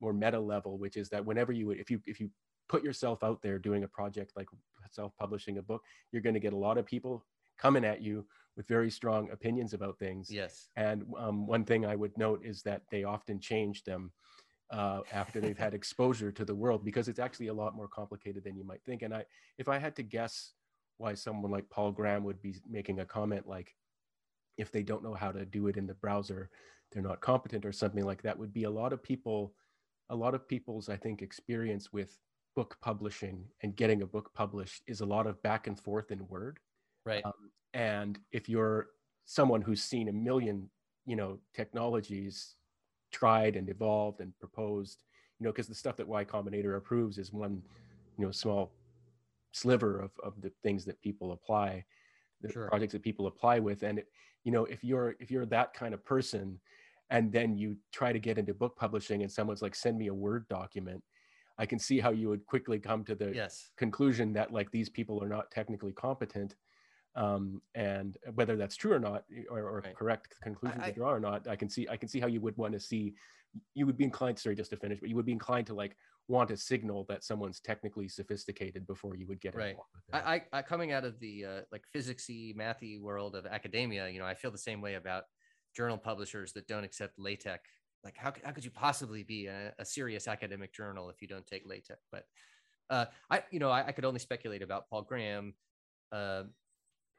[0.00, 2.30] more meta level, which is that whenever you if you if you
[2.68, 4.46] put yourself out there doing a project like
[4.90, 5.82] self-publishing a book,
[6.12, 7.24] you're going to get a lot of people
[7.58, 8.24] coming at you
[8.56, 10.30] with very strong opinions about things.
[10.30, 10.68] Yes.
[10.76, 14.12] And um, one thing I would note is that they often change them
[14.70, 18.44] uh, after they've had exposure to the world because it's actually a lot more complicated
[18.44, 19.02] than you might think.
[19.02, 19.24] And I,
[19.58, 20.52] if I had to guess
[20.98, 23.74] why someone like Paul Graham would be making a comment like,
[24.58, 26.50] if they don't know how to do it in the browser,
[26.92, 29.54] they're not competent or something like that, would be a lot of people
[30.10, 32.18] a lot of people's i think experience with
[32.56, 36.26] book publishing and getting a book published is a lot of back and forth in
[36.28, 36.58] word.
[37.06, 37.24] Right.
[37.24, 37.32] Um,
[37.74, 38.88] and if you're
[39.24, 40.68] someone who's seen a million
[41.06, 42.56] you know technologies
[43.12, 45.04] tried and evolved and proposed
[45.38, 47.62] you know because the stuff that y combinator approves is one
[48.18, 48.72] you know small
[49.52, 51.84] sliver of, of the things that people apply
[52.42, 52.68] the sure.
[52.68, 53.82] projects that people apply with.
[53.82, 54.08] And it,
[54.44, 56.58] you know if you're if you're that kind of person
[57.10, 60.14] and then you try to get into book publishing and someone's like send me a
[60.14, 61.02] word document
[61.58, 63.70] i can see how you would quickly come to the yes.
[63.76, 66.56] conclusion that like these people are not technically competent
[67.16, 69.96] um, and whether that's true or not or, or right.
[69.96, 72.56] correct conclusion to draw or not i can see i can see how you would
[72.56, 73.14] want to see
[73.74, 75.96] you would be inclined sorry just to finish but you would be inclined to like
[76.28, 79.76] want a signal that someone's technically sophisticated before you would get right
[80.12, 84.24] I, I coming out of the uh, like physicsy mathy world of academia you know
[84.26, 85.24] i feel the same way about
[85.74, 87.68] journal publishers that don't accept LaTeX?
[88.04, 91.46] Like how, how could you possibly be a, a serious academic journal if you don't
[91.46, 92.06] take LaTeX?
[92.10, 92.24] But
[92.90, 95.54] uh, i you know I, I, could only speculate about paul graham.
[96.12, 96.42] Uh,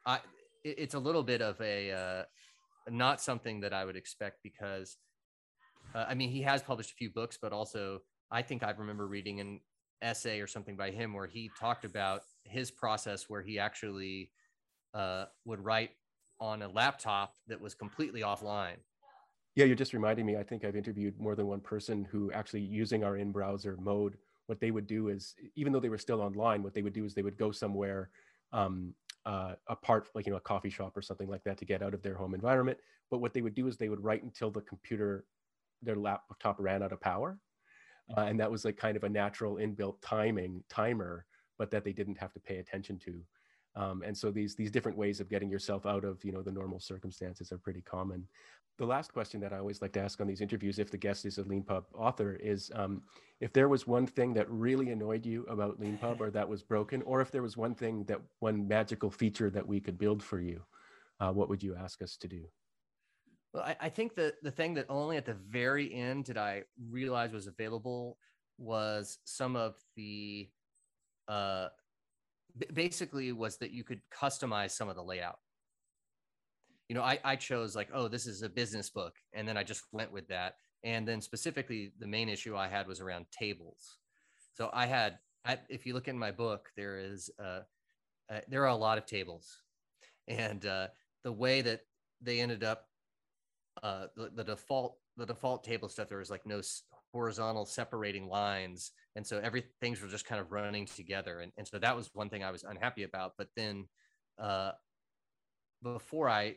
[0.05, 0.19] I,
[0.63, 2.23] it, it's a little bit of a uh,
[2.89, 4.97] not something that i would expect because
[5.95, 7.99] uh, i mean he has published a few books but also
[8.29, 9.61] i think i remember reading an
[10.01, 14.31] essay or something by him where he talked about his process where he actually
[14.93, 15.91] uh, would write
[16.41, 18.75] on a laptop that was completely offline
[19.55, 20.37] yeah, you're just reminding me.
[20.37, 24.17] I think I've interviewed more than one person who actually using our in browser mode.
[24.47, 27.05] What they would do is, even though they were still online, what they would do
[27.05, 28.09] is they would go somewhere
[28.53, 28.93] um,
[29.25, 31.93] uh, apart, like you know, a coffee shop or something like that, to get out
[31.93, 32.77] of their home environment.
[33.09, 35.25] But what they would do is they would write until the computer,
[35.81, 37.37] their laptop ran out of power,
[38.17, 41.25] uh, and that was like kind of a natural inbuilt timing timer,
[41.57, 43.21] but that they didn't have to pay attention to.
[43.75, 46.51] Um, and so these these different ways of getting yourself out of you know the
[46.51, 48.27] normal circumstances are pretty common
[48.81, 51.25] the last question that I always like to ask on these interviews, if the guest
[51.25, 53.03] is a LeanPub author, is um,
[53.39, 57.03] if there was one thing that really annoyed you about LeanPub or that was broken,
[57.03, 60.39] or if there was one thing that one magical feature that we could build for
[60.39, 60.61] you,
[61.19, 62.43] uh, what would you ask us to do?
[63.53, 66.63] Well, I, I think that the thing that only at the very end did I
[66.89, 68.17] realize was available
[68.57, 70.49] was some of the,
[71.27, 71.67] uh,
[72.73, 75.37] basically was that you could customize some of the layout
[76.91, 79.15] you know, I, I chose like, oh, this is a business book.
[79.31, 80.55] And then I just went with that.
[80.83, 83.99] And then specifically, the main issue I had was around tables.
[84.55, 87.61] So I had, I, if you look in my book, there is, uh,
[88.29, 89.55] uh, there are a lot of tables.
[90.27, 90.87] And uh,
[91.23, 91.79] the way that
[92.21, 92.89] they ended up,
[93.81, 96.59] uh, the, the default, the default table stuff, there was like no
[97.13, 98.91] horizontal separating lines.
[99.15, 101.39] And so every things were just kind of running together.
[101.41, 103.33] And, and so that was one thing I was unhappy about.
[103.37, 103.87] But then
[104.39, 104.71] uh,
[105.83, 106.55] before I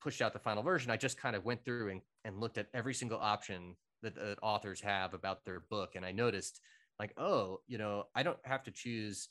[0.00, 2.68] pushed out the final version, I just kind of went through and, and looked at
[2.74, 5.94] every single option that, that authors have about their book.
[5.94, 6.60] And I noticed
[6.98, 9.28] like, oh, you know, I don't have to choose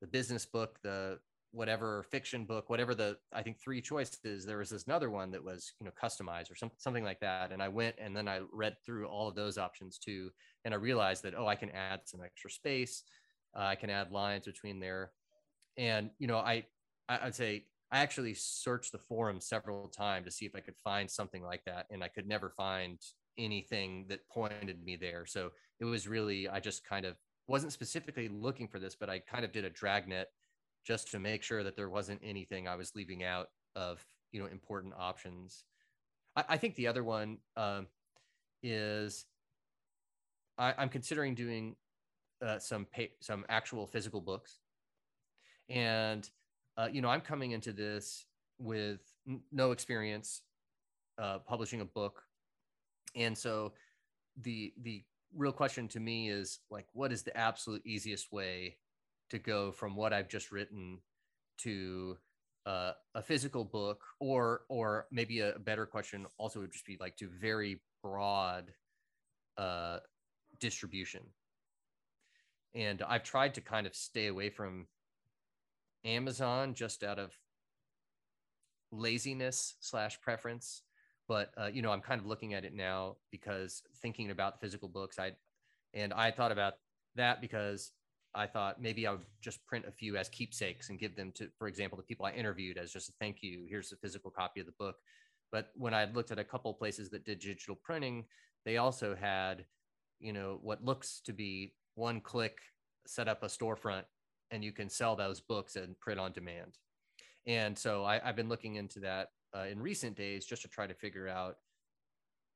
[0.00, 1.18] the business book, the
[1.52, 5.42] whatever fiction book, whatever the, I think three choices, there was this another one that
[5.42, 7.52] was, you know, customized or some, something like that.
[7.52, 10.30] And I went and then I read through all of those options too.
[10.64, 13.04] And I realized that, oh, I can add some extra space.
[13.56, 15.12] Uh, I can add lines between there.
[15.78, 16.66] And, you know, I,
[17.08, 21.10] I'd say I actually searched the forum several times to see if I could find
[21.10, 22.98] something like that, and I could never find
[23.38, 25.24] anything that pointed me there.
[25.26, 27.14] So it was really, I just kind of
[27.46, 30.28] wasn't specifically looking for this, but I kind of did a dragnet
[30.86, 34.46] just to make sure that there wasn't anything I was leaving out of, you know,
[34.46, 35.64] important options.
[36.36, 37.88] I, I think the other one um,
[38.62, 39.26] is
[40.56, 41.74] I, am considering doing
[42.40, 44.60] uh, some pay, some actual physical books,
[45.68, 46.28] and
[46.76, 48.26] uh, you know, I'm coming into this
[48.58, 50.42] with n- no experience
[51.18, 52.22] uh, publishing a book,
[53.16, 53.72] and so
[54.42, 55.02] the the
[55.34, 58.76] real question to me is like, what is the absolute easiest way
[59.30, 60.98] to go from what I've just written
[61.58, 62.16] to
[62.66, 67.16] uh, a physical book, or or maybe a better question also would just be like
[67.16, 68.72] to very broad
[69.56, 69.98] uh,
[70.60, 71.22] distribution.
[72.74, 74.86] And I've tried to kind of stay away from
[76.04, 77.32] Amazon just out of
[78.92, 80.82] laziness slash preference.
[81.28, 84.88] But uh, you know, I'm kind of looking at it now because thinking about physical
[84.88, 85.32] books, I
[85.94, 86.74] and I thought about
[87.16, 87.92] that because
[88.36, 91.48] I thought maybe I would just print a few as keepsakes and give them to,
[91.58, 93.66] for example, the people I interviewed as just a thank you.
[93.68, 94.96] Here's a physical copy of the book.
[95.50, 98.26] But when I looked at a couple places that did digital printing,
[98.66, 99.64] they also had,
[100.20, 102.58] you know, what looks to be one click
[103.06, 104.04] set up a storefront
[104.50, 106.76] and you can sell those books and print on demand.
[107.46, 110.86] And so I, have been looking into that uh, in recent days just to try
[110.86, 111.56] to figure out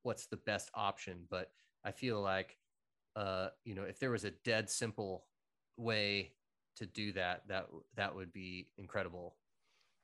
[0.02, 1.26] what's the best option.
[1.30, 1.50] But
[1.84, 2.58] I feel like,
[3.16, 5.24] uh, you know, if there was a dead simple
[5.76, 6.32] way
[6.76, 9.36] to do that, that that would be incredible.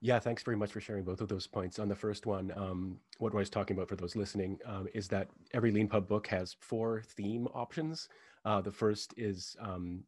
[0.02, 1.78] Yeah, thanks very much for sharing both of those points.
[1.78, 5.08] On the first one, um, what I was talking about for those listening um, is
[5.08, 8.08] that every LeanPub book has four theme options.
[8.44, 10.04] Uh, the first is um,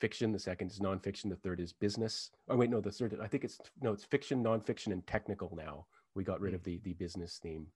[0.00, 0.32] fiction.
[0.32, 1.30] The second is nonfiction.
[1.30, 2.30] The third is business.
[2.48, 3.16] Oh wait, no, the third.
[3.22, 5.54] I think it's no, it's fiction, nonfiction, and technical.
[5.56, 7.68] Now we got rid of the the business theme,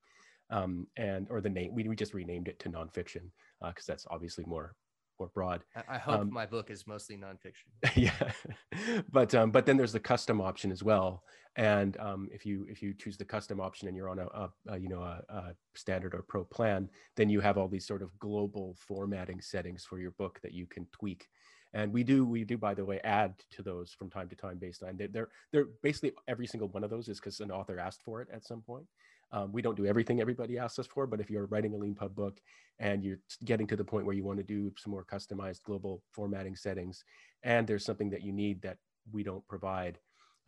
[0.50, 1.74] um, and or the name.
[1.74, 3.30] We we just renamed it to nonfiction
[3.60, 4.74] because uh, that's obviously more
[5.22, 5.62] more broad.
[5.76, 7.96] I, I hope um, my book is mostly nonfiction.
[7.96, 11.22] yeah, but um, but then there's the custom option as well.
[11.56, 14.50] And um, if you if you choose the custom option and you're on a, a,
[14.68, 18.02] a you know a, a, standard or pro plan, then you have all these sort
[18.02, 21.28] of global formatting settings for your book that you can tweak.
[21.74, 24.58] And we do we do by the way add to those from time to time
[24.58, 28.02] based on they're they're basically every single one of those is because an author asked
[28.02, 28.86] for it at some point.
[29.32, 32.14] Um, we don't do everything everybody asks us for, but if you're writing a Leanpub
[32.14, 32.38] book
[32.78, 36.02] and you're getting to the point where you want to do some more customized global
[36.10, 37.02] formatting settings,
[37.42, 38.76] and there's something that you need that
[39.10, 39.98] we don't provide,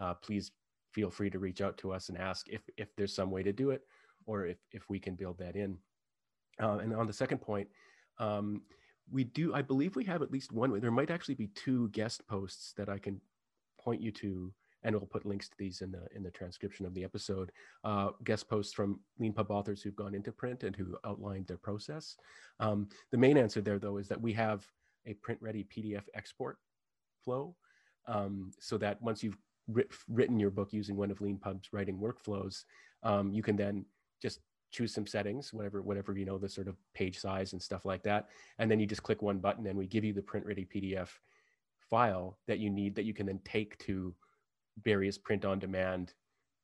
[0.00, 0.52] uh, please
[0.92, 3.52] feel free to reach out to us and ask if, if there's some way to
[3.52, 3.82] do it
[4.26, 5.76] or if, if we can build that in.
[6.62, 7.68] Uh, and on the second point,
[8.18, 8.62] um,
[9.10, 10.78] we do, I believe we have at least one, way.
[10.78, 13.20] there might actually be two guest posts that I can
[13.80, 14.52] point you to
[14.84, 17.50] and we'll put links to these in the in the transcription of the episode.
[17.82, 22.16] Uh, guest posts from Leanpub authors who've gone into print and who outlined their process.
[22.60, 24.66] Um, the main answer there, though, is that we have
[25.06, 26.58] a print-ready PDF export
[27.24, 27.56] flow,
[28.06, 29.38] um, so that once you've
[29.68, 32.64] writ- written your book using one of Leanpub's writing workflows,
[33.02, 33.84] um, you can then
[34.22, 34.40] just
[34.70, 38.02] choose some settings, whatever, whatever, you know, the sort of page size and stuff like
[38.02, 38.28] that.
[38.58, 41.10] And then you just click one button and we give you the print ready PDF
[41.78, 44.14] file that you need that you can then take to
[44.82, 46.14] various print on demand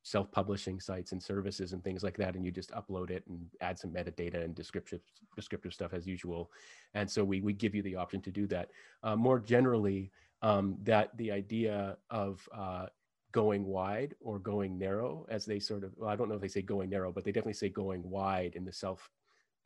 [0.03, 3.79] self-publishing sites and services and things like that and you just upload it and add
[3.79, 5.03] some metadata and descriptive
[5.37, 6.51] descriptive stuff as usual
[6.95, 8.71] and so we, we give you the option to do that
[9.03, 10.11] uh, more generally
[10.43, 12.87] um, that the idea of uh,
[13.33, 16.49] going wide or going narrow, as they sort of, well, I don't know if they
[16.49, 19.09] say going narrow, but they definitely say going wide in the self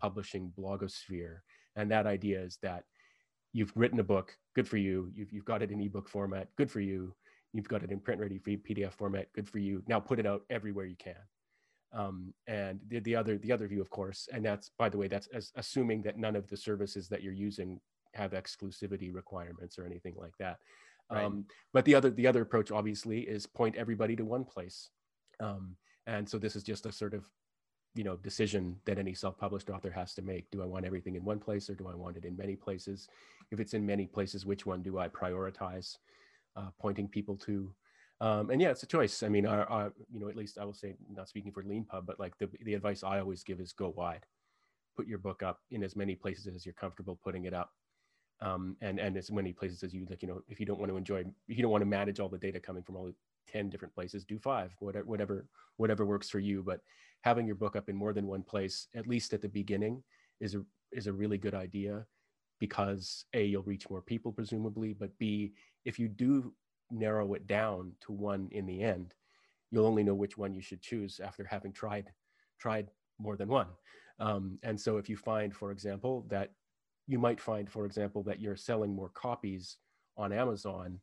[0.01, 1.39] publishing blogosphere.
[1.77, 2.85] And that idea is that
[3.53, 5.11] you've written a book, good for you.
[5.15, 7.15] You've, you've got it in ebook format, good for you.
[7.55, 9.82] You've got it in print ready PDF format, good for you.
[9.86, 11.14] Now put it out everywhere you can.
[11.93, 15.06] Um, and the, the other the other view, of course, and that's by the way,
[15.06, 17.81] that's as, assuming that none of the services that you're using
[18.14, 20.59] have exclusivity requirements or anything like that.
[21.10, 21.24] Right.
[21.24, 24.90] Um, but the other the other approach obviously is point everybody to one place.
[25.39, 25.76] Um,
[26.09, 27.31] and so this is just a sort of
[27.94, 31.24] you know decision that any self-published author has to make do i want everything in
[31.24, 33.09] one place or do i want it in many places
[33.52, 35.98] if it's in many places which one do i prioritize
[36.56, 37.72] uh, pointing people to
[38.20, 39.22] um, and yeah it's a choice.
[39.22, 42.06] I mean our, our, you know at least i will say not speaking for leanpub
[42.06, 44.24] but like the, the advice i always give is go wide.
[44.97, 47.72] Put your book up in as many places as you're comfortable putting it up
[48.40, 50.90] um, and and as many places as you like you know if you don't want
[50.90, 53.10] to enjoy if you don't want to manage all the data coming from all
[53.48, 56.62] 10 different places do five whatever whatever whatever works for you.
[56.62, 56.81] But
[57.22, 60.02] having your book up in more than one place at least at the beginning
[60.40, 60.62] is a
[60.93, 62.06] is a really good idea
[62.60, 65.52] because a you'll reach more people presumably but b
[65.85, 66.52] if you do
[66.90, 69.14] narrow it down to one in the end
[69.70, 72.12] you'll only know which one you should choose after having tried
[72.60, 73.68] tried more than one
[74.20, 76.52] um, and so if you find for example that
[77.06, 79.76] you might find, for example, that you're selling more copies
[80.16, 80.98] on Amazon,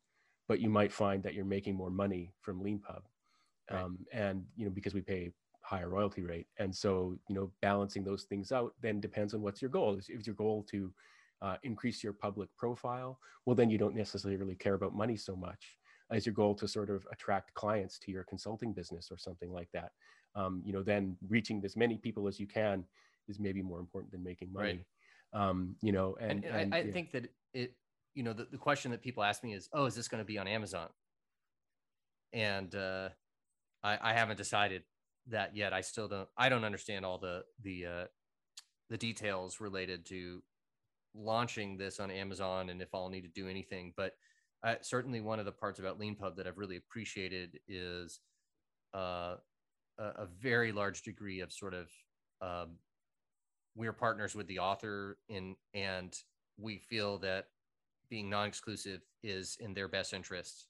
[0.47, 3.01] but you might find that you're making more money from Leanpub.
[3.69, 3.81] Right.
[3.81, 6.47] Um, and, you know, because we pay higher royalty rate.
[6.57, 9.99] And so, you know, balancing those things out then depends on what's your goal.
[10.07, 10.91] If your goal to
[11.41, 15.77] uh, increase your public profile, well, then you don't necessarily care about money so much.
[16.11, 19.69] As your goal to sort of attract clients to your consulting business or something like
[19.73, 19.91] that,
[20.35, 22.83] um, you know, then reaching as many people as you can
[23.29, 24.67] is maybe more important than making money.
[24.69, 24.85] Right
[25.33, 26.91] um, you know, and, and, and I, I yeah.
[26.91, 27.73] think that it,
[28.13, 30.25] you know, the, the question that people ask me is, oh, is this going to
[30.25, 30.89] be on Amazon?
[32.33, 33.09] And uh,
[33.83, 34.83] I, I haven't decided
[35.27, 35.73] that yet.
[35.73, 36.27] I still don't.
[36.37, 38.05] I don't understand all the the uh,
[38.89, 40.41] the details related to
[41.15, 43.93] launching this on Amazon and if I'll need to do anything.
[43.95, 44.13] But
[44.63, 48.19] uh, certainly one of the parts about Leanpub that I've really appreciated is
[48.95, 49.35] uh,
[49.97, 51.89] a, a, very large degree of sort of
[52.41, 52.77] um,
[53.75, 56.15] we're partners with the author in and
[56.57, 57.45] we feel that
[58.09, 60.67] being non-exclusive is in their best interest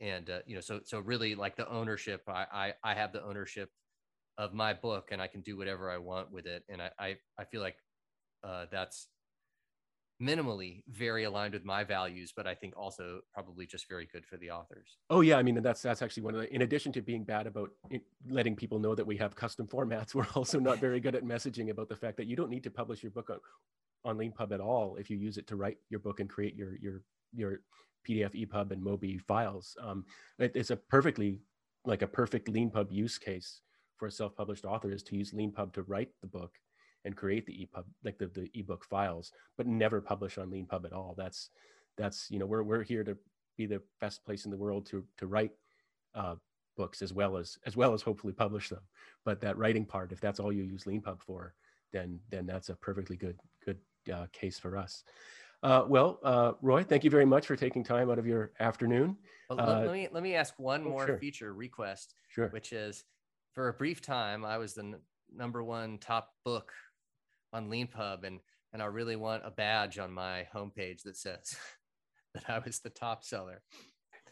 [0.00, 3.24] and uh, you know so so really like the ownership I, I i have the
[3.24, 3.70] ownership
[4.36, 7.16] of my book and i can do whatever i want with it and i i,
[7.38, 7.76] I feel like
[8.44, 9.08] uh, that's
[10.20, 14.38] minimally very aligned with my values but i think also probably just very good for
[14.38, 14.96] the authors.
[15.10, 17.46] Oh yeah i mean that's that's actually one of the in addition to being bad
[17.46, 17.70] about
[18.28, 21.70] letting people know that we have custom formats we're also not very good at messaging
[21.70, 23.38] about the fact that you don't need to publish your book on,
[24.04, 26.76] on leanpub at all if you use it to write your book and create your
[26.76, 27.02] your
[27.34, 27.60] your
[28.06, 29.76] pdf epub and mobi files.
[29.80, 30.04] Um,
[30.38, 31.40] it, it's a perfectly
[31.84, 33.60] like a perfect leanpub use case
[33.96, 36.52] for a self-published author is to use leanpub to write the book
[37.06, 40.92] and create the EPUB, like the, the ebook files, but never publish on LeanPub at
[40.92, 41.14] all.
[41.16, 41.50] That's,
[41.96, 43.16] that's, you know, we're, we're here to
[43.56, 45.52] be the best place in the world to, to write
[46.14, 46.34] uh,
[46.76, 48.80] books as well as, as well as hopefully publish them.
[49.24, 51.54] But that writing part, if that's all you use LeanPub for,
[51.92, 53.78] then, then that's a perfectly good, good
[54.12, 55.04] uh, case for us.
[55.62, 59.16] Uh, well, uh, Roy, thank you very much for taking time out of your afternoon.
[59.48, 61.18] Well, let, Uh, let me let me ask one oh, more sure.
[61.18, 62.48] feature request, Sure.
[62.48, 63.04] which is
[63.54, 65.00] for a brief time I was the n-
[65.34, 66.72] number one top book
[67.56, 68.40] on LeanPub, and
[68.72, 71.56] and I really want a badge on my homepage that says
[72.34, 73.62] that I was the top seller.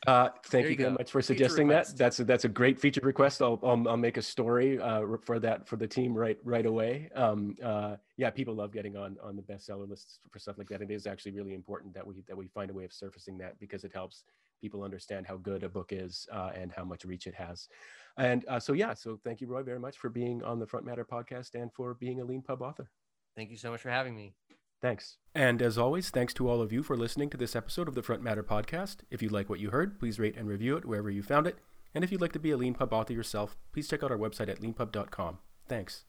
[0.07, 1.97] Uh, thank There you very much for suggesting that.
[1.97, 3.41] That's a, that's a great feature request.
[3.41, 7.09] I'll, I'll I'll make a story uh, for that for the team right right away.
[7.15, 10.83] Um, uh, yeah, people love getting on on the bestseller lists for stuff like that.
[10.83, 13.59] It is actually really important that we that we find a way of surfacing that
[13.59, 14.25] because it helps
[14.61, 17.69] people understand how good a book is uh, and how much reach it has.
[18.19, 20.85] And uh, so yeah, so thank you, Roy, very much for being on the Front
[20.85, 22.91] Matter podcast and for being a Lean Pub author.
[23.37, 24.35] Thank you so much for having me.
[24.81, 25.17] Thanks.
[25.35, 28.03] And as always, thanks to all of you for listening to this episode of the
[28.03, 28.99] Front Matter podcast.
[29.11, 31.59] If you like what you heard, please rate and review it wherever you found it.
[31.95, 34.19] And if you'd like to be a Lean Pub author yourself, please check out our
[34.19, 35.39] website at leanpub.com.
[35.69, 36.05] Thanks.